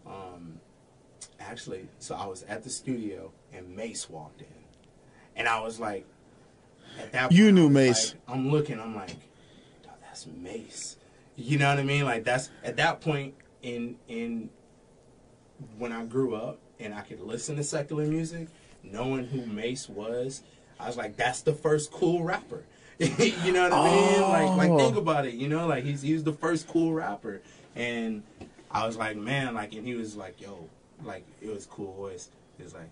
Um, 0.06 0.60
actually, 1.40 1.88
so 2.00 2.16
I 2.16 2.26
was 2.28 2.44
at 2.44 2.64
the 2.64 2.70
studio 2.70 3.32
and 3.54 3.76
Mase 3.76 4.10
walked 4.10 4.42
in, 4.42 4.48
and 5.36 5.48
I 5.48 5.60
was 5.62 5.80
like, 5.80 6.06
at 7.00 7.12
that 7.12 7.32
You 7.32 7.52
knew 7.52 7.70
Mase. 7.70 8.14
like- 8.28 8.36
I'm 8.38 8.50
looking. 8.52 8.80
I'm 8.80 8.96
like, 8.96 9.10
"Dawg, 9.10 9.18
that's 10.26 10.38
Mase. 10.38 10.98
You 11.36 11.58
know 11.58 11.70
what 11.70 11.80
I 11.80 11.84
mean? 11.84 12.06
Like 12.06 12.24
that's 12.24 12.50
at 12.64 12.78
that 12.78 13.02
point 13.02 13.36
in 13.62 13.96
in 14.08 14.50
when 15.78 15.92
I 15.92 16.06
grew 16.06 16.36
up 16.36 16.60
and 16.80 16.94
I 16.94 17.02
could 17.02 17.22
listen 17.22 17.56
to 17.58 17.64
secular 17.64 18.06
music, 18.06 18.48
knowing 18.84 19.26
who 19.26 19.46
Mase 19.46 19.90
was, 19.90 20.42
I 20.80 20.88
was 20.88 20.96
like, 20.98 21.18
that's 21.18 21.42
the 21.42 21.54
first 21.54 21.92
cool 21.92 22.24
rapper. 22.24 22.64
you 23.00 23.52
know 23.54 23.64
what 23.64 23.74
I 23.74 23.84
mean? 23.86 24.22
Like, 24.22 24.58
like 24.58 24.70
Oh. 24.72 24.78
think 24.78 24.98
about 24.98 25.26
it. 25.26 25.34
You 25.34 25.48
know, 25.48 25.68
like 25.68 25.84
he's 25.84 26.02
he 26.02 26.14
was 26.14 26.24
the 26.24 26.34
first 26.34 26.68
cool 26.68 26.94
rapper, 26.94 27.42
and 27.76 28.24
I 28.72 28.86
was 28.86 28.98
like, 28.98 29.16
man, 29.16 29.54
like, 29.54 29.74
and 29.74 29.86
he 29.86 29.96
was 29.96 30.16
like, 30.16 30.42
yo, 30.42 30.68
like 31.04 31.26
it 31.42 31.54
was 31.54 31.66
cool 31.66 31.94
voice. 31.94 32.30
He 32.58 32.64
was 32.64 32.74
like, 32.74 32.90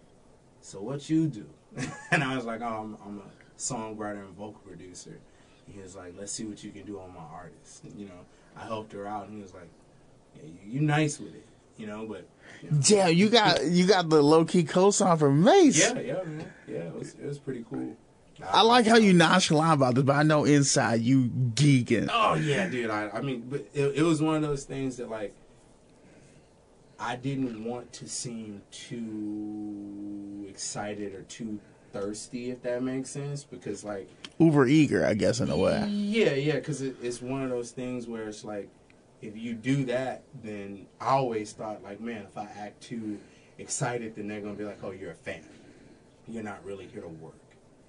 so 0.61 0.81
what 0.81 1.09
you 1.09 1.27
do? 1.27 1.45
and 2.11 2.23
I 2.23 2.35
was 2.35 2.45
like, 2.45 2.61
oh, 2.61 2.65
I'm, 2.65 2.97
I'm 3.05 3.19
a 3.19 3.59
songwriter 3.59 4.19
and 4.25 4.29
vocal 4.35 4.61
producer. 4.65 5.19
He 5.71 5.81
was 5.81 5.95
like, 5.95 6.13
let's 6.17 6.31
see 6.31 6.45
what 6.45 6.63
you 6.63 6.71
can 6.71 6.83
do 6.85 6.99
on 6.99 7.13
my 7.13 7.21
artist. 7.21 7.83
You 7.95 8.05
know, 8.05 8.25
I 8.55 8.65
helped 8.65 8.93
her 8.93 9.05
out, 9.07 9.27
and 9.27 9.35
he 9.35 9.41
was 9.41 9.53
like, 9.53 9.69
yeah, 10.35 10.43
you, 10.45 10.79
you 10.79 10.81
nice 10.81 11.19
with 11.19 11.35
it, 11.35 11.45
you 11.77 11.87
know, 11.87 12.05
but. 12.05 12.27
You 12.61 12.71
know, 12.71 12.77
Damn, 12.81 13.13
you 13.13 13.29
got 13.29 13.63
you 13.65 13.85
got 13.85 14.09
the 14.09 14.21
low 14.21 14.43
key 14.45 14.63
co-sign 14.63 15.17
from 15.17 15.43
Mase. 15.43 15.79
yeah, 15.79 15.99
yeah, 15.99 16.23
man. 16.23 16.51
Yeah, 16.67 16.77
it 16.77 16.95
was, 16.95 17.13
it 17.13 17.25
was 17.25 17.37
pretty 17.37 17.63
cool. 17.69 17.95
I 18.45 18.61
like 18.61 18.85
how 18.85 18.97
you 18.97 19.13
nonchalant 19.13 19.73
about 19.73 19.95
this, 19.95 20.03
but 20.03 20.15
I 20.15 20.23
know 20.23 20.45
inside 20.45 21.01
you 21.01 21.25
geeking. 21.25 22.09
Oh 22.11 22.35
yeah, 22.35 22.67
dude. 22.67 22.89
I, 22.89 23.09
I 23.09 23.21
mean, 23.21 23.47
but 23.49 23.65
it, 23.73 23.97
it 23.97 24.03
was 24.03 24.21
one 24.21 24.35
of 24.35 24.41
those 24.41 24.63
things 24.63 24.97
that 24.97 25.09
like 25.09 25.33
I 26.99 27.15
didn't 27.15 27.63
want 27.63 27.93
to 27.93 28.07
seem 28.07 28.61
too 28.71 30.45
excited 30.49 31.13
or 31.13 31.23
too 31.23 31.59
thirsty, 31.99 32.51
if 32.51 32.61
that 32.63 32.83
makes 32.83 33.09
sense, 33.09 33.43
because 33.43 33.83
like 33.83 34.09
Uber 34.39 34.67
eager, 34.67 35.05
I 35.05 35.13
guess, 35.13 35.39
in 35.39 35.49
a 35.49 35.57
way. 35.57 35.85
yeah, 35.89 36.33
yeah, 36.33 36.55
because 36.55 36.81
it, 36.81 36.95
it's 37.01 37.21
one 37.21 37.43
of 37.43 37.49
those 37.49 37.71
things 37.71 38.07
where 38.07 38.27
it's 38.27 38.43
like 38.43 38.69
if 39.21 39.35
you 39.35 39.53
do 39.53 39.85
that, 39.85 40.23
then 40.43 40.85
I 41.01 41.07
always 41.07 41.51
thought 41.53 41.83
like, 41.83 41.99
man, 41.99 42.23
if 42.23 42.37
I 42.37 42.45
act 42.59 42.81
too 42.81 43.17
excited, 43.57 44.15
then 44.15 44.27
they're 44.27 44.41
gonna 44.41 44.53
be 44.53 44.63
like, 44.65 44.79
oh, 44.83 44.91
you're 44.91 45.11
a 45.11 45.15
fan. 45.15 45.43
You're 46.27 46.43
not 46.43 46.63
really 46.63 46.87
here 46.87 47.01
to 47.01 47.07
work. 47.07 47.33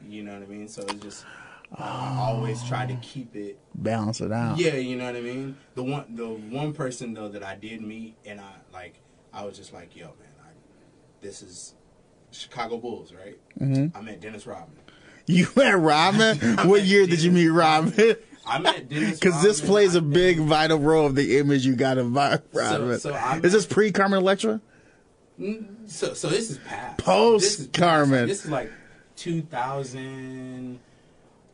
You 0.07 0.23
know 0.23 0.33
what 0.33 0.42
I 0.42 0.47
mean? 0.47 0.68
So 0.68 0.83
it's 0.83 0.94
just 0.94 1.27
I 1.75 2.16
always 2.18 2.62
try 2.62 2.87
to 2.87 2.94
keep 2.97 3.37
it 3.37 3.59
Balance 3.75 4.21
it 4.23 4.33
out. 4.33 4.59
yeah, 4.59 4.75
you 4.77 4.97
know 4.97 5.05
what 5.05 5.16
I 5.16 5.21
mean. 5.21 5.57
The 5.75 5.83
one, 5.83 6.05
the 6.14 6.29
one 6.29 6.73
person 6.73 7.12
though 7.14 7.29
that 7.29 7.42
I 7.42 7.57
did 7.57 7.83
meet, 7.83 8.16
and 8.25 8.40
I 8.40 8.53
like, 8.73 8.94
I 9.35 9.44
was 9.44 9.57
just 9.59 9.75
like, 9.75 9.94
yo, 9.94 10.07
man, 10.07 10.33
I, 10.40 10.49
this 11.21 11.42
is 11.42 11.75
Chicago 12.31 12.77
Bulls, 12.79 13.12
right? 13.12 13.38
Mhm. 13.61 13.97
I 13.97 14.01
met 14.03 14.21
Dennis 14.21 14.47
Rodman. 14.47 14.77
You 15.27 15.47
met 15.57 15.79
Robin? 15.79 16.38
what 16.69 16.83
year 16.85 17.07
did 17.07 17.23
you 17.23 17.31
meet 17.31 17.49
Robin? 17.49 18.17
I 18.47 18.59
met 18.59 18.88
Dennis 18.88 19.19
Because 19.21 19.43
this 19.43 19.61
plays 19.61 19.95
a 19.95 20.01
big 20.01 20.38
vital 20.38 20.79
role 20.79 21.07
of 21.07 21.14
the 21.14 21.38
image 21.38 21.67
you 21.67 21.77
got 21.77 21.99
of 21.99 22.09
Vi- 22.12 22.38
Robin. 22.53 22.99
so 22.99 23.12
I 23.12 23.41
Is 23.43 23.53
this 23.53 23.67
pre 23.67 23.93
Carmen 23.93 24.19
Electra? 24.21 24.61
So, 25.87 26.14
so 26.14 26.29
this 26.29 26.51
is 26.51 26.59
past. 26.59 26.99
post-Carmen. 26.99 28.27
This 28.27 28.45
is 28.45 28.51
like 28.51 28.73
2000, 29.17 30.79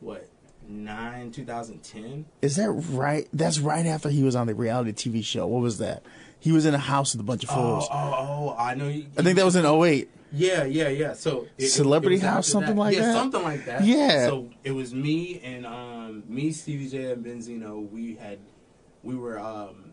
what, 0.01 0.29
nine, 0.69 1.31
2010. 1.31 2.25
Is 2.43 2.57
that 2.57 2.71
right? 2.71 3.29
That's 3.33 3.59
right 3.59 3.87
after 3.87 4.09
he 4.09 4.23
was 4.23 4.35
on 4.37 4.47
the 4.47 4.55
reality 4.55 4.93
TV 4.93 5.25
show. 5.25 5.47
What 5.47 5.63
was 5.63 5.79
that? 5.79 6.03
He 6.45 6.53
was 6.53 6.67
in 6.67 6.75
a 6.75 6.79
house 6.79 7.15
with 7.15 7.21
a 7.23 7.25
bunch 7.25 7.43
of 7.45 7.51
Oh, 7.51 7.55
fools. 7.55 7.89
oh, 7.91 8.15
oh, 8.53 8.57
I 8.59 8.75
know. 8.75 8.87
You, 8.89 9.07
I 9.17 9.23
think 9.23 9.37
that 9.37 9.47
was 9.47 9.57
in 9.57 9.65
08. 9.65 10.11
Yeah, 10.31 10.65
yeah, 10.65 10.89
yeah. 10.89 11.15
So 11.15 11.47
it- 11.57 11.65
it- 11.65 11.69
Celebrity 11.69 12.17
it 12.17 12.23
House, 12.23 12.47
something 12.47 12.77
like 12.77 12.95
yeah, 12.95 13.01
that? 13.01 13.07
Yeah, 13.15 13.15
something 13.15 13.43
like 13.43 13.65
that. 13.65 13.85
Yeah. 13.85 14.27
So 14.27 14.51
it 14.63 14.73
was 14.73 14.93
me 14.93 15.41
and 15.43 15.65
um, 15.65 16.23
me, 16.29 16.53
Stevie 16.53 16.89
J, 16.91 17.13
and 17.13 17.25
Benzino. 17.25 17.91
We 17.91 18.17
had 18.17 18.41
we 19.03 19.15
were 19.17 19.39
um, 19.39 19.93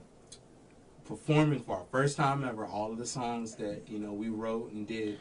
performing 1.06 1.62
for 1.62 1.78
our 1.78 1.86
first 1.92 2.18
time 2.18 2.44
ever. 2.44 2.66
All 2.66 2.92
of 2.92 2.98
the 2.98 3.06
songs 3.06 3.56
that 3.56 3.84
you 3.88 4.00
know 4.00 4.14
we 4.14 4.30
wrote 4.30 4.72
and 4.72 4.86
did 4.88 5.20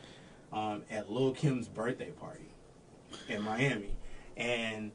um, 0.52 0.82
at 0.90 1.12
Lil 1.12 1.32
Kim's 1.32 1.68
birthday 1.68 2.10
party 2.10 2.48
in 3.28 3.42
Miami, 3.42 3.94
and 4.36 4.90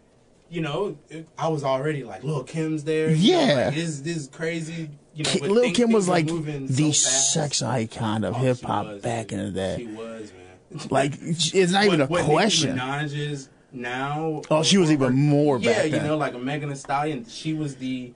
you 0.50 0.62
know 0.62 0.98
I 1.38 1.48
was 1.48 1.64
already 1.64 2.04
like 2.04 2.24
Lil 2.24 2.44
Kim's 2.44 2.84
there. 2.84 3.12
you 3.12 3.34
know, 3.34 3.40
Yeah. 3.46 3.66
like, 3.68 3.76
this 3.76 4.02
this 4.02 4.18
is 4.18 4.28
crazy. 4.28 4.90
You 5.16 5.24
know, 5.24 5.48
Lil 5.54 5.72
Kim 5.72 5.92
was 5.92 6.10
like 6.10 6.28
the 6.28 6.92
so 6.92 7.40
sex 7.42 7.62
icon 7.62 8.24
of 8.26 8.36
Oh, 8.36 8.38
hip 8.38 8.60
hop 8.62 9.02
back 9.02 9.32
in 9.32 9.40
the 9.40 9.52
day. 9.52 9.78
She 9.80 9.86
was, 9.88 10.32
man. 10.34 10.88
Like, 10.90 11.14
it's 11.22 11.72
not 11.72 11.86
even 11.86 12.02
a 12.02 12.06
what 12.08 12.26
question. 12.26 12.76
Nicki 12.76 12.82
Minaj 12.88 13.18
is 13.18 13.50
now. 13.72 14.42
Oh, 14.52 14.62
she 14.62 14.78
was 14.78 14.92
even 14.92 15.14
more 15.16 15.58
Yeah, 15.58 15.72
back 15.74 15.86
you 15.86 15.92
then. 15.92 16.06
know, 16.08 16.18
like 16.18 16.34
a 16.34 16.40
Megan 16.40 16.68
Thee 16.70 16.76
Stallion. 16.76 17.26
She 17.30 17.54
was 17.54 17.76
the 17.78 18.12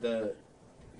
the 0.00 0.34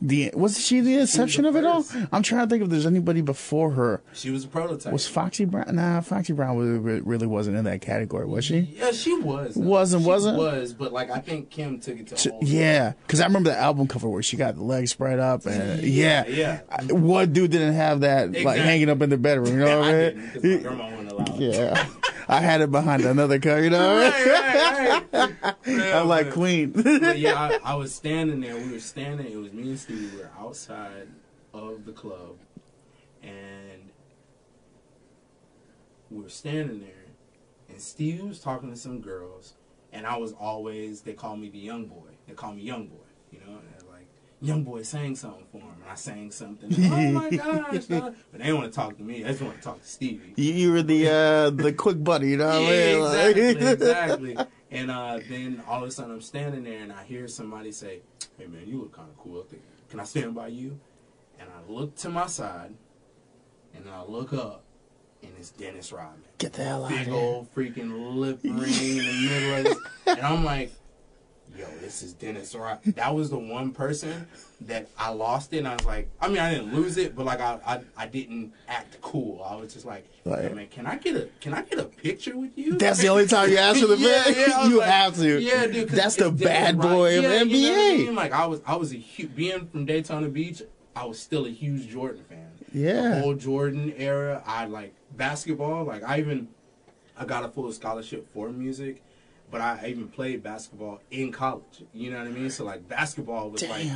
The 0.01 0.31
was 0.35 0.65
she 0.65 0.81
the 0.81 0.99
exception 1.03 1.43
the 1.43 1.49
of 1.51 1.57
it 1.57 1.65
all? 1.65 1.85
I'm 2.13 2.23
trying 2.23 2.47
to 2.47 2.51
think 2.51 2.63
if 2.63 2.71
there's 2.71 2.87
anybody 2.87 3.21
before 3.21 3.73
her. 3.73 4.01
She 4.13 4.31
was 4.31 4.45
a 4.45 4.49
prototype. 4.49 4.93
Was 4.93 5.09
Foxy 5.09 5.45
Brown? 5.45 5.75
Nah, 5.75 6.01
Foxy 6.03 6.33
Brown 6.33 6.57
really 6.83 7.27
wasn't 7.27 7.57
in 7.57 7.65
that 7.65 7.81
category, 7.81 8.25
was 8.27 8.45
she? 8.45 8.59
Yeah, 8.77 8.93
she 8.93 9.15
was. 9.19 9.55
though. 9.57 9.63
Wasn't- 9.63 10.03
She 10.03 10.09
wasn't? 10.09 10.39
Was, 10.39 10.73
but 10.73 10.93
like 10.93 11.11
I 11.11 11.19
think 11.19 11.51
Kim 11.51 11.81
took 11.81 11.99
it 11.99 12.07
to. 12.09 12.15
a 12.15 12.19
T- 12.19 12.31
whole 12.31 12.41
Yeah, 12.45 12.93
because 13.07 13.21
I 13.21 13.27
remember 13.27 13.51
the 13.51 13.59
album 13.59 13.89
cover 13.89 14.09
where 14.09 14.23
she 14.23 14.37
got 14.37 14.55
the 14.55 14.63
legs 14.63 14.93
spread 14.93 15.19
up 15.19 15.47
and 15.47 15.83
yeah, 15.83 16.27
Yeah, 16.27 16.61
I- 16.71 16.85
What 16.93 17.33
dude 17.33 17.51
didn't 17.51 17.75
have 17.75 18.01
that 18.01 18.33
like 18.45 18.61
hanging 18.61 18.89
up 18.91 19.03
in 19.03 19.11
the 19.11 19.19
bedroom? 19.19 19.59
You 19.59 19.65
know 19.65 19.81
what 19.81 19.89
I 19.89 20.13
mean? 20.43 20.63
grandma 20.63 20.91
wouldn't 20.91 21.11
allow. 21.13 21.37
Yeah, 21.39 21.87
I 22.29 22.41
had 22.41 22.61
it 22.61 22.71
behind 22.71 23.05
another 23.05 23.39
car. 23.39 23.61
You 23.61 23.71
know? 23.71 23.99
Right, 24.11 24.27
right, 24.27 25.05
right. 25.13 25.55
Yeah, 25.67 26.01
I'm 26.01 26.09
like 26.09 26.27
but- 26.27 26.35
Queen. 26.35 26.71
but 26.73 27.19
yeah, 27.19 27.35
I, 27.65 27.73
I 27.73 27.75
was 27.75 27.95
standing 27.95 28.41
there. 28.41 28.57
We 28.57 28.73
were 28.73 28.81
standing. 28.81 29.27
It 29.31 29.37
was 29.37 29.53
me 29.53 29.71
and 29.71 29.79
Stevie. 29.79 30.09
We 30.15 30.19
were 30.23 30.31
outside 30.39 31.09
of 31.55 31.85
the 31.87 31.93
club, 31.93 32.37
and 33.23 33.91
we 36.11 36.23
were 36.23 36.29
standing 36.29 36.81
there. 36.81 36.91
And 37.69 37.81
Stevie 37.81 38.23
was 38.23 38.39
talking 38.41 38.71
to 38.71 38.77
some 38.77 39.01
girls, 39.01 39.55
and 39.93 40.07
I 40.07 40.17
was 40.17 40.33
always. 40.33 41.01
They 41.03 41.13
call 41.15 41.37
me 41.37 41.49
the 41.49 41.59
young 41.59 41.87
boy. 41.87 42.11
They 42.27 42.35
call 42.35 42.53
me 42.53 42.63
young 42.63 42.87
boy. 42.87 42.97
You 43.33 43.41
know, 43.41 43.53
and 43.59 43.63
they're 43.75 43.91
like 43.93 44.07
young 44.41 44.65
boy 44.65 44.83
sang 44.83 45.17
something 45.17 45.45
for 45.51 45.59
him, 45.59 45.75
and 45.83 45.91
I 45.91 45.95
sang 45.95 46.31
something. 46.31 46.71
oh 46.93 47.13
my 47.13 47.31
gosh! 47.31 47.85
But 47.87 48.15
they 48.33 48.39
didn't 48.39 48.57
want 48.57 48.73
to 48.73 48.77
talk 48.77 48.97
to 48.97 49.03
me. 49.03 49.23
They 49.23 49.31
just 49.31 49.43
want 49.43 49.57
to 49.57 49.63
talk 49.63 49.83
to 49.83 49.89
Stevie. 49.89 50.35
you, 50.37 50.53
you 50.53 50.73
were 50.73 50.83
the 50.83 51.09
uh, 51.09 51.51
the 51.51 51.73
quick 51.73 52.03
buddy. 52.03 52.31
You 52.31 52.37
know 52.39 52.47
what 52.47 52.55
I 52.55 52.91
Yeah? 52.91 52.97
Like- 52.97 53.37
exactly, 53.37 53.67
exactly. 53.73 54.37
And 54.71 54.91
uh, 54.91 55.21
then 55.29 55.63
all 55.67 55.83
of 55.83 55.89
a 55.89 55.93
sudden 55.93 56.13
I'm 56.13 56.21
standing 56.21 56.65
there 56.65 56.83
and 56.83 56.93
I 56.93 57.05
hear 57.05 57.27
somebody 57.27 57.73
say, 57.73 58.01
"Hey 58.37 58.47
man, 58.47 58.63
you 58.67 58.81
look 58.81 58.93
kind 58.93 59.09
of 59.09 59.17
cool. 59.19 59.41
up 59.41 59.51
there. 59.51 59.61
Can 59.91 60.01
I 60.01 60.05
stand 60.05 60.35
by 60.35 60.49
you?" 60.49 60.79
And 61.41 61.49
I 61.49 61.73
look 61.73 61.95
to 61.97 62.09
my 62.09 62.27
side, 62.27 62.75
and 63.75 63.89
I 63.89 64.03
look 64.03 64.33
up, 64.33 64.65
and 65.23 65.33
it's 65.39 65.51
Dennis 65.51 65.93
Rodman. 65.93 66.23
Get 66.39 66.53
the 66.53 66.65
hell 66.65 66.85
out 66.85 66.93
of 66.93 66.99
Big 66.99 67.09
old 67.09 67.55
freaking 67.55 68.15
lip 68.17 68.41
ring 68.43 68.55
in 68.55 68.97
the 68.99 69.29
middle 69.29 69.55
of 69.59 69.65
this, 69.65 69.79
and 70.07 70.21
I'm 70.21 70.45
like, 70.45 70.73
"Yo, 71.59 71.67
this 71.81 72.03
is 72.03 72.13
Dennis 72.13 72.55
Rodman." 72.55 72.95
That 72.97 73.15
was 73.15 73.31
the 73.31 73.39
one 73.39 73.73
person 73.73 74.27
that 74.63 74.89
I 74.99 75.11
lost 75.11 75.53
it. 75.53 75.59
And 75.59 75.69
I 75.69 75.75
was 75.75 75.85
like, 75.85 76.09
I 76.21 76.29
mean, 76.29 76.39
I 76.39 76.55
didn't 76.55 76.75
lose 76.75 76.97
it, 76.97 77.17
but 77.17 77.27
like 77.27 77.41
I, 77.41 77.59
I, 77.67 77.81
I 77.97 78.07
didn't 78.07 78.53
act 78.69 79.01
cool. 79.03 79.43
I 79.49 79.55
was 79.57 79.73
just 79.75 79.85
like, 79.87 80.07
Like- 80.25 80.43
"Hey, 80.43 80.53
man, 80.55 80.67
can 80.69 80.87
I 80.87 80.97
get 80.97 81.17
a, 81.17 81.29
can 81.41 81.55
I 81.55 81.63
get 81.63 81.79
a 81.79 81.85
picture 81.85 82.37
with 82.37 82.57
you?" 82.57 82.77
That's 82.79 83.01
the 83.01 83.09
only 83.09 83.27
time 83.27 83.51
you 83.51 83.57
ask 83.59 83.81
for 83.81 83.87
the 83.89 83.97
Yeah, 83.99 84.25
pic? 84.25 84.37
yeah, 84.37 84.67
You 84.67 84.79
like, 84.79 84.89
have 84.89 85.17
to. 85.17 85.41
Yeah, 85.41 85.67
dude. 85.67 85.89
That's 85.89 86.17
the 86.17 86.31
bad 86.31 86.79
boy 86.81 87.19
of 87.19 87.25
yeah, 87.25 87.43
NBA. 87.43 87.49
You 87.51 87.73
know 87.73 87.75
I 87.83 87.97
mean? 87.99 88.15
Like 88.15 88.33
I 88.33 88.47
was, 88.47 88.61
I 88.67 88.77
was 88.77 88.93
a 88.93 88.97
huge 88.97 89.35
being 89.35 89.67
from 89.67 89.85
Daytona 89.85 90.29
Beach. 90.29 90.63
I 90.95 91.05
was 91.05 91.19
still 91.21 91.47
a 91.47 91.51
huge 91.51 91.89
Jordan 91.89 92.25
fan. 92.29 92.47
Yeah. 92.73 93.17
The 93.17 93.21
whole 93.21 93.35
Jordan 93.35 93.95
era. 93.97 94.43
I 94.47 94.67
like 94.67 94.93
basketball. 95.17 95.85
Like 95.85 96.03
I 96.03 96.19
even, 96.19 96.49
I 97.17 97.25
got 97.25 97.45
a 97.45 97.49
full 97.49 97.71
scholarship 97.73 98.27
for 98.35 98.51
music, 98.51 99.03
but 99.51 99.61
I 99.61 99.87
even 99.89 100.09
played 100.09 100.43
basketball 100.43 101.01
in 101.11 101.33
college. 101.33 101.85
You 101.93 102.11
know 102.11 102.19
what 102.19 102.27
I 102.27 102.31
mean? 102.31 102.51
So 102.51 102.65
like 102.65 102.89
basketball 102.89 103.51
was 103.51 103.63
like 103.69 103.87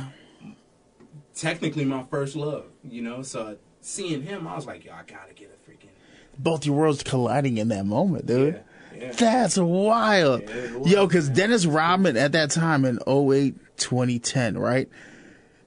technically 1.35 1.85
my 1.85 2.03
first 2.03 2.35
love. 2.35 2.65
You 2.83 3.01
know, 3.01 3.21
so 3.21 3.57
seeing 3.81 4.23
him, 4.23 4.47
I 4.47 4.55
was 4.55 4.65
like, 4.65 4.85
yo, 4.85 4.93
I 4.93 5.03
gotta 5.03 5.33
get 5.33 5.51
a 5.51 5.69
freaking. 5.69 5.89
Both 6.37 6.65
your 6.65 6.75
worlds 6.75 7.03
colliding 7.03 7.57
in 7.57 7.67
that 7.69 7.85
moment, 7.85 8.25
dude. 8.25 8.61
Yeah, 8.95 9.03
yeah. 9.03 9.11
That's 9.11 9.57
wild. 9.57 10.41
Yeah, 10.41 10.75
was, 10.77 10.91
Yo, 10.91 11.07
because. 11.07 11.29
Dennis 11.29 11.65
Rodman 11.65 12.17
at 12.17 12.31
that 12.31 12.51
time 12.51 12.85
in 12.85 12.99
08, 13.07 13.55
2010, 13.77 14.57
right? 14.57 14.89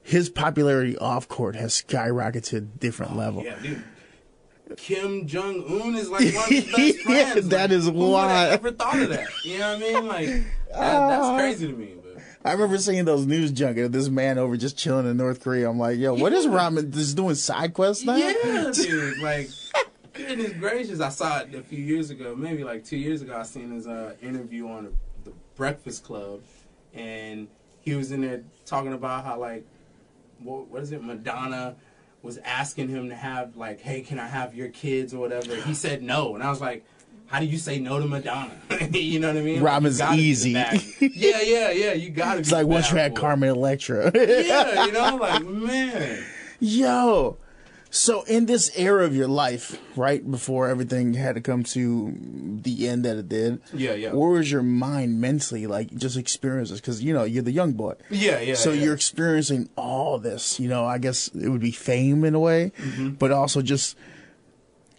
His 0.03 0.29
popularity 0.29 0.97
off 0.97 1.27
court 1.27 1.55
has 1.55 1.81
skyrocketed 1.81 2.43
to 2.45 2.57
a 2.57 2.61
different 2.61 3.13
oh, 3.13 3.17
level. 3.17 3.43
Yeah, 3.43 3.55
dude. 3.61 3.83
Kim 4.75 5.25
Jong 5.27 5.63
Un 5.81 5.95
is 5.95 6.09
like 6.09 6.33
one 6.35 6.43
of 6.43 6.49
his 6.49 6.65
best 6.65 6.77
Yeah, 7.07 7.31
friends. 7.31 7.49
that 7.49 7.69
like, 7.69 7.71
is 7.71 7.85
who 7.85 7.91
would 7.93 8.09
wild. 8.11 8.29
have 8.29 8.51
ever 8.59 8.71
thought 8.71 8.99
of 8.99 9.09
that? 9.09 9.27
You 9.45 9.59
know 9.59 9.77
what 9.77 9.77
I 9.77 9.79
mean? 9.93 10.07
Like 10.07 10.27
that, 10.27 11.07
that's 11.09 11.39
crazy 11.41 11.67
to 11.67 11.73
me. 11.73 11.93
But 12.03 12.21
I 12.43 12.51
remember 12.53 12.77
seeing 12.77 13.05
those 13.05 13.25
news 13.25 13.51
junket 13.51 13.85
of 13.85 13.91
this 13.91 14.09
man 14.09 14.37
over 14.37 14.57
just 14.57 14.77
chilling 14.77 15.09
in 15.09 15.15
North 15.17 15.41
Korea. 15.41 15.69
I'm 15.69 15.79
like, 15.79 15.97
yo, 15.97 16.13
what 16.13 16.33
is 16.33 16.45
Yeah. 16.45 16.55
Rodman 16.55 16.91
just 16.91 17.15
doing 17.15 17.35
side 17.35 17.73
quests 17.73 18.03
now? 18.05 18.15
yeah, 18.17 18.71
dude. 18.73 19.19
Like 19.19 19.49
goodness 20.13 20.53
gracious, 20.53 20.99
I 20.99 21.09
saw 21.09 21.39
it 21.41 21.53
a 21.55 21.61
few 21.61 21.79
years 21.83 22.09
ago, 22.09 22.35
maybe 22.35 22.63
like 22.63 22.83
two 22.83 22.97
years 22.97 23.21
ago. 23.21 23.37
I 23.37 23.43
seen 23.43 23.71
his 23.71 23.87
uh, 23.87 24.15
interview 24.21 24.67
on 24.67 24.85
the, 24.85 25.29
the 25.29 25.33
Breakfast 25.55 26.03
Club, 26.03 26.41
and 26.93 27.47
he 27.81 27.95
was 27.95 28.11
in 28.11 28.21
there 28.21 28.43
talking 28.65 28.93
about 28.93 29.23
how 29.23 29.39
like 29.39 29.65
what, 30.39 30.67
what 30.67 30.81
is 30.83 30.91
it, 30.91 31.03
Madonna 31.03 31.75
was 32.27 32.37
asking 32.39 32.89
him 32.89 33.09
to 33.09 33.15
have 33.15 33.57
like, 33.57 33.81
hey, 33.81 34.01
can 34.01 34.19
I 34.19 34.27
have 34.27 34.53
your 34.53 34.67
kids 34.67 35.13
or 35.13 35.17
whatever? 35.17 35.55
He 35.55 35.73
said 35.73 36.03
no, 36.03 36.35
and 36.35 36.43
I 36.43 36.49
was 36.51 36.61
like. 36.61 36.85
How 37.29 37.41
do 37.41 37.45
you 37.45 37.57
say 37.57 37.77
no 37.77 37.99
to 37.99 38.07
Madonna? 38.07 38.53
you 38.93 39.19
know 39.19 39.27
what 39.27 39.35
I 39.35 39.41
mean? 39.41 39.61
Rodman's 39.61 39.99
Like, 39.99 40.11
you 40.11 40.15
gotta 40.15 40.15
be 40.15 40.21
the 40.21 40.29
easy. 40.29 40.51
Yeah, 41.13 41.41
yeah, 41.41 41.71
yeah. 41.71 41.91
You 41.91 42.09
gotta. 42.09 42.39
It's 42.39 42.51
be 42.51 42.55
like 42.55 42.67
once 42.67 42.89
you 42.89 42.95
had. 42.95 43.17
Carmen 43.17 43.49
Electra. 43.49 44.13
Yeah, 44.15 44.85
you 44.85 44.93
know, 44.93 45.15
like 45.21 45.43
man. 45.43 46.23
Yo. 46.61 47.37
So 47.89 48.23
in 48.23 48.45
this 48.47 48.71
era 48.77 49.05
of 49.05 49.15
your 49.15 49.27
life, 49.27 49.79
right 49.95 50.29
before 50.29 50.67
everything 50.67 51.13
had 51.13 51.35
to 51.35 51.41
come 51.41 51.63
to 51.63 52.13
the 52.61 52.87
end 52.87 53.05
that 53.05 53.17
it 53.17 53.29
did, 53.29 53.61
Yeah, 53.73 53.93
yeah. 53.93 54.11
where 54.13 54.31
was 54.31 54.51
your 54.51 54.61
mind 54.63 55.21
mentally, 55.21 55.67
like 55.67 55.95
just 55.95 56.17
experiences? 56.17 56.79
Because 56.81 57.01
you 57.01 57.13
know 57.13 57.23
you're 57.23 57.43
the 57.43 57.51
young 57.51 57.73
boy, 57.73 57.93
Yeah, 58.09 58.39
yeah. 58.39 58.55
so 58.55 58.71
yeah. 58.71 58.83
you're 58.83 58.93
experiencing 58.93 59.69
all 59.77 60.19
this. 60.19 60.59
You 60.59 60.67
know, 60.67 60.85
I 60.85 60.97
guess 60.97 61.29
it 61.29 61.49
would 61.49 61.61
be 61.61 61.71
fame 61.71 62.23
in 62.25 62.35
a 62.35 62.39
way, 62.39 62.71
Mm-hmm. 62.77 63.09
but 63.11 63.31
also 63.31 63.61
just 63.61 63.95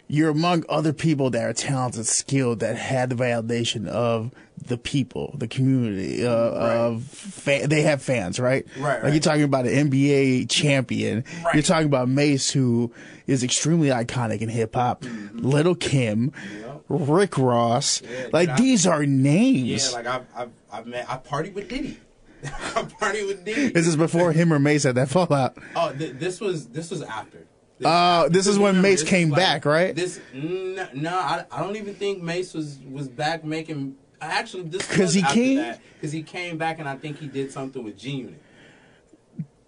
you're 0.09 0.29
among 0.29 0.65
other 0.67 0.91
people 0.91 1.29
that 1.29 1.43
are 1.43 1.53
talented, 1.53 2.05
skilled, 2.07 2.59
that 2.59 2.75
had 2.75 3.09
the 3.11 3.15
validation 3.15 3.87
of 3.87 4.31
the 4.65 4.77
people, 4.77 5.33
the 5.37 5.47
community, 5.47 6.25
uh, 6.25 6.29
of 6.31 7.03
fa- 7.03 7.67
they 7.67 7.83
have 7.83 8.01
fans, 8.01 8.39
right? 8.39 8.65
Right, 8.77 8.95
Like 8.95 9.03
right. 9.03 9.13
you're 9.13 9.21
talking 9.21 9.43
about 9.43 9.65
an 9.67 9.89
NBA 9.89 10.49
champion. 10.49 11.23
Right. 11.45 11.53
You're 11.53 11.63
talking 11.63 11.85
about 11.85 12.09
Mase, 12.09 12.49
who 12.51 12.91
is 13.27 13.43
extremely 13.43 13.87
iconic 13.89 14.41
in 14.41 14.49
hip 14.49 14.75
hop. 14.75 15.05
Little 15.33 15.75
Kim, 15.75 16.33
Yep. 16.59 16.83
Rick 16.89 17.37
Ross. 17.37 18.01
Yeah, 18.01 18.27
like 18.33 18.49
dude, 18.49 18.55
I- 18.55 18.61
these 18.61 18.87
are 18.87 19.05
names. 19.05 19.89
Yeah, 19.91 19.95
like 19.95 20.07
I've 20.07 20.25
I've 20.35 20.49
I've 20.73 20.87
met 20.87 21.05
I 21.09 21.17
partied 21.17 21.53
with 21.53 21.69
Diddy. 21.69 21.99
I 22.43 22.47
partied 22.83 23.27
with 23.27 23.45
Diddy. 23.45 23.69
this 23.69 23.85
is 23.87 23.95
before 23.95 24.31
him 24.33 24.51
or 24.51 24.59
Mase 24.59 24.83
had 24.83 24.95
that 24.95 25.09
fallout. 25.09 25.55
Oh, 25.75 25.93
th- 25.93 26.15
this 26.15 26.41
was 26.41 26.67
this 26.69 26.89
was 26.91 27.01
after. 27.03 27.45
This, 27.79 27.87
Oh, 27.89 28.27
this 28.29 28.45
is 28.47 28.59
when 28.59 28.81
Mase 28.81 29.03
came 29.03 29.29
was 29.29 29.37
back, 29.39 29.65
right? 29.65 29.95
This 29.95 30.19
no, 30.33 30.87
no 30.93 31.11
I, 31.17 31.45
I 31.51 31.61
don't 31.63 31.75
even 31.77 31.95
think 31.95 32.21
Mase 32.21 32.53
was 32.53 32.77
was 32.89 33.07
back 33.07 33.43
making. 33.43 33.95
Actually, 34.21 34.63
this 34.63 34.85
'Cause 34.87 34.99
was 34.99 35.13
he 35.13 35.23
came? 35.23 35.75
because 35.95 36.11
he 36.11 36.23
came 36.23 36.57
back 36.57 36.79
and 36.79 36.89
I 36.89 36.97
think 36.97 37.19
he 37.19 37.27
did 37.27 37.51
something 37.53 37.83
with 37.83 37.97
G 37.97 38.11
Unit. 38.11 38.41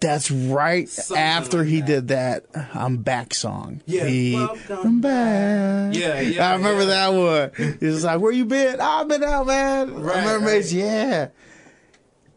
That's 0.01 0.31
right. 0.31 0.89
Something 0.89 1.23
After 1.23 1.57
like 1.59 1.67
he 1.67 1.79
that. 1.81 1.85
did 1.87 2.07
that 2.09 2.45
"I'm 2.73 2.97
Back" 2.97 3.33
song. 3.35 3.81
Yeah, 3.85 4.05
He- 4.07 4.35
I'm 4.35 4.99
back. 4.99 5.93
Yeah, 5.95 6.19
yeah, 6.19 6.49
I 6.49 6.55
remember 6.55 6.81
yeah. 6.83 7.09
that 7.09 7.53
one. 7.59 7.77
He's 7.79 8.03
like, 8.03 8.19
"Where 8.19 8.31
you 8.31 8.45
been? 8.45 8.81
I've 8.81 9.07
been 9.07 9.23
out, 9.23 9.45
man." 9.47 9.93
Right, 10.01 10.17
I 10.17 10.19
remember 10.21 10.47
right. 10.47 10.55
Mase. 10.57 10.73
Yeah. 10.73 11.27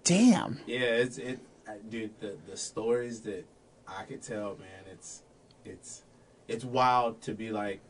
Damn. 0.04 0.60
Yeah, 0.66 0.78
it's 0.80 1.16
it, 1.18 1.38
uh, 1.66 1.72
dude. 1.88 2.10
The 2.20 2.36
the 2.48 2.56
stories 2.58 3.20
that 3.22 3.46
I 3.88 4.02
could 4.04 4.22
tell, 4.22 4.56
man, 4.58 4.83
it's 5.64 6.02
it's 6.48 6.64
wild 6.64 7.22
to 7.22 7.32
be 7.32 7.50
like, 7.50 7.80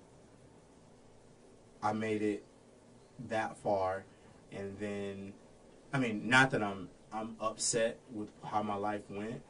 I 1.82 1.92
made 1.92 2.22
it 2.22 2.44
that 3.28 3.56
far, 3.58 4.04
and 4.52 4.76
then, 4.78 5.32
I 5.92 5.98
mean, 5.98 6.28
not 6.28 6.50
that 6.52 6.62
I'm 6.62 6.88
I'm 7.12 7.36
upset 7.40 7.98
with 8.12 8.28
how 8.44 8.62
my 8.62 8.76
life 8.76 9.02
went, 9.08 9.42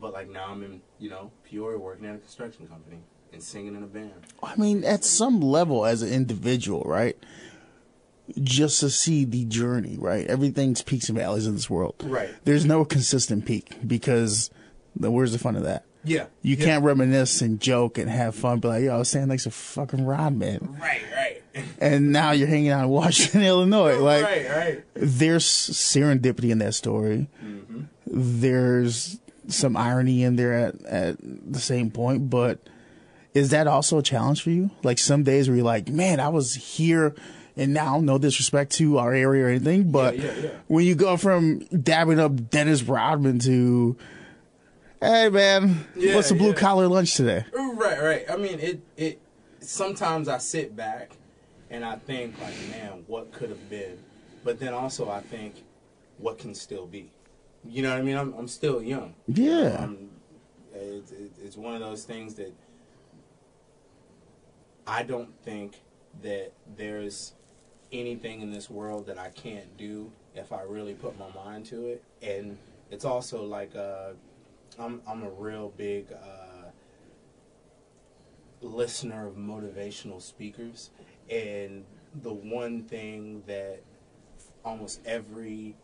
but 0.00 0.12
like 0.12 0.28
now 0.28 0.46
I'm 0.50 0.62
in 0.62 0.82
you 0.98 1.10
know 1.10 1.30
Peoria 1.44 1.78
working 1.78 2.06
at 2.06 2.14
a 2.14 2.18
construction 2.18 2.66
company 2.66 3.00
and 3.32 3.42
singing 3.42 3.74
in 3.74 3.82
a 3.82 3.86
band. 3.86 4.12
I 4.42 4.56
mean, 4.56 4.84
at 4.84 5.04
some 5.04 5.40
level, 5.40 5.84
as 5.84 6.02
an 6.02 6.12
individual, 6.12 6.82
right? 6.84 7.16
Just 8.40 8.80
to 8.80 8.90
see 8.90 9.24
the 9.24 9.44
journey, 9.46 9.96
right? 9.98 10.26
Everything's 10.26 10.82
peaks 10.82 11.08
and 11.08 11.18
valleys 11.18 11.46
in 11.46 11.54
this 11.54 11.68
world. 11.68 11.96
Right. 12.02 12.30
There's 12.44 12.64
no 12.64 12.84
consistent 12.84 13.46
peak 13.46 13.76
because 13.86 14.50
the, 14.94 15.10
where's 15.10 15.32
the 15.32 15.38
fun 15.38 15.56
of 15.56 15.64
that? 15.64 15.84
Yeah, 16.04 16.26
You 16.42 16.56
yeah. 16.56 16.64
can't 16.64 16.84
reminisce 16.84 17.42
and 17.42 17.60
joke 17.60 17.98
and 17.98 18.10
have 18.10 18.34
fun, 18.34 18.58
be 18.58 18.68
like, 18.68 18.82
yo, 18.82 18.94
I 18.94 18.98
was 18.98 19.08
standing 19.08 19.28
next 19.28 19.44
to 19.44 19.50
fucking 19.50 20.04
Rodman. 20.04 20.76
Right, 20.80 21.02
right, 21.14 21.42
And 21.80 22.12
now 22.12 22.32
you're 22.32 22.48
hanging 22.48 22.70
out 22.70 22.84
in 22.84 22.90
Washington, 22.90 23.42
Illinois. 23.44 23.98
Like, 23.98 24.24
right, 24.24 24.50
right. 24.50 24.84
there's 24.94 25.44
serendipity 25.44 26.50
in 26.50 26.58
that 26.58 26.74
story. 26.74 27.28
Mm-hmm. 27.44 27.82
There's 28.06 29.18
some 29.48 29.76
irony 29.76 30.22
in 30.22 30.36
there 30.36 30.52
at, 30.52 30.84
at 30.84 31.16
the 31.20 31.60
same 31.60 31.90
point, 31.90 32.30
but 32.30 32.58
is 33.34 33.50
that 33.50 33.66
also 33.66 33.98
a 33.98 34.02
challenge 34.02 34.42
for 34.42 34.50
you? 34.50 34.70
Like 34.82 34.98
some 34.98 35.22
days 35.22 35.48
where 35.48 35.56
you're 35.56 35.64
like, 35.64 35.88
man, 35.88 36.20
I 36.20 36.28
was 36.28 36.54
here 36.54 37.14
and 37.56 37.74
now 37.74 38.00
no 38.00 38.18
disrespect 38.18 38.72
to 38.72 38.98
our 38.98 39.12
area 39.12 39.44
or 39.44 39.48
anything, 39.48 39.90
but 39.90 40.18
yeah, 40.18 40.32
yeah. 40.42 40.50
when 40.68 40.86
you 40.86 40.94
go 40.94 41.16
from 41.16 41.60
dabbing 41.66 42.18
up 42.18 42.50
Dennis 42.50 42.82
Rodman 42.82 43.38
to 43.40 43.96
Hey 45.02 45.30
man, 45.30 45.84
Yeah, 45.96 46.14
what's 46.14 46.28
the 46.28 46.36
blue 46.36 46.50
yeah. 46.50 46.54
collar 46.54 46.86
lunch 46.86 47.16
today? 47.16 47.44
Right, 47.52 48.00
right. 48.00 48.24
I 48.30 48.36
mean, 48.36 48.60
it 48.60 48.80
it. 48.96 49.20
Sometimes 49.58 50.28
I 50.28 50.38
sit 50.38 50.76
back 50.76 51.16
and 51.70 51.84
I 51.84 51.96
think 51.96 52.40
like, 52.40 52.54
man, 52.70 53.02
what 53.08 53.32
could 53.32 53.48
have 53.48 53.68
been, 53.68 53.98
but 54.44 54.60
then 54.60 54.72
also 54.72 55.10
I 55.10 55.20
think, 55.20 55.64
what 56.18 56.38
can 56.38 56.54
still 56.54 56.86
be. 56.86 57.10
You 57.64 57.82
know 57.82 57.90
what 57.90 57.98
I 57.98 58.02
mean? 58.02 58.16
I'm 58.16 58.32
I'm 58.34 58.46
still 58.46 58.80
young. 58.80 59.14
Yeah. 59.26 59.74
Um, 59.80 60.10
it's, 60.72 61.10
it's 61.10 61.38
it's 61.40 61.56
one 61.56 61.74
of 61.74 61.80
those 61.80 62.04
things 62.04 62.34
that 62.34 62.54
I 64.86 65.02
don't 65.02 65.34
think 65.42 65.80
that 66.22 66.52
there's 66.76 67.32
anything 67.90 68.40
in 68.40 68.52
this 68.52 68.70
world 68.70 69.06
that 69.06 69.18
I 69.18 69.30
can't 69.30 69.76
do 69.76 70.12
if 70.36 70.52
I 70.52 70.62
really 70.62 70.94
put 70.94 71.18
my 71.18 71.28
mind 71.34 71.66
to 71.66 71.88
it. 71.88 72.04
And 72.22 72.56
it's 72.88 73.04
also 73.04 73.42
like 73.42 73.74
uh, 73.74 74.12
I'm 74.78 75.00
I'm 75.06 75.22
a 75.22 75.30
real 75.30 75.72
big 75.76 76.12
uh, 76.12 76.68
listener 78.60 79.26
of 79.26 79.34
motivational 79.36 80.20
speakers, 80.20 80.90
and 81.30 81.84
the 82.22 82.32
one 82.32 82.82
thing 82.84 83.42
that 83.46 83.80
almost 84.64 85.00
every 85.04 85.74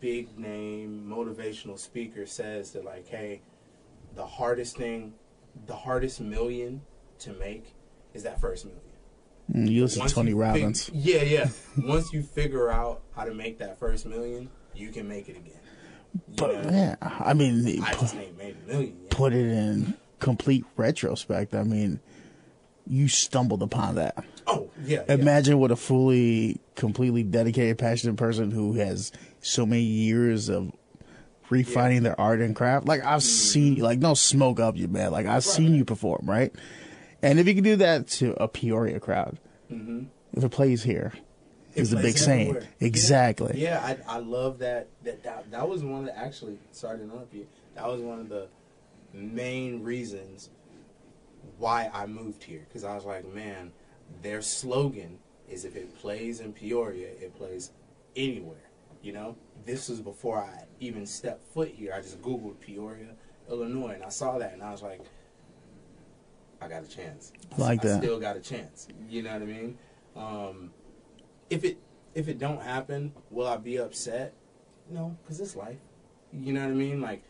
big 0.00 0.38
name 0.38 1.06
motivational 1.08 1.78
speaker 1.78 2.26
says 2.26 2.70
that 2.72 2.84
like, 2.84 3.06
hey, 3.08 3.40
the 4.14 4.26
hardest 4.26 4.76
thing, 4.76 5.14
the 5.66 5.74
hardest 5.76 6.20
million 6.20 6.82
to 7.18 7.32
make 7.34 7.74
is 8.14 8.22
that 8.22 8.40
first 8.40 8.64
million. 8.64 8.82
Mm, 9.52 9.70
You 9.70 9.82
listen 9.82 10.06
to 10.06 10.14
Tony 10.14 10.30
you 10.30 10.36
fig- 10.36 10.40
Robbins. 10.40 10.90
yeah, 10.92 11.22
yeah. 11.22 11.48
Once 11.78 12.12
you 12.12 12.22
figure 12.22 12.70
out 12.70 13.02
how 13.14 13.24
to 13.24 13.34
make 13.34 13.58
that 13.58 13.78
first 13.78 14.06
million, 14.06 14.50
you 14.74 14.90
can 14.90 15.06
make 15.08 15.28
it 15.28 15.36
again. 15.36 15.52
You 16.14 16.20
But 16.36 16.64
know? 16.64 16.70
yeah, 16.70 16.96
I 17.00 17.34
mean, 17.34 17.82
I 17.82 17.92
pu- 17.92 18.00
just 18.00 18.14
ain't 18.16 18.38
made 18.38 18.56
a 18.64 18.68
million 18.68 18.96
yet. 19.02 19.10
put 19.10 19.32
it 19.32 19.46
in 19.46 19.94
complete 20.18 20.64
retrospect. 20.76 21.54
I 21.54 21.62
mean, 21.62 22.00
you 22.86 23.08
stumbled 23.08 23.62
upon 23.62 23.96
that. 23.96 24.24
Oh, 24.46 24.70
yeah. 24.84 25.02
yeah. 25.08 25.14
Imagine 25.14 25.58
what 25.58 25.70
a 25.70 25.76
fully, 25.76 26.60
completely 26.74 27.22
dedicated, 27.22 27.78
passionate 27.78 28.16
person 28.16 28.50
who 28.50 28.74
has 28.74 29.12
so 29.40 29.66
many 29.66 29.82
years 29.82 30.48
of 30.48 30.72
refining 31.50 32.02
their 32.02 32.18
art 32.20 32.40
and 32.40 32.54
craft. 32.54 32.86
Like 32.86 33.00
I've 33.00 33.20
mm-hmm. 33.20 33.20
seen, 33.20 33.76
like 33.76 33.98
no 33.98 34.14
smoke 34.14 34.60
up 34.60 34.76
you, 34.76 34.88
man. 34.88 35.12
Like 35.12 35.26
I've 35.26 35.44
seen 35.44 35.74
you 35.74 35.84
perform, 35.84 36.28
right? 36.28 36.52
And 37.22 37.38
if 37.38 37.46
you 37.46 37.54
can 37.54 37.64
do 37.64 37.76
that 37.76 38.08
to 38.08 38.34
a 38.42 38.48
Peoria 38.48 39.00
crowd, 39.00 39.38
mm-hmm. 39.70 40.04
if 40.34 40.44
it 40.44 40.50
plays 40.50 40.82
here, 40.82 41.12
is 41.76 41.92
a 41.92 41.96
big 41.96 42.16
saying. 42.18 42.48
everywhere. 42.48 42.68
Exactly. 42.80 43.52
Yeah, 43.60 43.80
I, 44.08 44.16
I 44.16 44.18
love 44.18 44.58
that, 44.58 44.88
that. 45.04 45.22
That 45.22 45.50
that 45.50 45.68
was 45.68 45.82
one 45.84 46.00
of 46.00 46.06
the 46.06 46.18
actually. 46.18 46.58
Sorry 46.72 46.98
to 46.98 47.04
interrupt 47.04 47.32
you. 47.34 47.46
That 47.74 47.86
was 47.86 48.00
one 48.00 48.18
of 48.20 48.28
the 48.28 48.48
main 49.12 49.82
reasons 49.82 50.50
why 51.58 51.90
I 51.92 52.06
moved 52.06 52.42
here 52.42 52.64
because 52.68 52.84
I 52.84 52.94
was 52.94 53.04
like, 53.04 53.26
man, 53.32 53.72
their 54.22 54.42
slogan 54.42 55.18
is 55.48 55.64
if 55.64 55.76
it 55.76 55.96
plays 55.98 56.40
in 56.40 56.52
Peoria, 56.52 57.08
it 57.08 57.34
plays 57.36 57.70
anywhere. 58.16 58.58
You 59.02 59.12
know, 59.12 59.36
this 59.64 59.88
was 59.88 60.00
before 60.00 60.38
I 60.38 60.64
even 60.80 61.06
stepped 61.06 61.44
foot 61.54 61.68
here. 61.68 61.92
I 61.94 62.00
just 62.00 62.20
googled 62.20 62.58
Peoria, 62.60 63.14
Illinois, 63.48 63.92
and 63.94 64.02
I 64.02 64.08
saw 64.08 64.38
that, 64.38 64.52
and 64.52 64.62
I 64.62 64.72
was 64.72 64.82
like, 64.82 65.00
I 66.60 66.68
got 66.68 66.82
a 66.82 66.88
chance. 66.88 67.32
I- 67.56 67.60
Like 67.60 67.84
I 67.84 67.88
that. 67.88 68.02
still 68.02 68.18
got 68.18 68.36
a 68.36 68.40
chance. 68.40 68.88
You 69.08 69.22
know 69.22 69.32
what 69.34 69.42
I 69.42 69.44
mean? 69.44 69.78
Um, 70.16 70.70
if 71.50 71.64
it 71.64 71.78
if 72.14 72.28
it 72.28 72.38
don't 72.38 72.62
happen, 72.62 73.12
will 73.30 73.46
I 73.46 73.56
be 73.56 73.78
upset? 73.78 74.34
No, 74.90 75.16
because 75.22 75.40
it's 75.40 75.56
life. 75.56 75.78
You 76.32 76.52
know 76.52 76.62
what 76.62 76.70
I 76.70 76.74
mean? 76.74 77.00
Like, 77.00 77.22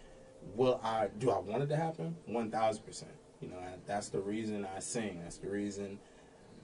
will 0.55 0.81
I? 0.83 1.09
Do 1.19 1.31
I 1.31 1.39
want 1.39 1.63
it 1.63 1.69
to 1.69 1.77
happen? 1.77 2.17
One 2.27 2.51
thousand 2.51 2.85
percent. 2.85 3.13
You 3.41 3.49
know, 3.49 3.59
that's 3.87 4.09
the 4.09 4.21
reason 4.21 4.67
I 4.75 4.79
sing. 4.79 5.21
That's 5.23 5.39
the 5.39 5.49
reason 5.49 5.99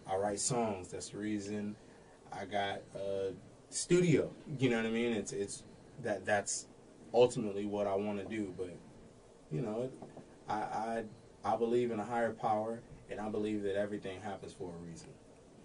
I 0.07 0.17
write 0.17 0.41
songs. 0.41 0.89
That's 0.89 1.11
the 1.11 1.19
reason 1.19 1.77
I 2.33 2.45
got 2.45 2.83
a 2.95 3.33
studio. 3.71 4.31
You 4.59 4.71
know 4.71 4.77
what 4.77 4.87
I 4.87 4.91
mean? 4.91 5.13
It's 5.13 5.33
it's 5.33 5.65
that 6.03 6.25
that's 6.25 6.67
ultimately 7.13 7.67
what 7.67 7.87
I 7.87 7.95
want 7.95 8.19
to 8.19 8.25
do. 8.25 8.55
But 8.57 8.75
you 9.51 9.63
know, 9.63 9.91
I 10.49 10.55
I 10.55 11.05
I 11.45 11.57
believe 11.57 11.91
in 11.91 12.01
a 12.01 12.05
higher 12.05 12.33
power, 12.33 12.81
and 13.11 13.21
I 13.21 13.29
believe 13.29 13.63
that 13.65 13.77
everything 13.77 14.21
happens 14.23 14.53
for 14.53 14.71
a 14.71 14.87
reason. 14.87 15.09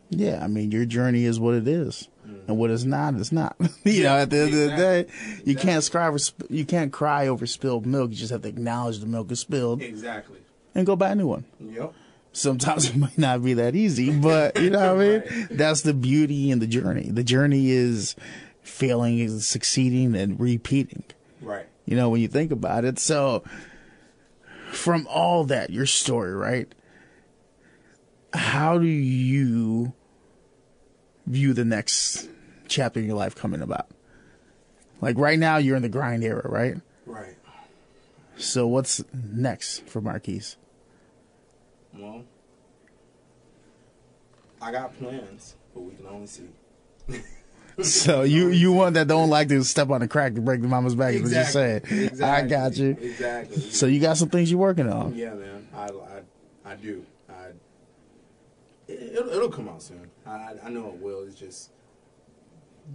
Yeah, 0.09 0.43
I 0.43 0.47
mean, 0.47 0.71
your 0.71 0.85
journey 0.85 1.25
is 1.25 1.39
what 1.39 1.53
it 1.55 1.67
is, 1.67 2.07
Mm. 2.27 2.47
and 2.47 2.57
what 2.57 2.71
it's 2.71 2.83
not 2.83 3.15
is 3.15 3.31
not. 3.31 3.55
you 3.83 4.03
know, 4.03 4.15
at 4.17 4.29
the 4.29 4.37
end 4.39 4.53
of 4.53 4.59
the 4.59 4.75
day, 4.75 4.99
Exactly. 5.01 5.43
you 5.51 5.55
can't 5.55 5.89
cry 5.91 6.07
over, 6.07 6.17
you 6.49 6.65
can't 6.65 6.91
cry 6.93 7.27
over 7.27 7.45
spilled 7.45 7.85
milk. 7.85 8.11
You 8.11 8.17
just 8.17 8.31
have 8.31 8.41
to 8.43 8.49
acknowledge 8.49 8.99
the 8.99 9.05
milk 9.05 9.31
is 9.31 9.39
spilled 9.39 9.81
Exactly. 9.81 10.39
and 10.75 10.85
go 10.85 10.95
buy 10.95 11.09
a 11.11 11.15
new 11.15 11.27
one. 11.27 11.45
Yep. 11.59 11.93
Sometimes 12.33 12.89
it 12.89 12.95
might 12.97 13.17
not 13.17 13.43
be 13.43 13.53
that 13.55 13.75
easy, 13.75 14.11
but 14.11 14.61
you 14.61 14.69
know 14.69 14.95
what 14.95 15.03
I 15.05 15.09
mean. 15.09 15.21
Right. 15.25 15.47
That's 15.51 15.81
the 15.81 15.93
beauty 15.93 16.51
in 16.51 16.59
the 16.59 16.67
journey. 16.67 17.09
The 17.11 17.23
journey 17.23 17.69
is 17.71 18.15
failing, 18.61 19.19
is 19.19 19.47
succeeding, 19.47 20.15
and 20.15 20.39
repeating. 20.39 21.03
Right. 21.41 21.65
You 21.85 21.95
know, 21.95 22.09
when 22.09 22.19
you 22.21 22.27
think 22.27 22.51
about 22.51 22.83
it. 22.85 22.99
So, 22.99 23.43
from 24.71 25.07
all 25.09 25.45
that, 25.45 25.69
your 25.69 25.85
story, 25.85 26.33
right? 26.33 26.73
How 28.37 28.77
do 28.77 28.85
you 28.85 29.93
view 31.25 31.53
the 31.53 31.65
next 31.65 32.29
chapter 32.67 32.99
in 32.99 33.05
your 33.07 33.15
life 33.17 33.35
coming 33.35 33.61
about? 33.61 33.87
Like 35.01 35.17
right 35.17 35.37
now, 35.39 35.57
you're 35.57 35.75
in 35.75 35.81
the 35.81 35.89
grind 35.89 36.23
era, 36.23 36.47
right? 36.47 36.75
Right. 37.05 37.35
So, 38.37 38.67
what's 38.67 39.03
next 39.13 39.87
for 39.87 40.01
Marquise? 40.01 40.57
Well, 41.93 42.23
I 44.61 44.71
got 44.71 44.97
plans, 44.97 45.55
but 45.73 45.81
we 45.81 45.95
can 45.95 46.05
only 46.07 46.27
see. 46.27 46.49
So 47.79 48.23
you 48.23 48.47
you 48.63 48.71
one 48.71 48.93
that 48.93 49.07
don't 49.07 49.29
like 49.29 49.49
to 49.49 49.63
step 49.63 49.91
on 49.91 50.01
the 50.01 50.07
crack 50.07 50.33
to 50.33 50.41
break 50.41 50.61
the 50.63 50.67
mama's 50.67 50.95
back 50.95 51.13
is 51.13 51.21
what 51.21 51.31
you're 51.31 51.43
saying. 51.45 52.21
I 52.23 52.41
got 52.41 52.75
you. 52.75 52.97
Exactly. 52.99 53.61
So 53.69 53.85
you 53.85 53.99
got 53.99 54.17
some 54.17 54.29
things 54.29 54.49
you're 54.49 54.59
working 54.59 54.89
on. 54.91 55.13
yeah, 55.13 55.35
man. 55.35 55.67
I, 55.75 55.89
I, 55.89 56.71
I 56.71 56.75
do. 56.75 57.05
It'll, 58.87 59.29
it'll 59.29 59.49
come 59.49 59.67
out 59.67 59.81
soon. 59.81 60.09
I, 60.25 60.53
I- 60.63 60.69
know 60.69 60.87
it 60.87 61.01
will. 61.01 61.23
It's 61.23 61.35
just, 61.35 61.71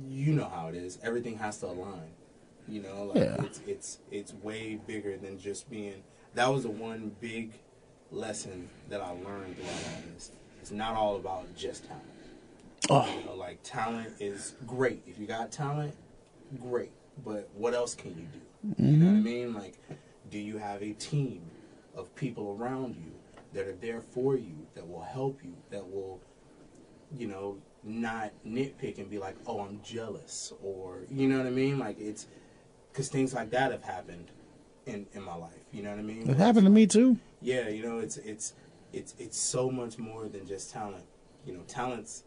you 0.08 0.32
know 0.32 0.48
how 0.48 0.68
it 0.68 0.74
is. 0.74 0.98
Everything 1.02 1.36
has 1.38 1.58
to 1.58 1.66
align. 1.66 2.10
You 2.68 2.82
know, 2.82 3.04
like 3.06 3.24
Yeah. 3.24 3.42
it's 3.44 3.60
it's 3.66 3.98
it's 4.10 4.34
way 4.34 4.76
bigger 4.86 5.16
than 5.16 5.38
just 5.38 5.68
being. 5.68 6.02
That 6.34 6.46
was 6.46 6.62
the 6.62 6.70
one 6.70 7.14
big 7.20 7.52
lesson 8.10 8.68
that 8.88 9.00
I 9.00 9.10
learned 9.10 9.56
throughout 9.56 9.72
all 9.72 10.02
this. 10.14 10.30
It's 10.60 10.70
not 10.70 10.94
all 10.94 11.16
about 11.16 11.54
just 11.56 11.84
talent. 11.86 12.04
Oh, 12.88 13.18
You 13.18 13.24
know, 13.26 13.34
like 13.34 13.58
talent 13.62 14.14
is 14.20 14.54
great. 14.66 15.02
If 15.06 15.18
you 15.18 15.26
got 15.26 15.50
talent, 15.50 15.94
great. 16.60 16.92
But 17.24 17.48
what 17.54 17.74
else 17.74 17.94
can 17.94 18.10
you 18.10 18.26
do? 18.32 18.82
You 18.82 18.96
know 18.96 19.06
what 19.06 19.12
I 19.12 19.14
mm-hmm. 19.16 19.24
mean? 19.24 19.54
Like, 19.54 19.74
do 20.30 20.38
you 20.38 20.58
have 20.58 20.82
a 20.82 20.92
team 20.92 21.42
of 21.96 22.14
people 22.14 22.56
around 22.58 22.94
you 22.96 23.12
that 23.52 23.66
are 23.66 23.76
there 23.80 24.00
for 24.00 24.36
you, 24.36 24.66
that 24.74 24.88
will 24.88 25.02
help 25.02 25.40
you, 25.44 25.54
that 25.70 25.86
will, 25.88 26.20
you 27.16 27.26
know, 27.26 27.58
not 27.84 28.30
nitpick 28.46 28.98
and 28.98 29.10
be 29.10 29.18
like, 29.18 29.36
oh, 29.46 29.60
I'm 29.60 29.80
jealous, 29.82 30.52
or 30.62 31.00
you 31.10 31.28
know 31.28 31.38
what 31.38 31.46
I 31.46 31.50
mean? 31.50 31.78
Like 31.78 31.98
it's 32.00 32.26
because 32.92 33.08
things 33.08 33.34
like 33.34 33.50
that 33.50 33.72
have 33.72 33.82
happened 33.82 34.30
in 34.86 35.06
in 35.14 35.22
my 35.22 35.34
life. 35.34 35.52
You 35.72 35.82
know 35.82 35.90
what 35.90 35.98
I 35.98 36.02
mean? 36.02 36.28
it 36.28 36.36
happened 36.36 36.64
to 36.66 36.70
me 36.70 36.86
too. 36.86 37.18
yeah, 37.40 37.68
you 37.68 37.82
know, 37.82 37.98
it's 37.98 38.16
it's 38.18 38.54
it's 38.92 39.14
it's 39.18 39.38
so 39.38 39.70
much 39.70 39.98
more 39.98 40.28
than 40.28 40.46
just 40.46 40.70
talent. 40.70 41.04
You 41.44 41.54
know, 41.54 41.62
talent's 41.66 42.22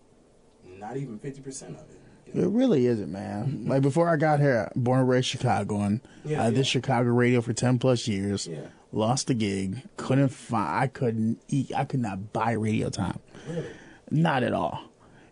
not 0.65 0.97
even 0.97 1.19
fifty 1.19 1.41
percent 1.41 1.75
of 1.75 1.83
it. 1.89 2.01
It 2.33 2.47
really 2.49 2.87
isn't, 2.87 3.11
man. 3.11 3.45
Mm-hmm. 3.45 3.69
Like 3.69 3.81
before 3.81 4.09
I 4.09 4.17
got 4.17 4.39
here, 4.39 4.69
born 4.75 4.99
and 5.01 5.07
raised 5.07 5.27
Chicago, 5.27 5.81
and 5.81 6.01
Yeah, 6.25 6.43
I 6.43 6.49
did 6.49 6.57
yeah. 6.57 6.63
Chicago 6.63 7.09
radio 7.11 7.39
for 7.39 7.53
ten 7.53 7.79
plus 7.79 8.07
years. 8.07 8.47
Yeah. 8.47 8.67
Lost 8.91 9.27
the 9.27 9.33
gig. 9.33 9.81
Couldn't 9.97 10.29
find. 10.29 10.83
I 10.83 10.87
couldn't 10.87 11.41
eat. 11.47 11.71
I 11.75 11.83
could 11.85 11.99
not 11.99 12.31
buy 12.33 12.51
radio 12.53 12.89
time. 12.89 13.19
Really? 13.47 13.65
Not 14.09 14.43
at 14.43 14.53
all. 14.53 14.81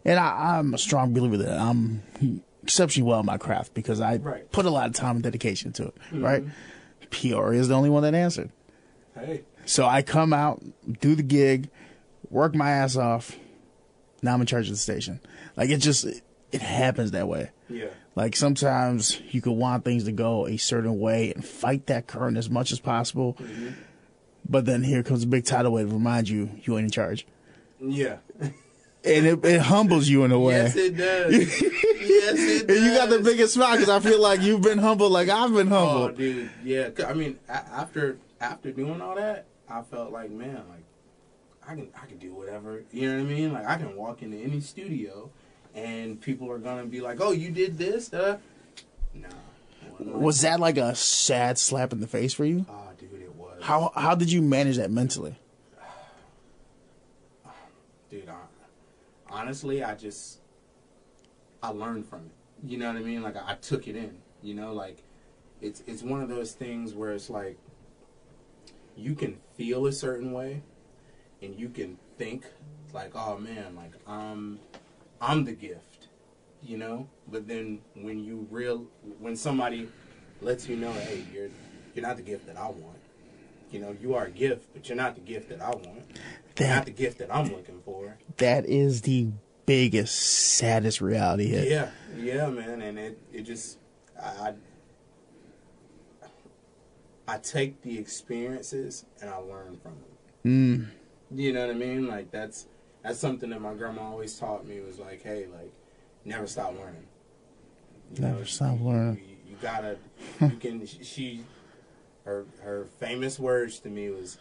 And 0.06 0.20
I, 0.20 0.58
I'm 0.58 0.74
a 0.74 0.78
strong 0.78 1.14
believer 1.14 1.38
that 1.38 1.58
I'm 1.60 2.04
exceptionally 2.64 3.10
well 3.10 3.22
in 3.22 3.26
my 3.26 3.38
craft 3.38 3.74
because 3.74 4.02
I 4.02 4.18
Right. 4.18 4.52
put 4.52 4.66
a 4.66 4.70
lot 4.70 4.88
of 4.88 4.94
time 4.94 5.16
and 5.18 5.24
dedication 5.24 5.72
to 5.74 5.84
it. 5.88 5.96
Mm-hmm. 6.12 6.24
Right. 6.24 6.44
PR 7.12 7.54
is 7.54 7.68
the 7.70 7.76
only 7.76 7.90
one 7.90 8.04
that 8.04 8.14
answered. 8.16 8.50
Hey, 9.18 9.44
So 9.66 9.86
I 9.86 10.02
come 10.02 10.34
out, 10.34 10.62
do 11.00 11.16
the 11.16 11.24
gig, 11.24 11.70
work 12.30 12.56
my 12.56 12.72
ass 12.72 12.98
off. 12.98 13.38
Now 14.22 14.34
I'm 14.34 14.42
in 14.42 14.48
charge 14.48 14.66
of 14.68 14.74
the 14.74 14.78
station. 14.78 15.20
Like 15.56 15.70
it 15.70 15.78
just 15.78 16.06
it 16.06 16.62
happens 16.62 17.12
that 17.12 17.28
way. 17.28 17.52
yeah, 17.70 17.86
Like 18.16 18.36
sometimes 18.36 19.20
you 19.32 19.42
could 19.42 19.54
want 19.54 19.84
things 19.86 20.04
to 20.04 20.12
go 20.12 20.46
a 20.48 20.58
certain 20.58 21.00
way 21.00 21.34
and 21.34 21.44
fight 21.44 21.88
that 21.88 22.06
current 22.08 22.38
as 22.38 22.50
much 22.50 22.72
as 22.72 22.80
possible. 22.80 23.36
Mm-hmm. 23.40 23.70
But 24.48 24.66
then 24.66 24.84
here 24.84 25.04
comes 25.04 25.24
a 25.24 25.28
big 25.28 25.46
tidal 25.46 25.72
wave 25.72 25.88
to 25.88 25.94
remind 25.94 26.30
you 26.30 26.52
you 26.64 26.78
ain't 26.78 26.86
in 26.86 26.92
charge. 26.92 27.26
yeah, 27.80 28.18
and 29.06 29.26
it, 29.26 29.44
it 29.46 29.62
humbles 29.62 30.08
you 30.10 30.24
in 30.26 30.32
a 30.32 30.40
way. 30.40 30.54
Yes, 30.54 30.76
it 30.76 30.96
does. 30.98 31.34
yes, 31.62 32.40
it 32.40 32.68
does. 32.68 32.78
and 32.78 32.86
you 32.86 32.94
got 32.94 33.10
the 33.10 33.20
biggest 33.20 33.54
smile 33.56 33.72
because 33.78 33.90
I 33.90 34.00
feel 34.00 34.22
like 34.22 34.42
you've 34.42 34.62
been 34.62 34.78
humble, 34.80 35.10
like 35.10 35.30
I've 35.30 35.54
been 35.54 35.72
Oh, 35.72 35.86
humble. 35.88 36.10
dude, 36.18 36.50
yeah. 36.64 36.90
I 37.08 37.14
mean, 37.14 37.40
after 37.50 38.18
after 38.40 38.72
doing 38.72 39.02
all 39.02 39.16
that, 39.16 39.46
I 39.70 39.82
felt 39.82 40.12
like, 40.12 40.30
man, 40.30 40.62
like 40.70 40.84
I 41.68 41.76
can 41.76 41.88
I 42.02 42.06
can 42.06 42.18
do 42.18 42.34
whatever. 42.34 42.84
You 42.92 43.10
know 43.10 43.24
what 43.24 43.32
I 43.32 43.34
mean? 43.36 43.54
Like 43.54 43.66
I 43.66 43.78
can 43.78 43.96
walk 43.96 44.22
into 44.22 44.38
any 44.38 44.60
studio, 44.60 45.30
and 45.74 46.20
people 46.20 46.52
are 46.52 46.60
gonna 46.60 46.86
be 46.86 47.02
like, 47.02 47.20
"Oh, 47.22 47.32
you 47.32 47.52
did 47.52 47.78
this?" 47.78 48.14
Uh, 48.14 48.38
nah. 49.14 49.28
Was 50.00 50.42
that 50.42 50.60
like 50.60 50.78
a 50.78 50.96
sad 50.96 51.58
slap 51.58 51.94
in 51.94 52.00
the 52.00 52.08
face 52.08 52.34
for 52.34 52.46
you? 52.46 52.66
Oh, 52.70 52.90
dude, 53.00 53.14
it 53.22 53.36
was. 53.36 53.62
How 53.64 53.92
how 53.96 54.16
did 54.16 54.32
you 54.32 54.42
manage 54.42 54.78
that 54.78 54.92
mentally? 54.92 55.36
dude 58.10 58.30
I, 58.30 58.36
honestly 59.30 59.84
i 59.84 59.96
just 59.96 60.40
i 61.64 61.70
learned 61.70 62.06
from 62.06 62.20
it 62.20 62.70
you 62.70 62.78
know 62.78 62.88
what 62.88 62.98
i 62.98 63.00
mean 63.00 63.24
like 63.24 63.36
I, 63.36 63.54
I 63.54 63.56
took 63.56 63.88
it 63.88 63.96
in 63.96 64.18
you 64.44 64.54
know 64.54 64.74
like 64.74 65.04
it's 65.62 65.82
it's 65.88 66.04
one 66.04 66.22
of 66.22 66.30
those 66.30 66.52
things 66.52 66.94
where 66.94 67.12
it's 67.14 67.30
like 67.30 67.58
you 68.96 69.16
can 69.16 69.38
feel 69.56 69.88
a 69.88 69.92
certain 69.92 70.32
way 70.32 70.62
and 71.42 71.60
you 71.60 71.70
can 71.70 71.98
think 72.18 72.46
like 72.94 73.12
oh 73.16 73.38
man 73.38 73.76
like 73.76 73.94
i'm 74.08 74.60
i'm 75.22 75.44
the 75.44 75.52
gift 75.54 76.08
you 76.62 76.78
know 76.78 77.08
but 77.28 77.48
then 77.48 77.80
when 77.96 78.24
you 78.24 78.48
real 78.50 78.86
when 79.20 79.36
somebody 79.36 79.88
lets 80.42 80.68
you 80.68 80.76
know 80.76 80.92
hey 80.92 81.24
you're 81.34 81.50
you're 81.94 82.06
not 82.06 82.18
the 82.18 82.24
gift 82.24 82.46
that 82.48 82.58
i 82.58 82.66
want 82.66 82.98
you 83.72 83.80
know 83.80 83.96
you 84.02 84.14
are 84.16 84.26
a 84.26 84.32
gift 84.32 84.68
but 84.74 84.88
you're 84.88 84.96
not 84.96 85.16
the 85.16 85.22
gift 85.22 85.50
that 85.50 85.62
i 85.62 85.70
want 85.70 86.04
you're 86.60 86.70
not 86.70 86.86
the 86.86 86.92
gift 86.92 87.18
that 87.18 87.34
i'm 87.34 87.52
looking 87.52 87.82
for 87.86 88.18
that 88.38 88.66
is 88.66 89.02
the 89.02 89.28
biggest, 89.66 90.16
saddest 90.58 91.00
reality 91.00 91.48
hit. 91.48 91.70
yeah 91.70 91.90
yeah 92.18 92.50
man 92.50 92.82
and 92.82 93.00
it 93.00 93.18
it 93.32 93.42
just 93.44 93.78
i 94.22 94.54
i, 96.26 96.28
I 97.36 97.38
take 97.38 97.82
the 97.82 97.98
experiences 97.98 99.06
and 99.22 99.30
i 99.30 99.38
learn 99.38 99.78
from 99.82 99.94
them 99.94 100.04
Mm. 100.46 100.88
You 101.34 101.54
know 101.54 101.62
what 101.68 101.76
I 101.76 101.78
mean? 101.80 102.08
Like 102.08 102.32
that's 102.32 102.68
that's 103.04 103.20
something 103.20 103.50
that 103.50 103.62
my 103.62 103.74
grandma 103.74 104.04
always 104.04 104.38
taught 104.38 104.66
me 104.66 104.80
was 104.80 105.00
like, 105.00 105.22
hey, 105.24 105.46
like 105.54 105.72
never 106.26 106.48
stop 106.48 106.74
learning. 106.78 107.06
You 108.16 108.22
Never 108.22 108.46
stop 108.46 108.80
you- 108.80 108.86
learning. 108.86 109.24
You, 109.28 109.36
you 109.52 109.56
gotta, 109.62 109.98
you 110.42 110.58
can. 110.60 110.86
She, 110.86 111.44
her 112.26 112.46
her 112.62 112.86
famous 113.00 113.38
words 113.40 113.80
to 113.80 113.90
me 113.90 114.10
was, 114.10 114.38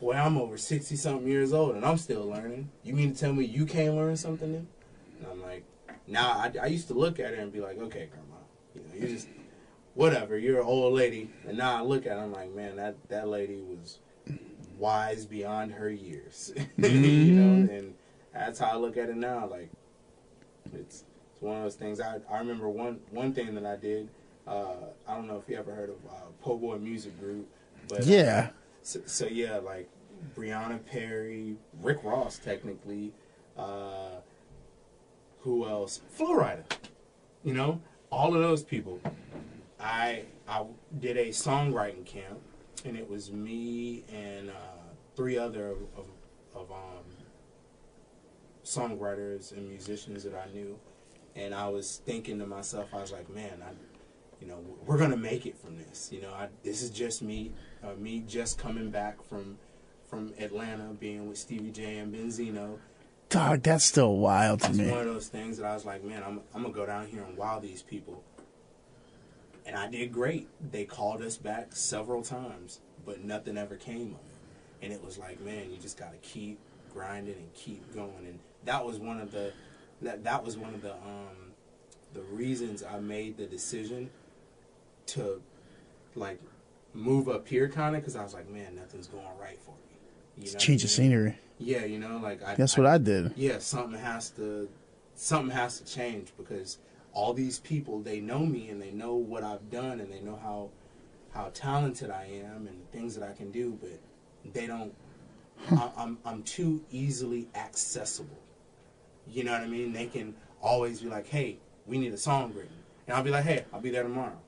"Boy, 0.00 0.12
I'm 0.14 0.36
over 0.36 0.56
sixty 0.58 0.96
something 0.96 1.26
years 1.28 1.52
old 1.52 1.74
and 1.76 1.84
I'm 1.84 1.96
still 1.98 2.26
learning. 2.28 2.70
You 2.82 2.94
mean 2.94 3.12
to 3.14 3.18
tell 3.18 3.32
me 3.32 3.44
you 3.44 3.66
can't 3.66 3.94
learn 3.96 4.16
something 4.16 4.50
new?" 4.52 4.66
And 5.18 5.26
I'm 5.30 5.42
like, 5.42 5.64
now 6.06 6.30
I, 6.32 6.52
I 6.62 6.66
used 6.66 6.88
to 6.88 6.94
look 6.94 7.18
at 7.20 7.34
her 7.34 7.40
and 7.40 7.52
be 7.52 7.60
like, 7.60 7.78
"Okay, 7.78 8.08
grandma, 8.10 8.36
you 8.74 8.80
know, 8.82 9.06
you 9.06 9.14
just." 9.14 9.28
Whatever, 9.94 10.38
you're 10.38 10.60
an 10.60 10.66
old 10.66 10.94
lady, 10.94 11.30
and 11.48 11.58
now 11.58 11.76
I 11.76 11.82
look 11.82 12.06
at 12.06 12.12
her, 12.16 12.22
I'm 12.22 12.32
like, 12.32 12.54
man, 12.54 12.76
that 12.76 12.94
that 13.08 13.26
lady 13.28 13.60
was 13.60 13.98
wise 14.84 15.26
beyond 15.26 15.72
her 15.72 15.90
years. 15.90 16.52
you 16.78 17.32
know, 17.34 17.70
and 17.72 17.94
that's 18.32 18.58
how 18.58 18.70
I 18.72 18.76
look 18.76 18.96
at 18.96 19.08
it 19.10 19.16
now. 19.16 19.46
Like 19.46 19.70
it's 20.74 21.04
it's 21.32 21.40
one 21.42 21.58
of 21.58 21.62
those 21.62 21.76
things. 21.76 22.00
I 22.00 22.18
I 22.30 22.38
remember 22.38 22.68
one 22.68 22.98
one 23.10 23.32
thing 23.32 23.54
that 23.54 23.66
I 23.66 23.76
did. 23.76 24.08
Uh, 24.46 24.72
I 25.06 25.14
don't 25.14 25.28
know 25.28 25.36
if 25.36 25.48
you 25.48 25.56
ever 25.58 25.72
heard 25.74 25.90
of 25.90 25.96
uh, 26.10 26.14
Poe 26.42 26.56
Boy 26.56 26.78
Music 26.78 27.18
Group, 27.20 27.46
but 27.88 28.00
uh, 28.00 28.04
Yeah. 28.06 28.48
so, 28.82 29.00
so 29.04 29.26
yeah, 29.26 29.58
like 29.58 29.88
Brianna 30.34 30.84
Perry, 30.84 31.56
Rick 31.82 31.98
Ross, 32.02 32.38
technically. 32.38 33.12
Uh, 33.56 34.20
who 35.42 35.66
else? 35.68 36.00
Flo 36.10 36.34
Rida. 36.38 36.64
You 37.44 37.54
know, 37.54 37.80
all 38.10 38.34
of 38.34 38.42
those 38.42 38.62
people. 38.64 39.00
I 39.78 40.24
I 40.48 40.64
did 40.98 41.16
a 41.16 41.28
songwriting 41.28 42.04
camp, 42.04 42.40
and 42.84 42.96
it 42.96 43.08
was 43.08 43.30
me 43.32 44.04
and 44.12 44.50
uh, 44.50 44.52
three 45.16 45.38
other 45.38 45.70
of, 45.70 46.06
of, 46.54 46.70
um, 46.70 47.04
songwriters 48.64 49.52
and 49.52 49.68
musicians 49.68 50.22
that 50.24 50.34
I 50.34 50.52
knew, 50.52 50.78
and 51.34 51.54
I 51.54 51.68
was 51.68 52.00
thinking 52.04 52.38
to 52.38 52.46
myself, 52.46 52.88
I 52.92 53.00
was 53.00 53.12
like, 53.12 53.28
man, 53.30 53.62
I, 53.62 53.70
you 54.40 54.46
know, 54.46 54.58
we're 54.86 54.98
gonna 54.98 55.16
make 55.16 55.46
it 55.46 55.58
from 55.58 55.76
this. 55.76 56.10
You 56.12 56.22
know, 56.22 56.30
I, 56.32 56.48
this 56.62 56.82
is 56.82 56.90
just 56.90 57.22
me, 57.22 57.52
uh, 57.82 57.94
me 57.98 58.20
just 58.26 58.58
coming 58.58 58.90
back 58.90 59.22
from 59.22 59.58
from 60.08 60.32
Atlanta, 60.40 60.92
being 60.98 61.28
with 61.28 61.38
Stevie 61.38 61.70
J 61.70 61.98
and 61.98 62.12
Benzino. 62.12 62.78
Dog, 63.28 63.62
that's 63.62 63.84
still 63.84 64.16
wild 64.16 64.60
to 64.60 64.70
It's 64.70 64.78
me. 64.78 64.90
one 64.90 64.98
of 64.98 65.06
those 65.06 65.28
things 65.28 65.56
that 65.58 65.64
I 65.66 65.72
was 65.74 65.84
like, 65.84 66.02
man, 66.02 66.24
I'm, 66.26 66.40
I'm 66.52 66.62
gonna 66.62 66.74
go 66.74 66.84
down 66.84 67.06
here 67.06 67.22
and 67.22 67.36
wow 67.36 67.60
these 67.60 67.82
people. 67.82 68.24
And 69.70 69.78
I 69.78 69.86
did 69.86 70.12
great. 70.12 70.48
They 70.72 70.84
called 70.84 71.22
us 71.22 71.36
back 71.36 71.68
several 71.76 72.22
times, 72.22 72.80
but 73.06 73.22
nothing 73.22 73.56
ever 73.56 73.76
came 73.76 74.16
of 74.16 74.26
it. 74.26 74.82
And 74.82 74.92
it 74.92 75.04
was 75.04 75.16
like, 75.16 75.40
man, 75.40 75.70
you 75.70 75.76
just 75.76 75.96
gotta 75.96 76.16
keep 76.22 76.58
grinding 76.92 77.34
and 77.36 77.54
keep 77.54 77.94
going. 77.94 78.26
And 78.26 78.40
that 78.64 78.84
was 78.84 78.98
one 78.98 79.20
of 79.20 79.30
the 79.30 79.52
that 80.02 80.24
that 80.24 80.44
was 80.44 80.56
one 80.56 80.74
of 80.74 80.82
the 80.82 80.94
um 80.94 81.52
the 82.14 82.22
reasons 82.22 82.82
I 82.82 82.98
made 82.98 83.36
the 83.36 83.46
decision 83.46 84.10
to 85.06 85.40
like 86.16 86.40
move 86.92 87.28
up 87.28 87.46
here 87.46 87.68
kind 87.68 87.94
of 87.94 88.02
because 88.02 88.16
I 88.16 88.24
was 88.24 88.34
like, 88.34 88.50
man, 88.50 88.74
nothing's 88.74 89.06
going 89.06 89.24
right 89.40 89.60
for 89.62 89.70
me. 89.70 90.46
You 90.46 90.52
know 90.52 90.58
Change 90.58 90.82
I 90.82 90.86
of 90.86 90.90
scenery. 90.90 91.38
Yeah, 91.58 91.84
you 91.84 92.00
know, 92.00 92.18
like 92.20 92.42
I, 92.42 92.56
That's 92.56 92.76
what 92.76 92.88
I 92.88 92.98
did. 92.98 93.34
yeah, 93.36 93.58
something 93.60 94.00
has 94.00 94.30
to 94.30 94.68
something 95.14 95.54
has 95.54 95.78
to 95.78 95.84
change 95.84 96.32
because 96.36 96.78
all 97.12 97.32
these 97.32 97.58
people 97.58 98.00
they 98.00 98.20
know 98.20 98.40
me 98.40 98.68
and 98.68 98.80
they 98.80 98.90
know 98.90 99.14
what 99.14 99.42
I've 99.42 99.70
done 99.70 100.00
and 100.00 100.12
they 100.12 100.20
know 100.20 100.38
how 100.42 100.70
how 101.32 101.50
talented 101.54 102.10
I 102.10 102.24
am 102.44 102.66
and 102.66 102.80
the 102.80 102.96
things 102.96 103.14
that 103.16 103.28
I 103.28 103.32
can 103.32 103.50
do, 103.50 103.78
but 103.80 104.00
they 104.52 104.66
don't. 104.66 104.94
Hmm. 105.66 105.78
I, 105.78 105.90
I'm 105.96 106.18
I'm 106.24 106.42
too 106.42 106.82
easily 106.90 107.48
accessible. 107.54 108.38
You 109.28 109.44
know 109.44 109.52
what 109.52 109.60
I 109.60 109.66
mean? 109.66 109.92
They 109.92 110.06
can 110.06 110.34
always 110.62 111.00
be 111.00 111.08
like, 111.08 111.26
"Hey, 111.28 111.58
we 111.86 111.98
need 111.98 112.12
a 112.12 112.18
song 112.18 112.52
written," 112.54 112.74
and 113.06 113.16
I'll 113.16 113.22
be 113.22 113.30
like, 113.30 113.44
"Hey, 113.44 113.64
I'll 113.72 113.80
be 113.80 113.90
there 113.90 114.02
tomorrow." 114.02 114.38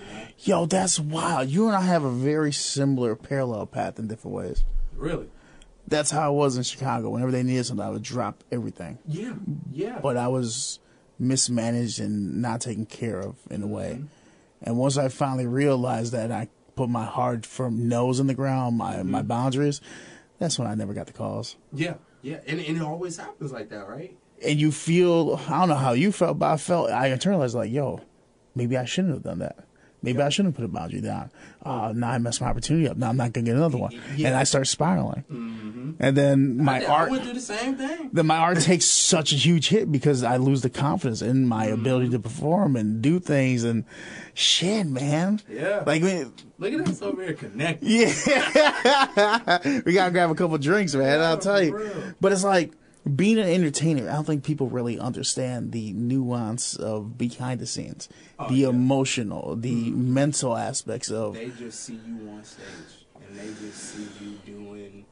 You 0.00 0.06
know? 0.06 0.26
Yo, 0.38 0.66
that's 0.66 0.98
wild. 0.98 1.48
You 1.48 1.66
and 1.66 1.76
I 1.76 1.82
have 1.82 2.04
a 2.04 2.10
very 2.10 2.52
similar 2.52 3.14
parallel 3.14 3.66
path 3.66 3.98
in 3.98 4.08
different 4.08 4.36
ways. 4.36 4.64
Really? 4.96 5.28
That's 5.86 6.10
how 6.10 6.26
I 6.26 6.28
was 6.28 6.56
in 6.56 6.62
Chicago. 6.62 7.10
Whenever 7.10 7.32
they 7.32 7.42
needed 7.42 7.64
something, 7.64 7.84
I 7.84 7.90
would 7.90 8.02
drop 8.02 8.44
everything. 8.52 8.98
Yeah, 9.06 9.34
yeah. 9.72 9.98
But 10.02 10.16
I 10.16 10.28
was 10.28 10.80
mismanaged 11.18 12.00
and 12.00 12.40
not 12.40 12.60
taken 12.60 12.86
care 12.86 13.20
of 13.20 13.36
in 13.50 13.62
a 13.62 13.66
way. 13.66 13.98
Mm-hmm. 13.98 14.06
And 14.62 14.76
once 14.76 14.96
I 14.96 15.08
finally 15.08 15.46
realized 15.46 16.12
that 16.12 16.32
I 16.32 16.48
put 16.76 16.88
my 16.88 17.04
hard, 17.04 17.46
firm 17.46 17.88
nose 17.88 18.20
in 18.20 18.26
the 18.26 18.34
ground, 18.34 18.76
my, 18.76 18.96
mm-hmm. 18.96 19.10
my 19.10 19.22
boundaries, 19.22 19.80
that's 20.38 20.58
when 20.58 20.68
I 20.68 20.74
never 20.74 20.94
got 20.94 21.06
the 21.06 21.12
calls. 21.12 21.56
yeah, 21.72 21.94
yeah, 22.22 22.38
and 22.46 22.60
and 22.60 22.76
it 22.76 22.82
always 22.82 23.16
happens 23.16 23.52
like 23.52 23.68
that, 23.70 23.88
right? 23.88 24.16
And 24.44 24.60
you 24.60 24.72
feel, 24.72 25.40
I 25.48 25.60
don't 25.60 25.68
know 25.68 25.74
how 25.74 25.92
you 25.92 26.12
felt, 26.12 26.38
but 26.38 26.50
I 26.52 26.56
felt, 26.56 26.90
I 26.90 27.10
internalized 27.10 27.54
like, 27.54 27.72
yo, 27.72 28.00
maybe 28.54 28.76
I 28.76 28.84
shouldn't 28.84 29.14
have 29.14 29.22
done 29.22 29.40
that. 29.40 29.67
Maybe 30.12 30.22
I 30.22 30.28
shouldn't 30.30 30.54
have 30.54 30.62
put 30.62 30.64
a 30.64 30.72
boundary 30.72 31.00
down. 31.00 31.30
Uh, 31.62 31.92
now 31.94 32.10
I 32.10 32.18
messed 32.18 32.40
my 32.40 32.48
opportunity 32.48 32.88
up. 32.88 32.96
Now 32.96 33.08
I'm 33.10 33.16
not 33.16 33.32
going 33.32 33.44
to 33.44 33.50
get 33.50 33.56
another 33.56 33.78
one. 33.78 33.92
Yeah. 34.16 34.28
And 34.28 34.36
I 34.36 34.44
start 34.44 34.66
spiraling. 34.66 35.24
And 36.00 36.16
then 36.16 36.56
my 36.62 36.82
I, 36.82 36.86
art. 36.86 37.08
I 37.08 37.10
went 37.12 37.24
through 37.24 37.32
the 37.34 37.40
same 37.40 37.74
thing. 37.76 38.10
then 38.12 38.26
my 38.26 38.36
art 38.38 38.60
takes 38.60 38.84
such 38.86 39.32
a 39.32 39.36
huge 39.36 39.68
hit 39.68 39.90
because 39.90 40.22
I 40.22 40.36
lose 40.36 40.62
the 40.62 40.70
confidence 40.70 41.22
in 41.22 41.46
my 41.46 41.66
Mm-hmm. 41.66 41.80
ability 41.80 42.08
to 42.10 42.18
perform 42.18 42.76
and 42.76 43.02
do 43.02 43.18
things 43.20 43.64
and 43.64 43.84
shit, 44.34 44.86
man. 44.86 45.40
Yeah. 45.50 45.82
Like, 45.86 46.02
man, 46.02 46.32
Look 46.58 46.72
at 46.72 46.80
us 46.88 47.02
over 47.02 47.22
here 47.22 47.34
connected. 47.34 47.88
yeah. 47.88 49.82
we 49.84 49.92
gotta 49.92 50.10
grab 50.10 50.30
a 50.30 50.34
couple 50.34 50.56
drinks, 50.58 50.94
man. 50.94 51.20
I'll 51.20 51.38
tell 51.38 51.62
you. 51.62 51.76
real. 51.76 52.14
But 52.20 52.32
it's 52.32 52.44
like 52.44 52.72
being 53.16 53.38
an 53.38 53.48
entertainer. 53.48 54.08
I 54.08 54.14
don't 54.14 54.24
think 54.24 54.44
people 54.44 54.68
really 54.68 54.98
understand 54.98 55.72
the 55.72 55.92
nuance 55.92 56.76
of 56.76 57.16
behind 57.18 57.60
the 57.60 57.66
scenes, 57.66 58.08
Oh, 58.38 58.48
the 58.48 58.54
yeah. 58.54 58.66
Mm-hmm. 58.68 58.76
emotional, 58.76 59.56
the 59.56 59.90
mental 59.90 60.56
aspects 60.56 61.10
of. 61.10 61.34
They 61.34 61.50
just 61.50 61.80
see 61.84 61.98
you 62.06 62.28
on 62.30 62.44
stage, 62.44 63.06
and 63.26 63.36
they 63.38 63.46
just 63.66 63.78
see 63.78 64.06
you 64.20 64.38
doing, 64.46 65.04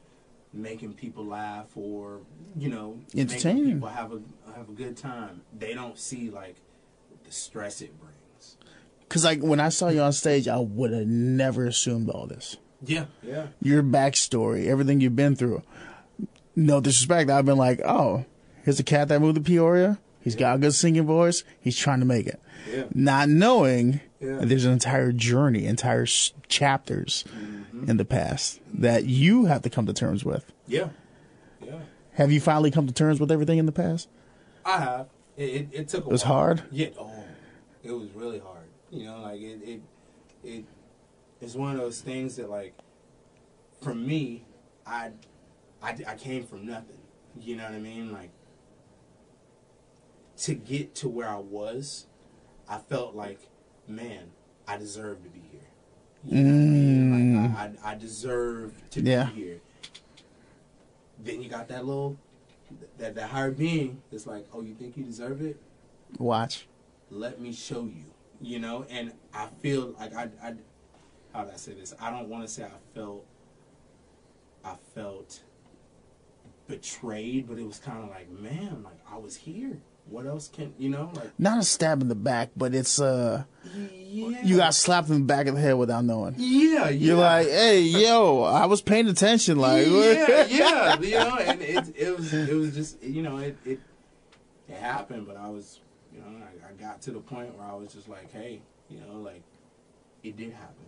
making 0.53 0.95
people 0.95 1.25
laugh, 1.27 1.67
or 1.77 2.21
you 2.57 2.69
know, 2.69 2.99
Entertaining. 3.15 3.65
making 3.65 3.75
people 3.75 3.89
have 3.89 4.13
a 4.13 4.21
have 4.57 4.69
a 4.69 4.73
good 4.73 4.97
time. 4.97 5.43
They 5.59 5.75
don't 5.75 5.99
see 5.99 6.31
like 6.31 6.57
the 7.25 7.33
stress 7.33 7.81
it 7.83 7.93
brings. 8.01 8.57
Because 9.01 9.25
like 9.25 9.41
when 9.41 9.61
I 9.61 9.69
saw 9.69 9.89
you 9.89 10.01
on 10.01 10.13
stage, 10.13 10.49
I 10.49 10.59
would 10.59 10.93
have 10.93 11.07
never 11.07 11.67
assumed 11.67 12.11
all 12.11 12.27
this. 12.27 12.57
Yeah, 12.85 13.07
yeah, 13.23 13.47
your 13.63 13.83
backstory, 13.83 14.67
everything 14.67 15.01
you've 15.01 15.17
been 15.17 15.35
through. 15.37 15.63
No 16.57 16.81
disrespect, 16.81 17.31
I've 17.31 17.45
been 17.45 17.59
like, 17.59 17.81
oh, 17.85 18.25
here's 18.65 18.81
a 18.81 18.85
cat 18.85 19.09
that 19.09 19.21
moved 19.21 19.37
to 19.37 19.41
Peoria. 19.43 19.99
He's 20.21 20.35
got 20.35 20.57
a 20.57 20.59
good 20.59 20.75
singing 20.75 21.05
voice. 21.07 21.45
He's 21.61 21.77
trying 21.77 22.01
to 22.01 22.07
make 22.07 22.27
it. 22.27 22.41
yeah, 22.73 22.85
Not 22.95 23.29
knowing 23.29 24.01
Yeah. 24.21 24.37
that 24.39 24.49
there's 24.49 24.65
an 24.65 24.73
entire 24.73 25.13
journey, 25.13 25.67
entire 25.67 26.03
s- 26.03 26.33
chapters 26.49 27.25
Mm-hmm. 27.29 27.91
in 27.91 27.97
the 27.99 28.05
past 28.05 28.61
that 28.73 29.05
you 29.05 29.45
have 29.45 29.63
to 29.63 29.71
come 29.71 29.87
to 29.87 29.93
terms 29.93 30.25
with. 30.25 30.51
yeah, 30.67 30.89
yeah. 31.63 31.79
Have 32.15 32.33
you 32.33 32.41
finally 32.41 32.71
come 32.71 32.87
to 32.87 32.93
terms 32.95 33.21
with 33.21 33.31
everything 33.31 33.59
in 33.59 33.67
the 33.67 33.73
past? 33.73 34.09
I 34.65 34.79
have. 34.81 35.07
It, 35.37 35.43
it, 35.45 35.69
it 35.73 35.89
took 35.89 36.05
a 36.05 36.09
It 36.09 36.13
was 36.13 36.25
while. 36.25 36.33
hard? 36.33 36.63
Yeah. 36.73 36.89
Oh, 36.99 37.13
it 37.85 37.93
was 37.93 38.09
really 38.15 38.39
hard. 38.39 38.65
You 38.91 39.05
know, 39.05 39.21
like 39.21 39.41
it, 39.41 39.61
it, 39.63 39.81
it, 40.43 40.65
it's 41.43 41.55
one 41.55 41.73
of 41.73 41.79
those 41.79 42.01
things 42.01 42.37
that, 42.37 42.49
like, 42.49 42.75
for 43.83 43.95
me, 43.95 44.45
I, 44.87 45.11
I, 45.83 45.97
I 46.07 46.15
came 46.17 46.45
from 46.45 46.67
nothing. 46.67 46.99
You 47.41 47.57
know 47.57 47.65
what 47.65 47.75
I 47.75 47.79
mean? 47.79 48.13
Like, 48.13 48.31
to 50.39 50.55
get 50.55 50.95
to 50.97 51.09
where 51.09 51.29
I 51.29 51.37
was, 51.39 52.07
I 52.69 52.79
felt 52.79 53.15
like, 53.15 53.41
man, 53.89 54.31
I 54.67 54.77
deserve 54.77 55.23
to 55.25 55.29
be 55.31 55.43
here. 55.51 55.61
You 56.25 56.43
know 56.43 56.51
what 56.51 56.57
I 56.57 56.65
mean? 56.65 57.35
Like, 57.43 57.51
mm. 57.53 57.85
I, 57.85 57.89
I, 57.89 57.93
I 57.93 57.95
deserve 57.95 58.73
to 58.91 59.01
Yeah. 59.01 59.25
be 59.27 59.41
here. 59.43 59.61
Then 61.23 61.41
you 61.43 61.49
got 61.49 61.69
that 61.69 61.85
little, 61.87 62.17
that 62.99 63.15
that 63.15 63.31
higher 63.31 63.51
being 63.51 64.03
that's 64.11 64.27
like, 64.27 64.47
oh, 64.53 64.61
you 64.61 64.75
think 64.75 64.97
you 64.97 65.05
deserve 65.05 65.41
it? 65.43 65.61
Watch. 66.19 66.67
let 67.11 67.41
me 67.41 67.53
show 67.53 67.85
you 67.85 68.05
you 68.41 68.59
know 68.61 68.85
and 68.91 69.13
i 69.35 69.47
feel 69.61 69.95
like 69.99 70.15
i, 70.15 70.29
I 70.43 70.55
how 71.33 71.45
did 71.45 71.55
i 71.55 71.57
say 71.57 71.73
this 71.73 71.95
i 72.01 72.11
don't 72.11 72.29
want 72.29 72.47
to 72.47 72.53
say 72.53 72.65
i 72.65 72.69
felt 72.95 73.25
i 74.65 74.75
felt 74.95 75.41
betrayed 76.69 77.49
but 77.49 77.59
it 77.59 77.67
was 77.67 77.79
kind 77.79 78.03
of 78.03 78.09
like 78.11 78.31
man 78.31 78.83
like 78.85 78.99
i 79.11 79.17
was 79.17 79.37
here 79.37 79.79
what 80.09 80.25
else 80.27 80.49
can 80.49 80.73
you 80.79 80.89
know 80.89 81.11
like 81.15 81.31
Not 81.39 81.59
a 81.59 81.65
stab 81.65 82.01
in 82.01 82.07
the 82.09 82.15
back, 82.15 82.51
but 82.57 82.75
it's 82.77 83.01
uh, 83.01 83.43
yeah 83.75 84.41
you 84.45 84.57
got 84.57 84.73
slapped 84.73 85.09
in 85.09 85.15
the 85.19 85.25
back 85.25 85.49
of 85.49 85.57
the 85.57 85.61
head 85.61 85.73
without 85.75 86.05
knowing. 86.05 86.37
yeah 86.39 86.85
yeah 86.85 86.89
You're 86.91 87.17
like, 87.17 87.49
hey, 87.49 87.81
yo, 87.81 88.45
I 88.45 88.67
was 88.67 88.81
paying 88.81 89.09
attention. 89.09 89.59
Like, 89.59 89.85
yeah 89.89 90.47
yeah 90.47 91.01
you 91.01 91.11
know 91.11 91.37
and 91.39 91.61
it, 91.61 91.93
it 91.97 92.17
was 92.17 92.33
it 92.33 92.55
was 92.55 92.73
just 92.73 93.03
you 93.03 93.21
know 93.23 93.39
it 93.39 93.57
it, 93.65 93.81
it 94.69 94.77
happened 94.77 95.27
but 95.27 95.37
i 95.37 95.49
was 95.49 95.81
you 96.15 96.21
know 96.21 96.27
I, 96.29 96.69
I 96.69 96.73
got 96.81 97.03
to 97.03 97.11
the 97.11 97.19
point 97.19 97.59
where 97.59 97.67
i 97.67 97.75
was 97.75 97.93
just 97.93 98.09
like 98.09 98.33
hey 98.33 98.61
you 98.89 99.01
know 99.01 99.19
like 99.19 99.43
it 100.23 100.37
did 100.37 100.53
happen 100.53 100.87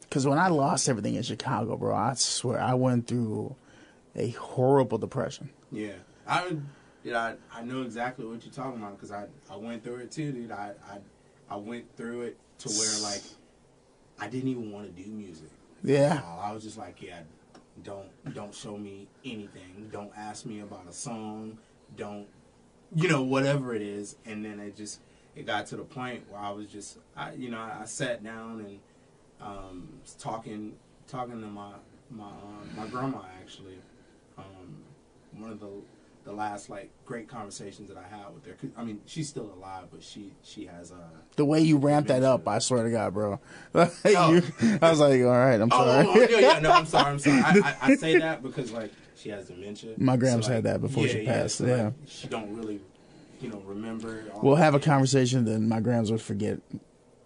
Because 0.00 0.26
when 0.26 0.38
I 0.38 0.48
lost 0.48 0.88
everything 0.88 1.16
in 1.16 1.22
Chicago, 1.22 1.76
bro, 1.76 1.94
I 1.94 2.14
swear 2.14 2.58
I 2.60 2.72
went 2.74 3.08
through 3.08 3.54
a 4.16 4.30
horrible 4.30 4.98
depression. 4.98 5.50
Yeah, 5.72 5.94
I, 6.26 6.56
dude, 7.02 7.14
I, 7.14 7.34
I 7.52 7.62
know 7.62 7.82
exactly 7.82 8.26
what 8.26 8.44
you're 8.44 8.52
talking 8.52 8.80
about 8.80 8.96
because 8.96 9.12
I, 9.12 9.26
I 9.50 9.56
went 9.56 9.84
through 9.84 9.96
it 9.96 10.10
too, 10.10 10.32
dude. 10.32 10.52
I, 10.52 10.72
I, 10.90 10.98
I 11.50 11.56
went 11.56 11.84
through 11.96 12.22
it 12.22 12.38
to 12.58 12.68
where 12.68 13.02
like 13.02 13.22
I 14.18 14.28
didn't 14.28 14.48
even 14.48 14.70
want 14.70 14.94
to 14.94 15.02
do 15.02 15.10
music. 15.10 15.48
Yeah. 15.82 16.22
I 16.40 16.52
was 16.52 16.62
just 16.62 16.78
like, 16.78 17.02
yeah, 17.02 17.20
don't, 17.82 18.08
don't 18.34 18.54
show 18.54 18.76
me 18.76 19.06
anything. 19.24 19.90
Don't 19.92 20.12
ask 20.16 20.46
me 20.46 20.60
about 20.60 20.86
a 20.88 20.92
song. 20.92 21.58
Don't, 21.96 22.26
you 22.94 23.08
know, 23.08 23.22
whatever 23.22 23.74
it 23.74 23.82
is. 23.82 24.16
And 24.24 24.44
then 24.44 24.60
it 24.60 24.76
just, 24.76 25.00
it 25.34 25.46
got 25.46 25.66
to 25.66 25.76
the 25.76 25.82
point 25.82 26.24
where 26.30 26.40
I 26.40 26.50
was 26.50 26.68
just, 26.68 26.98
I, 27.16 27.32
you 27.32 27.50
know, 27.50 27.58
I, 27.58 27.80
I 27.82 27.84
sat 27.84 28.22
down 28.22 28.60
and 28.60 28.78
um, 29.40 29.88
talking, 30.18 30.74
talking 31.06 31.40
to 31.40 31.46
my, 31.46 31.72
my, 32.10 32.28
uh, 32.28 32.76
my 32.76 32.86
grandma 32.86 33.22
actually. 33.42 33.78
One 35.38 35.50
of 35.50 35.60
the 35.60 35.68
the 36.24 36.32
last 36.32 36.70
like 36.70 36.90
great 37.04 37.28
conversations 37.28 37.88
that 37.88 37.98
I 37.98 38.02
had 38.08 38.34
with 38.34 38.46
her. 38.46 38.56
I 38.76 38.84
mean, 38.84 39.00
she's 39.04 39.28
still 39.28 39.52
alive, 39.52 39.84
but 39.92 40.02
she 40.02 40.32
she 40.42 40.66
has 40.66 40.90
uh 40.90 40.96
The 41.36 41.44
way 41.44 41.60
you 41.60 41.76
ramped 41.76 42.08
that 42.08 42.22
up, 42.22 42.48
I 42.48 42.58
swear 42.58 42.82
to 42.82 42.90
God, 42.90 43.12
bro. 43.14 43.40
Oh. 43.74 44.32
You- 44.32 44.78
I 44.80 44.90
was 44.90 45.00
like, 45.00 45.20
all 45.20 45.28
right, 45.28 45.60
I'm 45.60 45.68
oh, 45.70 45.76
sorry. 45.76 46.06
oh, 46.06 46.12
oh, 46.14 46.26
yeah, 46.30 46.38
yeah, 46.38 46.58
no, 46.60 46.72
I'm 46.72 46.86
sorry, 46.86 47.10
I'm 47.10 47.18
sorry. 47.18 47.40
I, 47.40 47.50
I, 47.50 47.76
I 47.82 47.94
say 47.96 48.18
that 48.20 48.42
because 48.42 48.72
like 48.72 48.90
she 49.16 49.28
has 49.30 49.48
dementia. 49.48 49.94
My 49.98 50.16
grams 50.16 50.46
like, 50.46 50.54
had 50.54 50.64
that 50.64 50.80
before 50.80 51.06
she 51.06 51.24
passed, 51.24 51.56
so, 51.56 51.66
yeah. 51.66 51.84
like, 51.84 51.92
she 52.06 52.28
don't 52.28 52.56
really, 52.56 52.80
you 53.40 53.50
know, 53.50 53.62
remember. 53.66 54.24
all 54.34 54.40
We'll 54.42 54.56
have 54.56 54.74
a 54.74 54.80
conversation, 54.80 55.44
then 55.44 55.68
my 55.68 55.80
grams 55.80 56.10
would 56.10 56.22
forget 56.22 56.58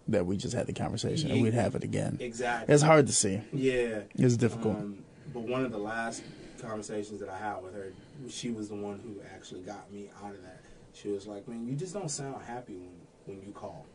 that 0.07 0.25
we 0.25 0.37
just 0.37 0.53
had 0.53 0.67
the 0.67 0.73
conversation, 0.73 1.31
and 1.31 1.41
we'd 1.41 1.53
have 1.53 1.75
it 1.75 1.83
again. 1.83 2.17
Exactly. 2.19 2.73
It's 2.73 2.83
hard 2.83 3.07
to 3.07 3.13
see. 3.13 3.41
Yeah. 3.53 4.01
It's 4.15 4.37
difficult. 4.37 4.77
Um, 4.77 5.03
but 5.33 5.41
one 5.41 5.63
of 5.63 5.71
the 5.71 5.77
last 5.77 6.23
conversations 6.61 7.19
that 7.19 7.29
I 7.29 7.37
had 7.37 7.63
with 7.63 7.73
her, 7.73 7.93
she 8.29 8.51
was 8.51 8.69
the 8.69 8.75
one 8.75 8.99
who 8.99 9.21
actually 9.33 9.61
got 9.61 9.91
me 9.91 10.09
out 10.23 10.35
of 10.35 10.41
that. 10.43 10.61
She 10.93 11.09
was 11.09 11.27
like, 11.27 11.47
"Man, 11.47 11.67
you 11.67 11.75
just 11.75 11.93
don't 11.93 12.09
sound 12.09 12.43
happy 12.43 12.75
when 12.75 12.91
when 13.25 13.41
you 13.45 13.51
call." 13.51 13.85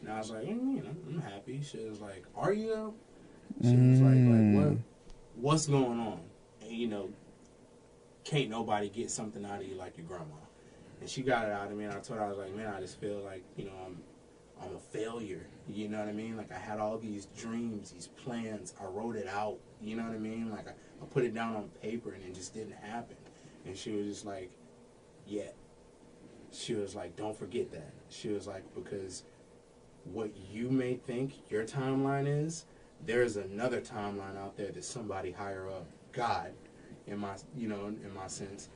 And 0.00 0.12
I 0.12 0.18
was 0.18 0.30
like, 0.30 0.46
"What 0.46 0.58
do 0.58 0.70
you? 0.70 0.82
I'm, 1.08 1.20
happy." 1.20 1.60
She 1.62 1.78
was 1.84 2.00
like, 2.00 2.24
"Are 2.36 2.52
you 2.52 2.68
though?" 2.68 2.94
She 3.62 3.74
was 3.74 4.00
like, 4.00 4.14
Mm. 4.14 4.54
"Like 4.54 4.70
what? 4.70 4.78
What's 5.36 5.66
going 5.66 5.98
on?" 5.98 6.20
And 6.62 6.70
you 6.70 6.86
know, 6.86 7.10
can't 8.24 8.50
nobody 8.50 8.88
get 8.88 9.10
something 9.10 9.44
out 9.44 9.60
of 9.60 9.66
you 9.66 9.74
like 9.74 9.96
your 9.96 10.06
grandma. 10.06 10.36
And 11.00 11.08
she 11.08 11.22
got 11.22 11.46
it 11.46 11.52
out 11.52 11.70
of 11.70 11.76
me, 11.76 11.84
and 11.84 11.94
I 11.94 12.00
told 12.00 12.18
her, 12.18 12.24
I 12.24 12.28
was 12.28 12.38
like, 12.38 12.54
"Man, 12.54 12.72
I 12.72 12.80
just 12.80 13.00
feel 13.00 13.18
like 13.20 13.42
you 13.56 13.64
know 13.64 13.72
I'm." 13.84 13.98
I'm 14.60 14.74
a 14.74 14.80
failure. 14.80 15.46
You 15.68 15.88
know 15.88 15.98
what 15.98 16.08
I 16.08 16.12
mean? 16.12 16.36
Like 16.36 16.50
I 16.50 16.58
had 16.58 16.78
all 16.78 16.98
these 16.98 17.26
dreams, 17.36 17.90
these 17.90 18.08
plans. 18.08 18.74
I 18.80 18.84
wrote 18.86 19.16
it 19.16 19.28
out. 19.28 19.58
You 19.82 19.96
know 19.96 20.04
what 20.04 20.14
I 20.14 20.18
mean? 20.18 20.50
Like 20.50 20.68
I, 20.68 20.70
I 20.70 21.06
put 21.10 21.24
it 21.24 21.34
down 21.34 21.56
on 21.56 21.68
paper 21.82 22.12
and 22.12 22.24
it 22.24 22.34
just 22.34 22.54
didn't 22.54 22.72
happen. 22.72 23.16
And 23.66 23.76
she 23.76 23.92
was 23.92 24.06
just 24.06 24.24
like, 24.24 24.50
yeah. 25.26 25.50
She 26.50 26.74
was 26.74 26.94
like, 26.94 27.14
don't 27.16 27.36
forget 27.36 27.70
that. 27.72 27.92
She 28.08 28.28
was 28.28 28.46
like, 28.46 28.62
because 28.74 29.24
what 30.04 30.30
you 30.50 30.70
may 30.70 30.94
think 30.94 31.34
your 31.50 31.64
timeline 31.64 32.26
is, 32.26 32.64
there's 33.04 33.36
another 33.36 33.80
timeline 33.80 34.36
out 34.38 34.56
there 34.56 34.70
that 34.70 34.84
somebody 34.84 35.30
higher 35.30 35.68
up, 35.68 35.86
God, 36.12 36.52
in 37.06 37.18
my, 37.18 37.36
you 37.56 37.68
know, 37.68 37.86
in 37.86 38.14
my 38.14 38.26
sense, 38.26 38.68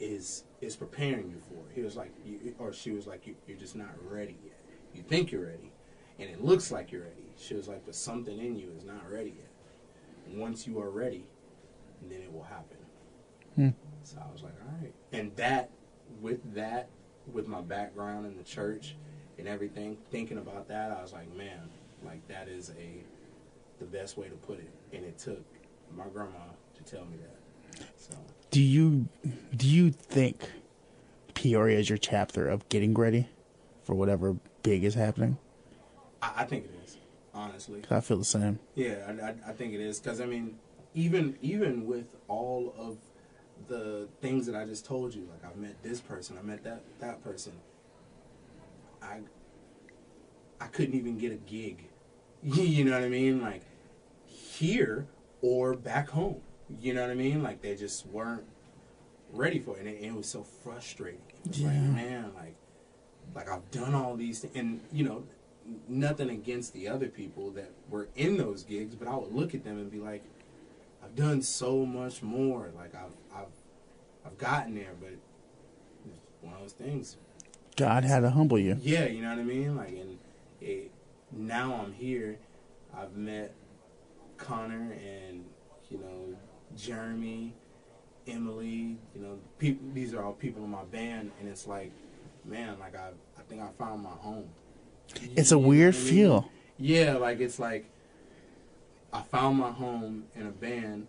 is 0.00 0.44
is 0.60 0.74
preparing 0.74 1.30
you 1.30 1.40
for. 1.48 1.62
He 1.74 1.82
was 1.82 1.96
like, 1.96 2.12
you, 2.24 2.54
or 2.58 2.72
she 2.72 2.90
was 2.90 3.06
like, 3.06 3.26
you, 3.26 3.36
you're 3.46 3.58
just 3.58 3.76
not 3.76 3.90
ready 4.08 4.36
yet. 4.44 4.58
You 4.94 5.02
think 5.02 5.30
you're 5.30 5.46
ready, 5.46 5.67
and 6.18 6.28
it 6.28 6.42
looks 6.42 6.70
like 6.70 6.90
you're 6.90 7.02
ready. 7.02 7.32
She 7.36 7.54
was 7.54 7.68
like, 7.68 7.84
but 7.84 7.94
something 7.94 8.38
in 8.38 8.56
you 8.56 8.72
is 8.76 8.84
not 8.84 9.10
ready 9.10 9.34
yet. 9.36 9.50
And 10.26 10.40
once 10.40 10.66
you 10.66 10.80
are 10.80 10.90
ready, 10.90 11.24
then 12.08 12.20
it 12.20 12.32
will 12.32 12.42
happen. 12.42 12.78
Hmm. 13.54 13.68
So 14.02 14.18
I 14.18 14.32
was 14.32 14.42
like, 14.42 14.54
all 14.64 14.74
right. 14.80 14.92
And 15.12 15.34
that, 15.36 15.70
with 16.20 16.54
that, 16.54 16.88
with 17.32 17.46
my 17.46 17.60
background 17.60 18.26
in 18.26 18.36
the 18.36 18.42
church 18.42 18.96
and 19.38 19.46
everything, 19.46 19.96
thinking 20.10 20.38
about 20.38 20.68
that, 20.68 20.90
I 20.90 21.02
was 21.02 21.12
like, 21.12 21.34
man, 21.36 21.68
like 22.04 22.26
that 22.28 22.48
is 22.48 22.70
a 22.70 23.02
the 23.78 23.84
best 23.84 24.16
way 24.16 24.28
to 24.28 24.34
put 24.34 24.58
it. 24.58 24.70
And 24.92 25.04
it 25.04 25.18
took 25.18 25.44
my 25.96 26.04
grandma 26.12 26.38
to 26.74 26.82
tell 26.82 27.04
me 27.04 27.16
that. 27.18 27.86
So 27.96 28.14
Do 28.50 28.60
you 28.60 29.08
do 29.54 29.68
you 29.68 29.90
think 29.90 30.50
Peoria 31.34 31.78
is 31.78 31.88
your 31.88 31.98
chapter 31.98 32.48
of 32.48 32.68
getting 32.68 32.94
ready 32.94 33.28
for 33.84 33.94
whatever 33.94 34.36
big 34.62 34.84
is 34.84 34.94
happening? 34.94 35.38
I, 36.22 36.32
I 36.38 36.44
think 36.44 36.64
it 36.66 36.70
is, 36.84 36.96
honestly. 37.34 37.82
I 37.90 38.00
feel 38.00 38.18
the 38.18 38.24
same. 38.24 38.58
Yeah, 38.74 38.96
I, 39.08 39.26
I, 39.28 39.34
I 39.48 39.52
think 39.52 39.74
it 39.74 39.80
is 39.80 40.00
because 40.00 40.20
I 40.20 40.26
mean, 40.26 40.56
even 40.94 41.36
even 41.42 41.86
with 41.86 42.16
all 42.28 42.74
of 42.78 42.98
the 43.68 44.08
things 44.20 44.46
that 44.46 44.54
I 44.54 44.64
just 44.64 44.84
told 44.84 45.14
you, 45.14 45.28
like 45.30 45.44
I've 45.50 45.56
met 45.58 45.82
this 45.82 46.00
person, 46.00 46.36
I 46.38 46.42
met 46.42 46.64
that 46.64 46.82
that 47.00 47.22
person, 47.22 47.52
I 49.02 49.20
I 50.60 50.66
couldn't 50.66 50.94
even 50.94 51.18
get 51.18 51.32
a 51.32 51.36
gig. 51.36 51.88
you 52.42 52.84
know 52.84 52.92
what 52.92 53.02
I 53.02 53.08
mean? 53.08 53.40
Like 53.40 53.62
here 54.26 55.06
or 55.42 55.74
back 55.74 56.10
home. 56.10 56.40
You 56.80 56.94
know 56.94 57.02
what 57.02 57.10
I 57.10 57.14
mean? 57.14 57.42
Like 57.42 57.62
they 57.62 57.74
just 57.76 58.06
weren't 58.06 58.44
ready 59.32 59.58
for 59.58 59.76
it, 59.76 59.80
and 59.80 59.88
it, 59.88 60.02
it 60.02 60.14
was 60.14 60.26
so 60.28 60.42
frustrating. 60.42 61.20
It 61.44 61.48
was 61.48 61.60
like, 61.62 61.74
Yeah. 61.74 61.80
man, 61.80 62.32
like 62.36 62.54
like 63.34 63.48
I've 63.50 63.70
done 63.70 63.94
all 63.94 64.16
these 64.16 64.40
things, 64.40 64.56
and 64.56 64.80
you 64.92 65.04
know, 65.04 65.24
nothing 65.88 66.30
against 66.30 66.72
the 66.72 66.88
other 66.88 67.08
people 67.08 67.50
that 67.52 67.70
were 67.88 68.08
in 68.16 68.36
those 68.36 68.62
gigs, 68.62 68.94
but 68.94 69.08
I 69.08 69.16
would 69.16 69.32
look 69.32 69.54
at 69.54 69.64
them 69.64 69.78
and 69.78 69.90
be 69.90 69.98
like, 69.98 70.22
I've 71.02 71.14
done 71.14 71.42
so 71.42 71.86
much 71.86 72.22
more. 72.22 72.70
Like 72.76 72.94
I've 72.94 73.12
I've 73.34 73.46
I've 74.26 74.38
gotten 74.38 74.74
there, 74.74 74.94
but 75.00 75.10
it's 75.10 76.42
one 76.42 76.54
of 76.54 76.60
those 76.60 76.72
things. 76.72 77.16
God 77.76 78.04
had 78.04 78.20
to 78.20 78.30
humble 78.30 78.58
you. 78.58 78.76
Yeah, 78.80 79.06
you 79.06 79.22
know 79.22 79.30
what 79.30 79.38
I 79.38 79.44
mean. 79.44 79.76
Like, 79.76 79.90
and 79.90 80.18
it, 80.60 80.90
now 81.32 81.80
I'm 81.82 81.92
here. 81.92 82.38
I've 82.96 83.16
met 83.16 83.54
Connor 84.36 84.92
and 84.92 85.44
you 85.90 85.98
know 85.98 86.36
Jeremy, 86.76 87.54
Emily. 88.26 88.98
You 89.14 89.22
know, 89.22 89.38
people. 89.58 89.86
These 89.94 90.14
are 90.14 90.22
all 90.24 90.32
people 90.32 90.64
in 90.64 90.70
my 90.70 90.84
band, 90.84 91.30
and 91.40 91.48
it's 91.48 91.66
like, 91.66 91.92
man, 92.44 92.78
like 92.80 92.96
I 92.96 93.10
I 93.38 93.42
think 93.48 93.62
I 93.62 93.68
found 93.78 94.02
my 94.02 94.10
home. 94.10 94.48
It's 95.36 95.52
a 95.52 95.58
weird 95.58 95.94
what 95.94 96.00
I 96.00 96.04
mean? 96.04 96.10
feel. 96.14 96.50
Yeah, 96.78 97.14
like 97.16 97.40
it's 97.40 97.58
like 97.58 97.86
I 99.12 99.22
found 99.22 99.58
my 99.58 99.70
home 99.70 100.24
in 100.36 100.46
a 100.46 100.50
band 100.50 101.06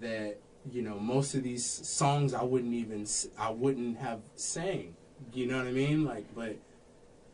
that 0.00 0.38
you 0.70 0.82
know 0.82 0.98
most 0.98 1.34
of 1.34 1.42
these 1.42 1.64
songs 1.64 2.34
I 2.34 2.42
wouldn't 2.42 2.74
even 2.74 3.06
I 3.38 3.50
wouldn't 3.50 3.98
have 3.98 4.20
sang. 4.36 4.94
You 5.32 5.46
know 5.46 5.58
what 5.58 5.66
I 5.66 5.72
mean? 5.72 6.04
Like, 6.04 6.26
but 6.34 6.56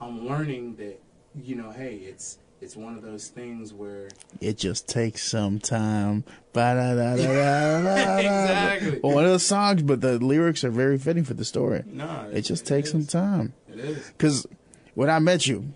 I'm 0.01 0.26
learning 0.26 0.76
that 0.76 1.01
you 1.43 1.57
know, 1.57 1.70
hey, 1.70 1.97
it's 1.97 2.39
it's 2.61 2.74
one 2.76 2.95
of 2.97 3.03
those 3.03 3.28
things 3.28 3.72
where 3.72 4.09
It 4.41 4.59
just 4.59 4.89
takes 4.89 5.22
some 5.22 5.59
time. 5.61 6.24
Exactly. 7.68 8.99
One 9.01 9.24
of 9.24 9.30
the 9.30 9.39
songs, 9.39 9.82
but 9.82 10.01
the 10.01 10.18
lyrics 10.18 10.64
are 10.64 10.70
very 10.70 10.99
fitting 10.99 11.24
for 11.24 11.34
the 11.34 11.45
story. 11.45 11.84
No, 11.86 12.28
It 12.32 12.43
just 12.43 12.66
takes 12.66 12.89
is. 12.89 12.93
some 12.93 13.07
time. 13.07 13.55
It 13.72 13.78
is. 13.78 14.07
Because 14.09 14.47
when 14.99 15.09
I 15.09 15.20
met 15.20 15.46
you, 15.46 15.72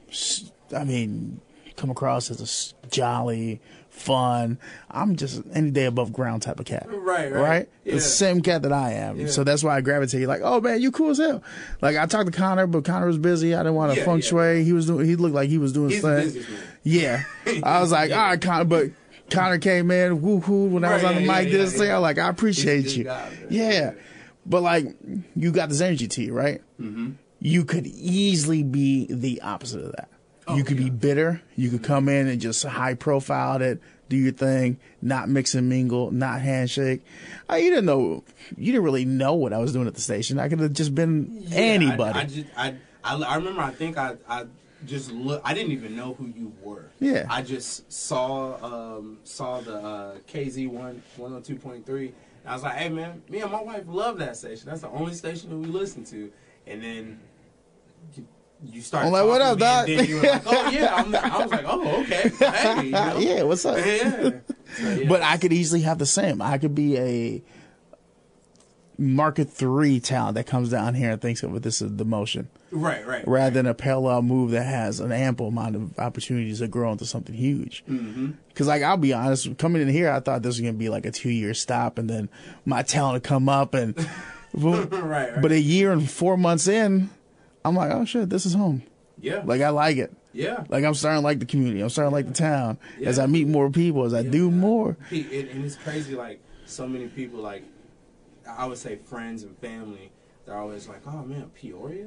I 0.77 0.83
mean, 0.83 1.41
come 1.77 1.91
across 1.91 2.29
as 2.29 2.75
a 2.83 2.89
jolly, 2.89 3.61
fun. 3.89 4.59
I'm 4.91 5.15
just 5.15 5.43
any 5.55 5.71
day 5.71 5.85
above 5.85 6.13
ground 6.13 6.43
type 6.43 6.59
of 6.59 6.67
cat. 6.67 6.89
Right, 6.89 7.31
right. 7.31 7.41
Right? 7.41 7.69
Yeah. 7.85 7.95
The 7.95 8.01
same 8.01 8.41
cat 8.41 8.63
that 8.63 8.73
I 8.73 8.95
am. 8.95 9.21
Yeah. 9.21 9.29
So 9.29 9.45
that's 9.45 9.63
why 9.63 9.77
I 9.77 9.81
gravitate. 9.81 10.27
Like, 10.27 10.41
oh 10.43 10.61
man, 10.61 10.83
you 10.83 10.91
cool 10.91 11.11
as 11.11 11.19
hell. 11.19 11.41
Like 11.81 11.97
I 11.97 12.07
talked 12.07 12.33
to 12.33 12.37
Connor, 12.37 12.67
but 12.67 12.85
Connor 12.85 13.07
was 13.07 13.17
busy. 13.17 13.55
I 13.55 13.59
didn't 13.59 13.77
want 13.77 13.93
to 13.93 14.01
Yeah, 14.01 14.07
feng 14.07 14.23
shui. 14.23 14.65
He 14.65 14.73
was 14.73 14.87
doing. 14.87 15.07
He 15.07 15.15
looked 15.15 15.37
like 15.37 15.49
he 15.49 15.59
was 15.59 15.73
doing 15.73 15.91
He's 15.91 16.05
a 16.05 16.33
Yeah. 16.83 17.23
I 17.63 17.81
was 17.81 17.93
like, 17.93 18.11
all 18.11 18.17
right, 18.17 18.41
Connor, 18.41 18.65
but 18.65 18.87
Connor 19.31 19.59
came 19.59 19.93
in, 19.93 20.21
woo 20.21 20.41
hoo, 20.41 20.65
when 20.65 20.83
I 20.83 20.95
was 20.95 21.05
on 21.05 21.15
the 21.15 21.21
mic 21.21 21.49
this 21.53 21.79
thing. 21.79 21.93
I'm 21.93 22.03
like, 22.03 22.19
I 22.19 22.29
appreciate 22.29 22.97
you. 22.97 23.05
guy, 23.05 23.31
yeah. 23.49 23.93
But 24.45 24.63
like, 24.63 24.87
you 25.37 25.53
got 25.53 25.69
this 25.69 25.81
energy 25.81 26.09
to 26.09 26.23
you, 26.25 26.33
right? 26.33 26.61
Mm-hmm. 26.81 27.13
You 27.45 27.65
could 27.65 27.87
easily 27.89 28.63
be 28.63 29.07
the 29.11 29.43
opposite 29.43 29.85
of 29.85 29.93
that. 29.93 30.09
Oh, 30.47 30.57
you 30.57 30.63
could 30.63 30.77
be 30.77 30.91
bitter. 30.91 31.43
You 31.57 31.71
could 31.71 31.83
come 31.83 32.09
in 32.09 32.29
and 32.29 32.41
just 32.41 32.65
high 32.65 32.95
profile 32.95 33.61
it, 33.61 33.81
do 34.09 34.17
your 34.17 34.33
thing, 34.33 34.79
not 35.01 35.29
mix 35.29 35.55
and 35.55 35.69
mingle, 35.69 36.13
not 36.13 36.41
handshake. 36.41 37.03
I, 37.49 37.59
you 37.59 37.71
didn't 37.71 37.87
know, 37.87 38.23
you 38.57 38.73
didn't 38.73 38.85
really 38.85 39.05
know 39.05 39.35
what 39.35 39.53
I 39.53 39.59
was 39.59 39.73
doing 39.73 39.89
at 39.89 39.95
the 39.95 40.01
station. 40.01 40.39
I 40.39 40.49
could 40.49 40.61
have 40.61 40.73
just 40.73 40.95
been 40.95 41.45
Yeah, 41.49 41.59
anybody. 41.59 42.19
I, 42.19 42.23
I, 42.23 42.25
just, 42.27 42.47
I, 42.57 42.75
I, 43.03 43.17
I 43.17 43.37
remember. 43.37 43.61
I 43.61 43.73
think 43.73 43.99
I, 43.99 44.17
I 44.29 44.47
just 44.87 45.11
look. 45.11 45.43
I 45.45 45.55
didn't 45.55 45.73
even 45.73 45.97
know 45.97 46.15
who 46.15 46.27
you 46.27 46.53
were. 46.63 46.91
Yeah. 47.01 47.27
I 47.29 47.43
just 47.43 47.93
saw 47.93 48.57
um, 48.63 49.19
saw 49.25 49.61
the 49.61 49.77
uh, 49.77 50.17
KZ 50.33 50.69
one 50.69 51.03
one 51.17 51.33
hundred 51.33 51.45
two 51.45 51.57
point 51.57 51.87
three. 51.87 52.13
I 52.47 52.55
was 52.55 52.63
like, 52.63 52.75
hey 52.75 52.89
man, 52.89 53.23
me 53.29 53.41
and 53.41 53.51
my 53.51 53.63
wife 53.63 53.85
love 53.87 54.19
that 54.19 54.37
station. 54.37 54.69
That's 54.69 54.81
the 54.83 54.91
only 54.91 55.15
station 55.15 55.51
that 55.51 55.57
we 55.57 55.67
listen 55.67 56.05
to. 56.07 56.31
And 56.67 56.83
then 56.83 57.21
you, 58.65 58.81
started. 58.81 59.07
I'm 59.07 59.13
like, 59.13 59.27
what 59.27 59.41
up, 59.41 59.59
dog? 59.59 59.89
And 59.89 59.99
then 59.99 60.09
you 60.09 60.17
were 60.17 60.23
like, 60.23 60.43
oh 60.47 60.71
yeah. 60.71 60.95
I'm, 60.95 61.15
I 61.15 61.43
was 61.43 61.51
like, 61.51 61.65
oh 61.67 62.03
okay. 62.03 62.29
Hey, 62.29 62.85
you 62.85 62.91
know? 62.91 63.19
yeah, 63.19 63.43
what's 63.43 63.65
up? 63.65 63.79
Yeah. 63.79 64.31
So, 64.73 64.89
yeah. 64.89 65.07
But 65.07 65.21
I 65.21 65.37
could 65.37 65.53
easily 65.53 65.83
have 65.83 65.99
the 65.99 66.07
same. 66.07 66.41
I 66.41 66.57
could 66.57 66.75
be 66.75 66.97
a 66.97 67.43
market 68.99 69.51
three 69.51 70.01
talent 70.01 70.37
that 70.37 70.47
comes 70.47 70.71
down 70.71 70.95
here 70.95 71.11
and 71.11 71.21
thinks 71.21 71.43
of 71.43 71.55
it. 71.55 71.63
This 71.63 71.83
is 71.83 71.97
the 71.97 72.05
motion, 72.05 72.49
right, 72.71 73.07
right. 73.07 73.27
rather 73.27 73.51
than 73.51 73.67
a 73.67 73.75
parallel 73.75 74.23
move 74.23 74.53
that 74.53 74.65
has 74.65 75.01
an 75.01 75.13
ample 75.13 75.49
amount 75.49 75.77
of 75.77 75.99
opportunities 75.99 76.61
to 76.61 76.69
grow 76.69 76.93
into 76.93 77.05
something 77.05 77.35
huge. 77.35 77.85
Mm-hmm. 77.89 78.33
Because, 78.49 78.67
like, 78.67 78.83
I'll 78.83 78.97
be 78.97 79.13
honest, 79.13 79.57
coming 79.59 79.83
in 79.83 79.89
here, 79.89 80.11
I 80.11 80.21
thought 80.21 80.43
this 80.43 80.57
was 80.57 80.61
gonna 80.61 80.73
be 80.75 80.89
like 80.89 81.07
a 81.07 81.11
two 81.11 81.31
year 81.31 81.55
stop, 81.55 81.99
and 81.99 82.09
then 82.09 82.29
my 82.65 82.83
talent 82.83 83.15
would 83.15 83.25
come 83.25 83.49
up, 83.49 83.75
and 83.75 83.97
right, 84.55 84.91
right. 84.93 85.43
but 85.43 85.53
a 85.53 85.61
year 85.61 85.93
and 85.93 86.09
four 86.09 86.37
months 86.37 86.69
in, 86.69 87.11
I'm 87.65 87.75
like, 87.77 87.93
oh 87.93 88.05
shit, 88.05 88.29
this 88.31 88.45
is 88.47 88.55
home. 88.55 88.83
yeah, 89.21 89.43
Like, 89.45 89.61
I 89.61 89.69
like 89.71 89.97
it. 89.99 90.13
yeah. 90.33 90.65
Like, 90.69 90.85
I'm 90.85 90.95
starting 90.95 91.21
to 91.21 91.25
like 91.25 91.39
the 91.39 91.47
community. 91.47 91.81
I'm 91.81 91.91
starting 91.91 92.11
to 92.11 92.15
like 92.15 92.27
the 92.27 92.33
town 92.35 92.79
as 93.05 93.19
I 93.19 93.27
meet 93.27 93.47
more 93.47 93.71
people, 93.71 94.05
as 94.05 94.15
I 94.15 94.23
do 94.23 94.47
Yeah. 94.47 94.51
more. 94.57 94.97
It, 95.11 95.51
and 95.51 95.65
it's 95.65 95.77
crazy 95.77 96.15
like 96.15 96.41
so 96.67 96.87
many 96.89 97.07
people 97.09 97.41
like 97.41 97.65
i 98.49 98.65
would 98.67 98.79
say 98.79 98.97
friends 98.97 99.43
and 99.43 99.57
family 99.59 100.11
they're 100.47 100.57
always 100.57 100.89
like 100.89 101.01
oh 101.07 101.23
man 101.23 101.49
peoria 101.55 102.07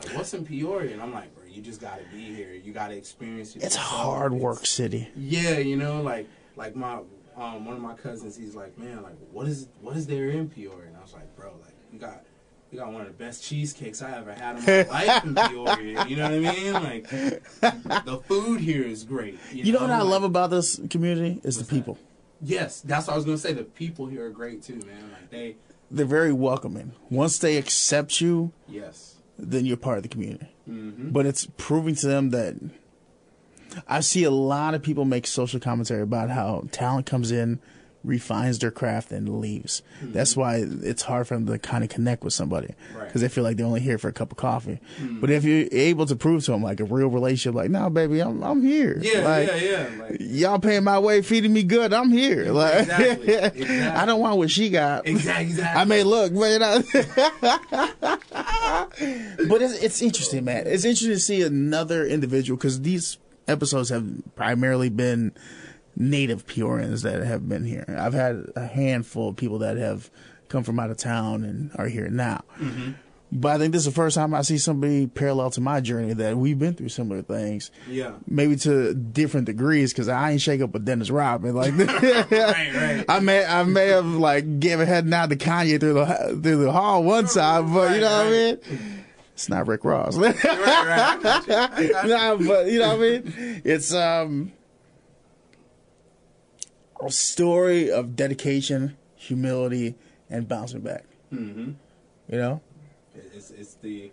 like 0.00 0.14
what's 0.16 0.32
in 0.34 0.44
peoria 0.44 0.92
and 0.92 1.00
i'm 1.02 1.12
like 1.12 1.32
bro 1.36 1.44
you 1.46 1.60
just 1.62 1.80
gotta 1.80 2.02
be 2.12 2.34
here 2.34 2.52
you 2.54 2.72
gotta 2.72 2.96
experience 2.96 3.54
it 3.54 3.62
It's 3.62 3.76
a 3.76 3.80
hard 3.80 4.32
It's- 4.32 4.42
work 4.42 4.64
city. 4.66 5.08
yeah 5.16 5.58
you 5.58 5.76
know 5.76 6.00
like 6.02 6.26
like 6.56 6.74
my 6.74 7.00
um 7.36 7.64
one 7.66 7.76
of 7.76 7.82
my 7.82 7.94
cousins 7.94 8.36
he's 8.36 8.54
like 8.56 8.76
man 8.78 9.02
like 9.02 9.14
what 9.32 9.46
is 9.46 9.68
what 9.82 9.96
is 9.96 10.06
there 10.06 10.30
in 10.30 10.48
peoria 10.48 10.88
and 10.88 10.96
i 10.96 11.00
was 11.02 11.12
like 11.12 11.36
bro 11.36 11.52
like 11.62 11.74
you 11.92 11.98
got 11.98 12.24
you 12.70 12.78
got 12.78 12.92
one 12.92 13.02
of 13.02 13.06
the 13.06 13.12
best 13.14 13.44
cheesecakes 13.44 14.02
I 14.02 14.16
ever 14.18 14.32
had 14.32 14.58
in 14.58 14.64
my 14.64 14.82
life 15.06 15.24
in 15.24 15.34
Peoria. 15.34 16.04
You 16.06 16.16
know 16.16 16.24
what 16.24 16.32
I 16.32 16.38
mean? 16.38 16.72
Like 16.74 17.10
the 18.04 18.20
food 18.26 18.60
here 18.60 18.82
is 18.84 19.04
great. 19.04 19.38
You 19.52 19.72
know 19.72 19.80
what 19.80 19.90
I 19.90 20.00
Like, 20.02 20.10
love 20.10 20.24
about 20.24 20.50
this 20.50 20.80
community 20.90 21.40
is 21.44 21.56
the 21.56 21.60
What's 21.60 21.68
that? 21.68 21.74
people. 21.74 21.98
Yes, 22.42 22.80
that's 22.82 23.06
what 23.06 23.14
I 23.14 23.16
was 23.16 23.24
gonna 23.24 23.38
say. 23.38 23.52
The 23.52 23.64
people 23.64 24.06
here 24.06 24.26
are 24.26 24.30
great 24.30 24.62
too, 24.62 24.74
man. 24.86 25.10
Like 25.12 25.30
they, 25.30 25.56
They're 25.90 26.04
very 26.04 26.32
welcoming. 26.32 26.92
Once 27.08 27.38
they 27.38 27.56
accept 27.56 28.20
you, 28.20 28.52
yes, 28.68 29.16
then 29.38 29.64
you're 29.64 29.76
part 29.76 29.96
of 29.98 30.02
the 30.02 30.08
community. 30.08 30.48
hmm 30.66 31.10
But 31.10 31.24
it's 31.26 31.46
proving 31.56 31.94
to 31.96 32.06
them 32.06 32.30
that 32.30 32.56
I 33.88 34.00
see 34.00 34.24
a 34.24 34.30
lot 34.30 34.74
of 34.74 34.82
people 34.82 35.04
make 35.04 35.26
social 35.26 35.60
commentary 35.60 36.02
about 36.02 36.30
how 36.30 36.64
talent 36.72 37.06
comes 37.06 37.30
in, 37.30 37.60
refines 38.06 38.58
their 38.60 38.70
craft, 38.70 39.10
and 39.12 39.40
leaves. 39.40 39.82
Mm-hmm. 40.02 40.12
That's 40.12 40.36
why 40.36 40.64
it's 40.64 41.02
hard 41.02 41.26
for 41.28 41.34
them 41.34 41.46
to 41.46 41.58
kind 41.58 41.82
of 41.84 41.90
connect 41.90 42.22
with 42.24 42.32
somebody 42.32 42.74
Right. 42.96 43.06
because 43.06 43.20
they 43.20 43.28
feel 43.28 43.42
like 43.44 43.56
they're 43.56 43.66
only 43.66 43.80
here 43.80 43.98
for 43.98 44.08
a 44.08 44.12
cup 44.12 44.30
of 44.30 44.38
coffee. 44.38 44.78
Mm-hmm. 45.00 45.20
But 45.20 45.30
if 45.30 45.44
you're 45.44 45.66
able 45.72 46.06
to 46.06 46.16
prove 46.16 46.44
to 46.44 46.52
them 46.52 46.62
like 46.62 46.80
a 46.80 46.84
real 46.84 47.08
relationship, 47.08 47.54
like, 47.54 47.70
no, 47.70 47.90
baby, 47.90 48.20
I'm 48.22 48.42
I'm 48.44 48.62
here. 48.62 48.98
yeah, 49.02 49.20
like, 49.20 49.48
yeah, 49.48 49.56
yeah. 49.56 49.88
Like 50.02 50.16
Y'all 50.20 50.58
paying 50.60 50.84
my 50.84 50.98
way, 50.98 51.20
feeding 51.22 51.52
me 51.52 51.62
good. 51.64 51.92
I'm 51.92 52.10
here. 52.10 52.52
Like, 52.52 52.80
Exactly, 52.82 53.28
exactly. 53.34 53.80
I 53.82 54.06
don't 54.06 54.20
want 54.20 54.38
what 54.38 54.50
she 54.50 54.70
got. 54.70 55.06
exactly, 55.06 55.46
exactly. 55.46 55.80
I 55.80 55.84
may 55.84 56.02
look, 56.04 56.32
but 56.32 56.60
but 59.48 59.62
it's, 59.62 59.74
it's 59.82 60.02
interesting, 60.02 60.44
man. 60.44 60.66
It's 60.66 60.84
interesting 60.84 61.10
to 61.10 61.18
see 61.18 61.42
another 61.42 62.04
individual 62.06 62.56
because 62.56 62.80
these 62.82 63.18
episodes 63.48 63.90
have 63.90 64.06
primarily 64.34 64.88
been 64.88 65.32
native 65.96 66.46
Peorians 66.46 67.02
that 67.02 67.22
have 67.22 67.48
been 67.48 67.64
here. 67.64 67.84
I've 67.88 68.14
had 68.14 68.50
a 68.54 68.66
handful 68.66 69.30
of 69.30 69.36
people 69.36 69.58
that 69.60 69.76
have 69.76 70.10
come 70.48 70.62
from 70.62 70.78
out 70.78 70.90
of 70.90 70.96
town 70.96 71.44
and 71.44 71.70
are 71.76 71.88
here 71.88 72.08
now. 72.08 72.42
But 73.32 73.56
I 73.56 73.58
think 73.58 73.72
this 73.72 73.80
is 73.80 73.86
the 73.86 73.92
first 73.92 74.14
time 74.14 74.34
I 74.34 74.42
see 74.42 74.56
somebody 74.56 75.08
parallel 75.08 75.50
to 75.50 75.60
my 75.60 75.80
journey 75.80 76.12
that 76.14 76.36
we've 76.36 76.58
been 76.58 76.74
through 76.74 76.90
similar 76.90 77.22
things, 77.22 77.72
yeah, 77.88 78.12
maybe 78.28 78.54
to 78.56 78.94
different 78.94 79.46
degrees. 79.46 79.92
Because 79.92 80.08
I 80.08 80.30
ain't 80.30 80.40
shake 80.40 80.60
up 80.60 80.72
with 80.72 80.84
Dennis 80.84 81.10
Rodman 81.10 81.56
like. 81.56 81.76
right, 81.76 82.30
right. 82.30 83.04
I 83.08 83.18
may 83.18 83.44
I 83.44 83.64
may 83.64 83.88
have 83.88 84.06
like 84.06 84.60
gave 84.60 84.78
a 84.78 84.86
head 84.86 85.06
nod 85.06 85.30
to 85.30 85.36
Kanye 85.36 85.80
through 85.80 85.94
the 85.94 86.40
through 86.40 86.64
the 86.64 86.70
hall 86.70 87.02
one 87.02 87.26
time, 87.26 87.74
but 87.74 87.96
you 87.96 88.00
know 88.00 88.16
what 88.18 88.26
I 88.26 88.30
mean. 88.30 88.58
It's 89.34 89.48
not 89.48 89.66
Rick 89.66 89.84
Ross. 89.84 90.16
right, 90.16 90.44
right. 90.44 90.54
I 90.54 91.20
got 91.20 91.46
you. 91.48 91.54
I 91.54 91.66
got 91.66 92.04
you. 92.04 92.08
nah, 92.08 92.36
but 92.36 92.66
you 92.68 92.78
know 92.78 92.96
what 92.96 93.06
I 93.06 93.10
mean. 93.10 93.62
It's 93.64 93.92
um 93.92 94.52
a 97.00 97.10
story 97.10 97.90
of 97.90 98.16
dedication, 98.16 98.96
humility, 99.14 99.94
and 100.30 100.48
bouncing 100.48 100.80
back. 100.80 101.04
Mm-hmm. 101.32 101.72
You 102.28 102.38
know, 102.38 102.60
It's 103.14 103.50
it's 103.50 103.74
the 103.74 104.10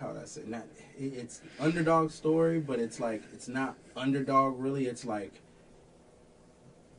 how 0.00 0.08
would 0.08 0.22
I 0.22 0.24
say 0.24 0.42
not 0.46 0.64
it's 0.98 1.40
underdog 1.60 2.10
story, 2.10 2.60
but 2.60 2.78
it's 2.78 2.98
like 3.00 3.22
it's 3.32 3.48
not 3.48 3.76
underdog 3.96 4.58
really. 4.58 4.86
It's 4.86 5.04
like 5.04 5.32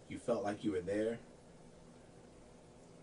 you 0.09 0.19
felt 0.19 0.43
like 0.43 0.63
you 0.63 0.71
were 0.71 0.81
there. 0.81 1.19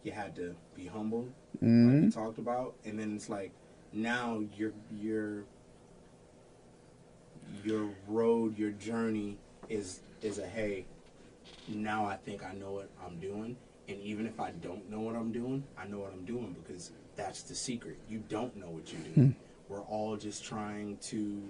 You 0.02 0.12
had 0.12 0.34
to 0.36 0.54
be 0.74 0.86
humbled, 0.86 1.32
like 1.60 1.70
mm 1.70 2.04
we 2.04 2.10
talked 2.10 2.38
about, 2.38 2.74
and 2.84 2.98
then 2.98 3.14
it's 3.14 3.28
like 3.28 3.52
now 3.92 4.42
your 4.56 4.72
your 4.90 5.44
your 7.64 7.90
road, 8.06 8.58
your 8.58 8.70
journey 8.70 9.36
is 9.68 10.00
is 10.22 10.38
a 10.38 10.46
hey. 10.46 10.86
Now 11.70 12.04
I 12.06 12.16
think 12.16 12.44
I 12.44 12.52
know 12.52 12.72
what 12.72 12.90
I'm 13.04 13.18
doing, 13.18 13.56
and 13.88 14.00
even 14.00 14.26
if 14.26 14.40
I 14.40 14.50
don't 14.50 14.88
know 14.90 15.00
what 15.00 15.14
I'm 15.16 15.32
doing, 15.32 15.64
I 15.78 15.86
know 15.86 15.98
what 15.98 16.12
I'm 16.12 16.24
doing 16.24 16.56
because 16.62 16.90
that's 17.16 17.42
the 17.42 17.54
secret. 17.54 17.98
You 18.08 18.22
don't 18.28 18.56
know 18.56 18.68
what 18.70 18.92
you're 18.92 19.02
doing. 19.02 19.32
Hmm. 19.32 19.72
We're 19.72 19.82
all 19.82 20.16
just 20.16 20.44
trying 20.44 20.96
to, 20.98 21.42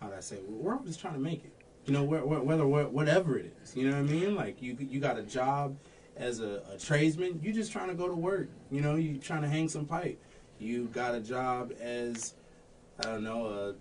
how 0.00 0.08
do 0.08 0.14
I 0.16 0.20
say? 0.20 0.38
We're 0.46 0.74
all 0.74 0.82
just 0.84 1.00
trying 1.00 1.14
to 1.14 1.20
make 1.20 1.44
it. 1.44 1.52
You 1.86 1.94
know, 1.94 2.04
whe- 2.04 2.22
whe- 2.26 2.44
whether 2.44 2.66
whatever 2.66 3.38
it 3.38 3.54
is. 3.62 3.74
You 3.74 3.88
know 3.90 3.96
what 3.96 4.10
I 4.10 4.12
mean? 4.12 4.34
Like 4.34 4.60
you 4.60 4.76
you 4.78 5.00
got 5.00 5.18
a 5.18 5.22
job 5.22 5.76
as 6.16 6.40
a, 6.40 6.62
a 6.72 6.78
tradesman. 6.78 7.40
You're 7.42 7.54
just 7.54 7.72
trying 7.72 7.88
to 7.88 7.94
go 7.94 8.06
to 8.08 8.14
work. 8.14 8.48
You 8.70 8.82
know, 8.82 8.96
you're 8.96 9.20
trying 9.20 9.42
to 9.42 9.48
hang 9.48 9.68
some 9.68 9.86
pipe. 9.86 10.20
You 10.58 10.84
got 10.86 11.14
a 11.14 11.20
job 11.20 11.72
as 11.80 12.34
I 13.00 13.04
don't 13.04 13.24
know 13.24 13.46
a 13.46 13.74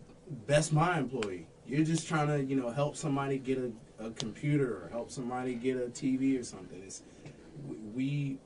Best 0.48 0.74
Buy 0.74 0.98
employee. 0.98 1.48
You're 1.68 1.84
just 1.86 2.08
trying 2.08 2.28
to 2.28 2.42
you 2.42 2.56
know 2.56 2.70
help 2.70 2.96
somebody 2.96 3.38
get 3.38 3.58
a, 3.58 3.72
a 4.00 4.10
computer 4.12 4.84
or 4.84 4.90
help 4.92 5.12
somebody 5.12 5.56
get 5.56 5.78
a 5.78 5.90
TV 5.90 6.40
or 6.40 6.44
something. 6.44 6.82
It's 6.86 7.04
we 7.94 8.38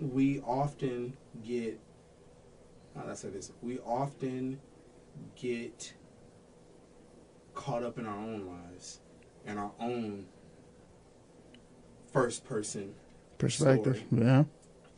we 0.00 0.40
often 0.40 1.16
get 1.44 1.78
how 2.96 3.10
I 3.10 3.14
say 3.14 3.28
this? 3.28 3.50
We 3.60 3.78
often 3.80 4.60
get 5.36 5.94
caught 7.54 7.82
up 7.82 7.98
in 7.98 8.06
our 8.06 8.18
own 8.18 8.46
lives 8.46 9.00
and 9.46 9.58
our 9.58 9.72
own 9.80 10.26
first 12.12 12.44
person 12.44 12.94
perspective. 13.38 14.04
Story. 14.08 14.24
Yeah, 14.24 14.44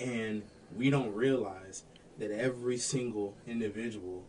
and 0.01 0.42
we 0.76 0.90
don't 0.90 1.14
realize 1.14 1.84
that 2.18 2.30
every 2.30 2.76
single 2.76 3.34
individual 3.47 4.24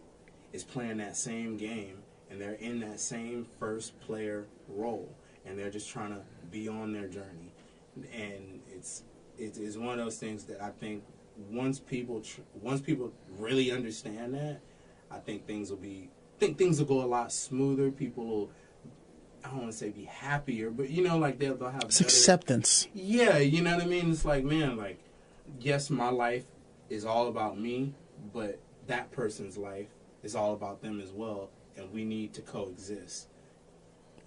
is 0.54 0.64
playing 0.64 0.98
that 0.98 1.18
same 1.18 1.58
game 1.58 2.00
and 2.30 2.42
they're 2.42 2.54
in 2.54 2.80
that 2.82 3.00
same 3.00 3.48
first 3.60 4.00
player 4.02 4.46
role 4.68 5.10
and 5.48 5.58
they're 5.58 5.70
just 5.72 5.90
trying 5.90 6.10
to 6.10 6.20
be 6.52 6.68
on 6.68 6.92
their 6.94 7.08
journey 7.08 7.52
and 8.14 8.60
it's 8.72 9.04
it's, 9.40 9.58
it's 9.58 9.78
one 9.78 9.98
of 10.00 10.06
those 10.06 10.18
things 10.18 10.44
that 10.46 10.62
I 10.62 10.70
think 10.70 11.04
once 11.52 11.80
people 11.80 12.22
tr- 12.22 12.42
once 12.62 12.82
people 12.82 13.12
really 13.38 13.72
understand 13.72 14.34
that, 14.34 14.60
I 15.12 15.18
think 15.20 15.46
things 15.48 15.70
will 15.70 15.78
be 15.78 16.10
think 16.40 16.58
things 16.58 16.80
will 16.80 16.88
go 16.88 17.02
a 17.04 17.06
lot 17.08 17.32
smoother. 17.32 17.92
People 17.92 18.26
will. 18.26 18.50
I 19.44 19.50
don't 19.50 19.60
want 19.60 19.72
to 19.72 19.78
say 19.78 19.90
be 19.90 20.06
happier, 20.06 20.70
but 20.72 20.90
you 20.90 21.04
know, 21.04 21.18
like 21.20 21.38
they'll, 21.40 21.56
they'll 21.56 21.70
have 21.70 21.84
It's 21.84 22.00
better- 22.00 22.08
acceptance. 22.10 22.88
yeah, 22.94 23.38
you 23.38 23.62
know 23.62 23.76
what 23.76 23.84
I 23.86 23.88
mean? 23.88 24.12
It's 24.12 24.26
like, 24.26 24.44
man, 24.44 24.76
like, 24.76 25.00
yes, 25.60 25.90
my 25.90 26.10
life 26.10 26.46
is 26.90 27.06
all 27.06 27.28
about 27.28 27.58
me, 27.60 27.94
but 28.34 28.60
that 28.88 29.12
person's 29.12 29.58
life 29.58 29.88
is 30.24 30.36
all 30.36 30.54
about 30.54 30.82
them 30.82 31.00
as 31.00 31.12
well, 31.12 31.50
and 31.78 31.94
we 31.94 32.04
need 32.04 32.34
to 32.34 32.42
coexist. 32.42 33.28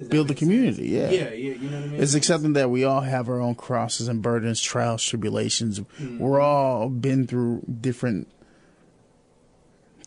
Build 0.08 0.28
the 0.28 0.34
community, 0.34 0.96
sense? 0.98 1.12
yeah. 1.12 1.24
Yeah, 1.28 1.30
yeah, 1.34 1.54
you 1.54 1.68
know 1.70 1.76
what 1.80 1.84
I 1.84 1.88
mean? 1.92 2.02
It's 2.02 2.14
accepting 2.14 2.54
that 2.54 2.70
we 2.70 2.84
all 2.84 3.02
have 3.02 3.28
our 3.28 3.40
own 3.40 3.54
crosses 3.54 4.08
and 4.08 4.22
burdens, 4.22 4.60
trials, 4.62 5.02
tribulations. 5.04 5.80
We're 6.18 6.40
all 6.40 6.88
been 6.88 7.26
through 7.26 7.62
different 7.80 8.28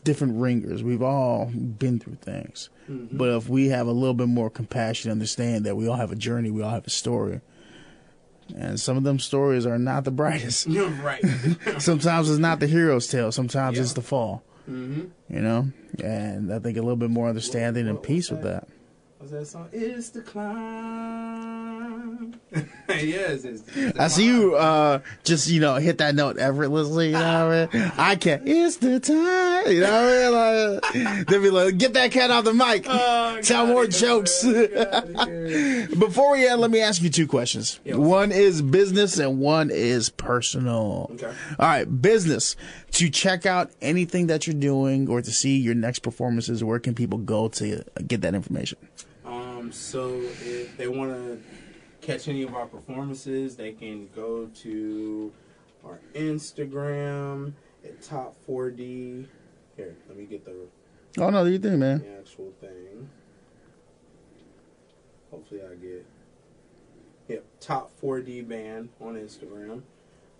different 0.03 0.39
ringers. 0.41 0.83
We've 0.83 1.01
all 1.01 1.45
been 1.45 1.99
through 1.99 2.15
things. 2.15 2.69
But 2.89 3.29
if 3.37 3.47
we 3.47 3.69
have 3.69 3.87
a 3.87 3.91
little 3.93 4.13
bit 4.13 4.27
more 4.27 4.49
compassion, 4.49 5.11
understand 5.11 5.65
that 5.65 5.75
we 5.77 5.87
all 5.87 5.95
have 5.95 6.11
a 6.11 6.15
journey, 6.15 6.51
we 6.51 6.61
all 6.61 6.71
have 6.71 6.85
a 6.85 6.89
story. 6.89 7.39
And 8.57 8.77
some 8.77 8.97
of 8.97 9.03
them 9.03 9.19
stories 9.19 9.65
are 9.65 9.77
not 9.79 10.03
the 10.03 10.11
brightest. 10.11 10.67
You're 10.67 10.89
right. 10.89 11.23
Sometimes 11.77 12.29
it's 12.29 12.39
not 12.39 12.59
the 12.59 12.67
hero's 12.67 13.07
tale. 13.07 13.31
Sometimes 13.31 13.77
Yeah. 13.77 13.83
it's 13.83 13.93
the 13.93 14.01
fall. 14.01 14.43
mm-hmm. 14.69 15.05
You 15.33 15.41
know, 15.41 15.71
and 16.03 16.51
I 16.53 16.59
think 16.59 16.77
a 16.77 16.81
little 16.81 16.97
bit 16.97 17.09
more 17.09 17.29
understanding 17.29 17.87
and 17.87 17.95
what- 17.97 18.03
peace 18.03 18.29
with 18.29 18.41
that? 18.43 18.67
That. 19.29 19.37
What's 19.39 19.51
that 19.51 19.57
song? 19.57 19.69
It's 19.71 20.09
the 20.09 20.21
climb. 20.21 20.63
yes, 22.89 23.43
it's, 23.43 23.61
it's 23.61 23.73
the 23.73 23.93
I 23.99 24.07
see 24.07 24.25
you 24.25 24.55
uh, 24.55 24.99
just 25.23 25.49
you 25.49 25.59
know 25.59 25.75
hit 25.75 25.97
that 25.99 26.15
note 26.15 26.37
effortlessly. 26.37 27.07
You 27.07 27.13
know 27.13 27.47
what 27.47 27.73
I 27.73 27.77
mean? 27.77 27.91
I 27.97 28.15
can't. 28.15 28.47
It's 28.47 28.77
the 28.77 28.99
time. 28.99 29.71
You 29.71 29.81
know 29.81 29.91
what 29.91 30.93
I 30.93 30.93
mean? 30.93 31.17
Like, 31.17 31.27
they 31.27 31.39
be 31.39 31.49
like, 31.49 31.77
get 31.77 31.93
that 31.93 32.11
cat 32.11 32.31
off 32.31 32.45
the 32.45 32.53
mic. 32.53 32.85
Oh, 32.87 33.39
Tell 33.41 33.67
more 33.67 33.85
yeah, 33.85 33.89
jokes. 33.89 34.43
God. 34.43 35.89
Before 35.99 36.31
we 36.33 36.47
end, 36.47 36.61
let 36.61 36.71
me 36.71 36.81
ask 36.81 37.01
you 37.01 37.09
two 37.09 37.27
questions. 37.27 37.79
Yeah, 37.83 37.95
what's 37.95 38.09
one 38.09 38.31
is 38.31 38.61
business 38.61 39.17
and 39.19 39.39
one 39.39 39.69
is 39.71 40.09
personal. 40.09 41.09
Okay. 41.13 41.33
All 41.59 41.67
right, 41.67 41.85
business. 42.01 42.55
To 42.93 43.09
check 43.09 43.47
out 43.47 43.71
anything 43.81 44.27
that 44.27 44.45
you're 44.45 44.53
doing 44.53 45.09
or 45.09 45.19
to 45.19 45.31
see 45.31 45.57
your 45.57 45.73
next 45.73 45.99
performances, 45.99 46.63
where 46.63 46.77
can 46.77 46.93
people 46.93 47.17
go 47.17 47.47
to 47.47 47.83
get 48.05 48.21
that 48.21 48.35
information? 48.35 48.77
Um, 49.63 49.71
so 49.71 50.19
if 50.41 50.75
they 50.75 50.87
want 50.87 51.11
to 51.11 51.41
catch 52.01 52.27
any 52.27 52.43
of 52.43 52.53
our 52.53 52.65
performances, 52.65 53.55
they 53.55 53.71
can 53.71 54.09
go 54.13 54.47
to 54.55 55.31
our 55.85 55.99
Instagram 56.13 57.53
at 57.83 58.01
Top 58.01 58.35
4D. 58.47 59.25
Here, 59.77 59.95
let 60.07 60.17
me 60.17 60.25
get 60.25 60.43
the, 60.43 60.67
Oh 61.17 61.29
no, 61.29 61.45
do 61.45 61.51
you 61.51 61.59
think, 61.59 61.77
man? 61.77 61.99
the 61.99 62.19
actual 62.19 62.51
thing. 62.59 63.09
Hopefully, 65.31 65.61
I 65.61 65.75
get. 65.75 66.05
Yep, 67.29 67.45
Top 67.61 67.91
4D 68.01 68.47
Band 68.47 68.89
on 68.99 69.15
Instagram. 69.15 69.81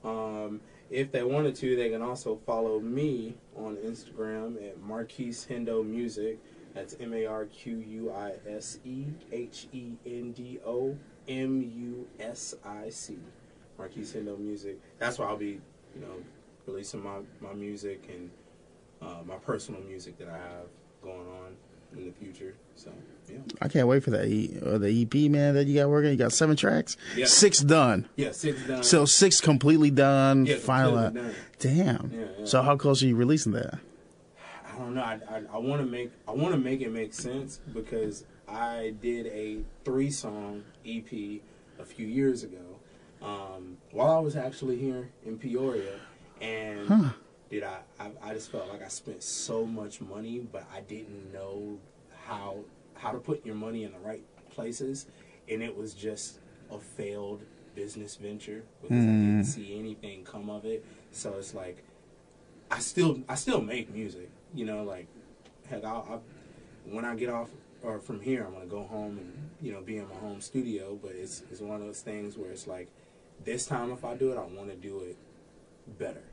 Um, 0.04 0.60
if 0.90 1.14
they 1.14 1.24
wanted 1.24 1.56
to, 1.56 1.76
they 1.78 1.90
can 1.90 2.02
also 2.02 2.40
follow 2.46 2.80
me 2.82 3.36
on 3.56 3.78
Instagram 3.78 4.58
at 4.68 4.82
Marquise 4.82 5.48
Hendo 5.50 5.86
Music. 5.86 6.40
That's 6.74 6.96
M 7.00 7.14
A 7.14 7.26
R 7.26 7.46
Q 7.46 7.78
U 7.78 8.12
I 8.12 8.34
S 8.50 8.80
E 8.84 9.06
H 9.32 9.68
E 9.74 9.92
N 10.06 10.32
D 10.32 10.60
O 10.66 10.98
M 11.28 11.62
U 11.76 12.08
S 12.20 12.56
I 12.66 12.90
C. 12.90 13.18
Marquise 13.78 14.14
Hendo 14.14 14.38
Music. 14.40 14.80
That's 15.00 15.18
where 15.20 15.28
I'll 15.28 15.38
be, 15.38 15.60
you 15.96 16.02
know, 16.02 16.16
releasing 16.68 17.04
my, 17.04 17.18
my 17.42 17.54
music 17.54 18.04
and 18.10 18.30
uh, 19.02 19.22
my 19.26 19.36
personal 19.38 19.82
music 19.82 20.18
that 20.20 20.28
I 20.30 20.38
have 20.38 20.68
going 21.04 21.28
on 21.28 21.56
in 21.98 22.06
the 22.06 22.12
future. 22.12 22.54
So, 22.76 22.92
yeah. 23.30 23.38
I 23.62 23.68
can't 23.68 23.88
wait 23.88 24.04
for 24.04 24.12
that 24.12 24.26
e- 24.28 24.58
uh, 24.64 24.78
the 24.78 25.02
EP, 25.02 25.30
man. 25.32 25.54
That 25.56 25.66
you 25.68 25.80
got 25.80 25.90
working. 25.90 26.12
You 26.12 26.18
got 26.18 26.32
seven 26.34 26.56
tracks, 26.56 26.98
Yeah. 27.16 27.26
six 27.26 27.60
done. 27.60 28.08
Yeah, 28.16 28.32
six 28.32 28.62
done. 28.68 28.84
So 28.84 29.06
six 29.06 29.42
completely 29.42 29.92
done. 29.92 30.46
yeah, 30.46 30.58
final. 30.58 31.04
completely 31.04 31.32
done. 31.32 31.36
Damn. 31.60 32.12
Yeah, 32.14 32.26
yeah. 32.40 32.46
So 32.46 32.62
how 32.62 32.78
close 32.78 33.02
are 33.04 33.08
you 33.08 33.16
releasing 33.16 33.52
that? 33.54 33.80
I 34.74 34.78
don't 34.78 34.96
know. 34.96 35.02
I, 35.02 35.20
I, 35.30 35.42
I 35.54 35.58
want 35.58 35.82
to 35.82 35.88
make 35.88 36.12
I 36.28 36.32
want 36.32 36.54
to 36.54 36.60
make 36.60 36.82
it 36.82 36.92
make 36.92 37.14
sense 37.14 37.60
because 37.74 38.26
I 38.48 38.94
did 39.02 39.28
a 39.28 39.60
three 39.86 40.10
song 40.10 40.64
EP 40.86 41.12
a 41.80 41.86
few 41.86 42.08
years 42.08 42.44
ago 42.44 42.80
um, 43.22 43.78
while 43.92 44.12
I 44.12 44.20
was 44.20 44.36
actually 44.36 44.78
here 44.78 45.10
in 45.26 45.38
Peoria, 45.38 45.94
and 46.42 46.88
Huh. 46.88 47.10
did 47.50 47.64
I, 47.64 47.80
I 48.00 48.12
I 48.22 48.34
just 48.34 48.52
felt 48.52 48.68
like 48.70 48.84
I 48.84 48.88
spent 48.88 49.24
so 49.24 49.66
much 49.66 50.02
money, 50.02 50.40
but 50.52 50.66
I 50.74 50.82
didn't 50.82 51.32
know 51.32 51.78
how 52.26 52.58
how 52.96 53.12
to 53.12 53.18
put 53.20 53.46
your 53.46 53.56
money 53.56 53.84
in 53.84 53.92
the 53.92 54.00
right 54.00 54.24
places, 54.52 55.06
and 55.50 55.62
it 55.62 55.76
was 55.76 55.94
just 55.94 56.40
a 56.72 56.80
failed 56.80 57.44
business 57.76 58.16
venture 58.16 58.64
because 58.82 59.04
I 59.04 59.08
didn't 59.08 59.44
see 59.46 59.78
anything 59.80 60.24
come 60.24 60.50
of 60.50 60.66
it. 60.66 60.86
So 61.12 61.34
it's 61.38 61.54
like 61.54 61.84
I 62.72 62.80
still 62.80 63.22
I 63.30 63.36
still 63.36 63.62
make 63.62 63.94
music, 63.94 64.30
you 64.54 64.66
know, 64.66 64.84
like 64.84 65.08
heck, 65.70 65.84
I'll, 65.84 66.06
I'll 66.10 66.24
when 66.86 67.06
I 67.06 67.16
get 67.16 67.30
off 67.30 67.50
or 67.82 68.00
from 68.00 68.20
here, 68.22 68.46
I'm 68.46 68.54
gonna 68.54 68.66
go 68.66 68.84
home 68.84 69.18
and 69.18 69.50
you 69.62 69.72
know 69.74 69.82
be 69.82 69.98
in 69.98 70.08
my 70.08 70.16
home 70.16 70.42
studio. 70.42 70.98
But 71.02 71.12
it's 71.16 71.44
it's 71.52 71.62
one 71.62 71.80
of 71.80 71.86
those 71.86 72.02
things 72.02 72.38
where 72.38 72.52
it's 72.52 72.68
like 72.68 72.90
this 73.44 73.66
time 73.66 73.92
if 73.92 74.04
I 74.06 74.16
do 74.16 74.32
it, 74.32 74.38
I 74.38 74.42
want 74.42 74.70
to 74.70 74.76
do 74.76 75.00
it 75.00 75.18
better. 76.00 76.24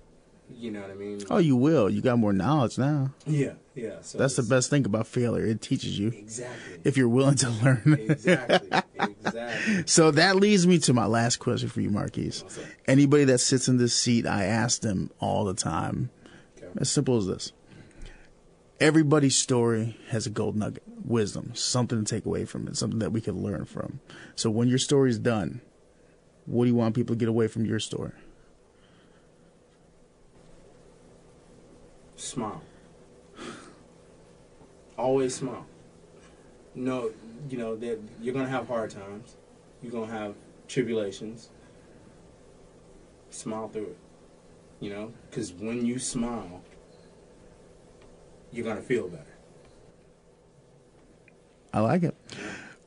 You 0.52 0.72
know 0.72 0.80
what 0.80 0.90
I 0.90 0.94
mean? 0.94 1.20
Oh, 1.30 1.38
you 1.38 1.54
will. 1.54 1.88
You 1.88 2.00
got 2.02 2.18
more 2.18 2.32
knowledge 2.32 2.76
now. 2.76 3.12
yeah, 3.24 3.52
yeah. 3.76 3.98
So 4.02 4.18
That's 4.18 4.34
the 4.34 4.42
best 4.42 4.68
thing 4.68 4.84
about 4.84 5.06
failure. 5.06 5.46
It 5.46 5.62
teaches 5.62 5.96
you 5.96 6.08
Exactly. 6.08 6.80
if 6.82 6.96
you're 6.96 7.08
willing 7.08 7.36
to 7.36 7.50
learn. 7.50 7.96
exactly. 8.10 8.80
Exactly. 8.98 9.84
so 9.86 10.10
that 10.10 10.34
leads 10.36 10.66
me 10.66 10.78
to 10.80 10.92
my 10.92 11.06
last 11.06 11.36
question 11.36 11.68
for 11.68 11.80
you, 11.80 11.90
Marquise. 11.90 12.42
Anybody 12.88 13.24
that 13.24 13.38
sits 13.38 13.68
in 13.68 13.76
this 13.76 13.94
seat, 13.94 14.26
I 14.26 14.42
ask 14.44 14.80
them 14.80 15.10
all 15.20 15.44
the 15.44 15.54
time. 15.54 16.10
Okay. 16.58 16.66
As 16.80 16.90
simple 16.90 17.16
as 17.16 17.28
this. 17.28 17.52
Everybody's 18.80 19.36
story 19.36 19.98
has 20.08 20.26
a 20.26 20.30
gold 20.30 20.56
nugget, 20.56 20.82
wisdom, 21.04 21.54
something 21.54 22.02
to 22.02 22.14
take 22.14 22.24
away 22.24 22.46
from 22.46 22.66
it, 22.66 22.78
something 22.78 22.98
that 23.00 23.12
we 23.12 23.20
can 23.20 23.42
learn 23.42 23.66
from. 23.66 24.00
So 24.34 24.48
when 24.48 24.68
your 24.68 24.78
story's 24.78 25.18
done, 25.18 25.60
what 26.46 26.64
do 26.64 26.70
you 26.70 26.74
want 26.74 26.94
people 26.94 27.14
to 27.14 27.18
get 27.18 27.28
away 27.28 27.46
from 27.46 27.66
your 27.66 27.78
story? 27.78 28.12
Smile. 32.16 32.62
Always 34.96 35.34
smile. 35.34 35.66
No, 36.74 37.10
you 37.50 37.58
know 37.58 37.76
that 37.76 37.98
you're 38.20 38.32
gonna 38.32 38.48
have 38.48 38.66
hard 38.66 38.90
times. 38.90 39.36
You're 39.82 39.92
gonna 39.92 40.12
have 40.12 40.34
tribulations. 40.68 41.50
Smile 43.28 43.68
through 43.68 43.88
it. 43.88 43.98
You 44.80 44.90
know, 44.90 45.12
because 45.28 45.52
when 45.52 45.84
you 45.84 45.98
smile, 45.98 46.62
you're 48.52 48.64
gonna 48.64 48.80
feel 48.80 49.08
better. 49.08 49.24
I 51.72 51.80
like 51.80 52.02
it. 52.02 52.16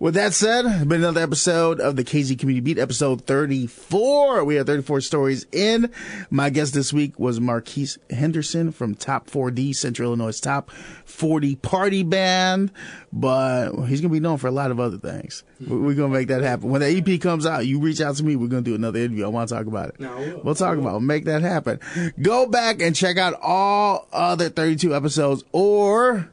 With 0.04 0.16
that 0.16 0.34
said, 0.34 0.66
it's 0.66 0.84
been 0.84 1.00
another 1.00 1.22
episode 1.22 1.80
of 1.80 1.96
the 1.96 2.04
KZ 2.04 2.38
Community 2.38 2.60
Beat, 2.60 2.78
episode 2.78 3.22
34. 3.22 4.44
We 4.44 4.56
have 4.56 4.68
34 4.68 5.00
stories 5.00 5.46
in. 5.54 5.90
My 6.30 6.50
guest 6.50 6.74
this 6.74 6.92
week 6.92 7.18
was 7.18 7.40
Marquise 7.40 7.98
Henderson 8.10 8.74
from 8.74 8.96
Top 8.96 9.30
4D, 9.30 9.74
Central 9.74 10.10
Illinois 10.10 10.38
Top 10.42 10.72
40 11.06 11.56
Party 11.56 12.04
Band. 12.04 12.74
But 13.14 13.70
he's 13.86 14.02
going 14.02 14.10
to 14.10 14.14
be 14.14 14.20
known 14.20 14.40
for 14.40 14.48
a 14.48 14.52
lot 14.52 14.72
of 14.72 14.80
other 14.82 14.98
things. 14.98 15.46
We- 15.62 15.68
We're 15.78 15.94
going 15.94 16.12
to 16.12 16.18
make 16.20 16.28
that 16.28 16.42
happen. 16.42 16.70
When 16.70 16.82
the 16.82 16.90
EP 16.90 17.22
comes 17.22 17.46
out, 17.46 17.66
you 17.66 17.80
reach 17.80 18.02
out 18.02 18.18
to 18.18 18.26
me. 18.26 18.36
We're 18.36 18.50
going 18.50 18.66
to 18.66 18.70
do 18.72 18.76
another 18.76 19.00
interview. 19.00 19.24
I 19.24 19.30
want 19.30 19.48
to 19.48 19.56
talk 19.56 19.68
about 19.68 19.88
it. 19.88 20.02
No, 20.02 20.42
We'll 20.44 20.54
talk 20.54 20.78
about 20.78 20.98
it. 20.98 21.00
Make 21.00 21.24
that 21.26 21.44
happen. 21.44 21.80
Go 22.22 22.46
back 22.46 22.82
and 22.82 22.94
check 22.94 23.18
out 23.18 23.36
all 23.42 24.10
other 24.12 24.50
32 24.50 24.94
episodes 24.94 25.46
or 25.54 26.30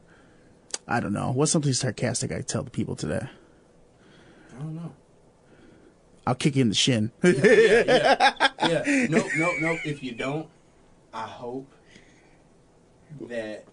I 0.88 0.98
don't 0.98 1.12
know. 1.12 1.30
What's 1.30 1.52
something 1.52 1.72
sarcastic 1.72 2.32
I 2.32 2.40
tell 2.40 2.64
the 2.64 2.70
people 2.72 2.96
today? 2.96 3.28
I 4.60 4.62
don't 4.62 4.76
know. 4.76 4.92
I'll 6.26 6.34
kick 6.34 6.54
you 6.56 6.62
in 6.62 6.68
the 6.68 6.74
shin. 6.74 7.10
Yeah, 7.24 7.32
yeah, 7.32 7.82
yeah. 7.86 8.48
yeah. 8.86 9.06
Nope, 9.08 9.26
nope, 9.36 9.54
nope. 9.60 9.78
If 9.86 10.02
you 10.02 10.12
don't, 10.12 10.46
I 11.14 11.22
hope 11.22 11.72
that 13.22 13.64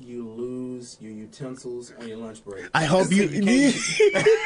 you 0.00 0.26
lose 0.28 0.96
your 1.00 1.10
utensils 1.10 1.92
on 2.00 2.06
your 2.06 2.18
lunch 2.18 2.44
break. 2.44 2.66
I 2.72 2.84
hope 2.84 3.10
you. 3.10 3.28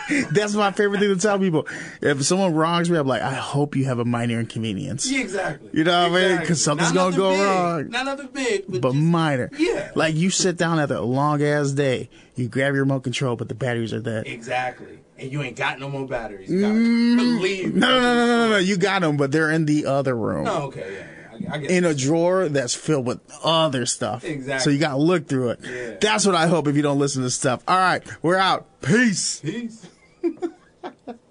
That's 0.33 0.55
my 0.55 0.73
favorite 0.73 0.99
thing 1.01 1.15
to 1.15 1.21
tell 1.21 1.39
people. 1.39 1.69
If 2.01 2.25
someone 2.25 2.55
wrongs 2.55 2.91
me, 2.91 2.97
I'm 2.97 3.07
like, 3.07 3.21
I 3.23 3.35
hope 3.35 3.77
you 3.77 3.85
have 3.85 3.99
a 3.99 4.05
minor 4.07 4.41
inconvenience, 4.41 5.11
Yeah, 5.11 5.21
exactly. 5.21 5.69
You 5.75 5.85
know 5.85 6.09
what 6.11 6.21
I 6.21 6.29
mean? 6.29 6.41
Because 6.41 6.65
something's 6.65 6.95
Not 6.95 7.13
gonna 7.13 7.17
go 7.17 7.31
big, 7.33 7.41
wrong. 7.41 7.91
Not 7.91 8.07
nothing 8.07 8.29
big, 8.33 8.65
but, 8.67 8.81
but 8.81 8.93
just, 8.93 9.05
minor. 9.05 9.51
Yeah. 9.59 9.93
Like 9.95 10.15
you 10.15 10.31
sit 10.31 10.57
down 10.57 10.81
after 10.81 10.95
a 10.95 11.03
long 11.03 11.43
ass 11.43 11.73
day, 11.73 12.09
you 12.35 12.49
grab 12.49 12.73
your 12.75 12.85
remote 12.85 13.05
control, 13.05 13.37
but 13.37 13.49
the 13.49 13.55
batteries 13.55 13.93
are 13.93 14.01
dead. 14.01 14.27
exactly. 14.27 14.99
And 15.23 15.33
you 15.33 15.41
ain't 15.43 15.57
got 15.57 15.79
no 15.79 15.89
more 15.89 16.07
batteries. 16.07 16.51
Mm, 16.51 16.55
you 16.55 17.71
gotta. 17.71 17.79
No, 17.79 17.89
no, 17.89 18.01
no, 18.01 18.15
no, 18.15 18.27
no, 18.27 18.49
no. 18.51 18.57
You 18.59 18.77
got 18.77 19.03
them, 19.03 19.17
but 19.17 19.31
they're 19.31 19.51
in 19.51 19.67
the 19.67 19.87
other 19.87 20.17
room. 20.17 20.47
Oh, 20.49 20.65
okay, 20.65 21.07
yeah, 21.31 21.39
yeah. 21.39 21.53
I, 21.53 21.57
I 21.57 21.61
in 21.61 21.85
a 21.85 21.95
drawer 21.95 22.49
that's 22.49 22.75
filled 22.75 23.07
with 23.07 23.21
other 23.45 23.87
stuff. 23.87 24.25
Exactly. 24.25 24.65
So 24.65 24.71
you 24.71 24.79
got 24.79 24.93
to 24.93 24.99
look 24.99 25.29
through 25.29 25.51
it. 25.51 25.61
Yeah. 25.63 25.97
That's 26.01 26.27
what 26.27 26.35
I 26.35 26.49
hope 26.49 26.67
if 26.67 26.75
you 26.75 26.83
don't 26.83 26.99
listen 26.99 27.23
to 27.23 27.31
stuff. 27.31 27.63
All 27.69 27.77
right, 27.77 28.03
we're 28.23 28.37
out. 28.37 28.83
Peace. 28.83 29.41
Peace. 29.41 29.87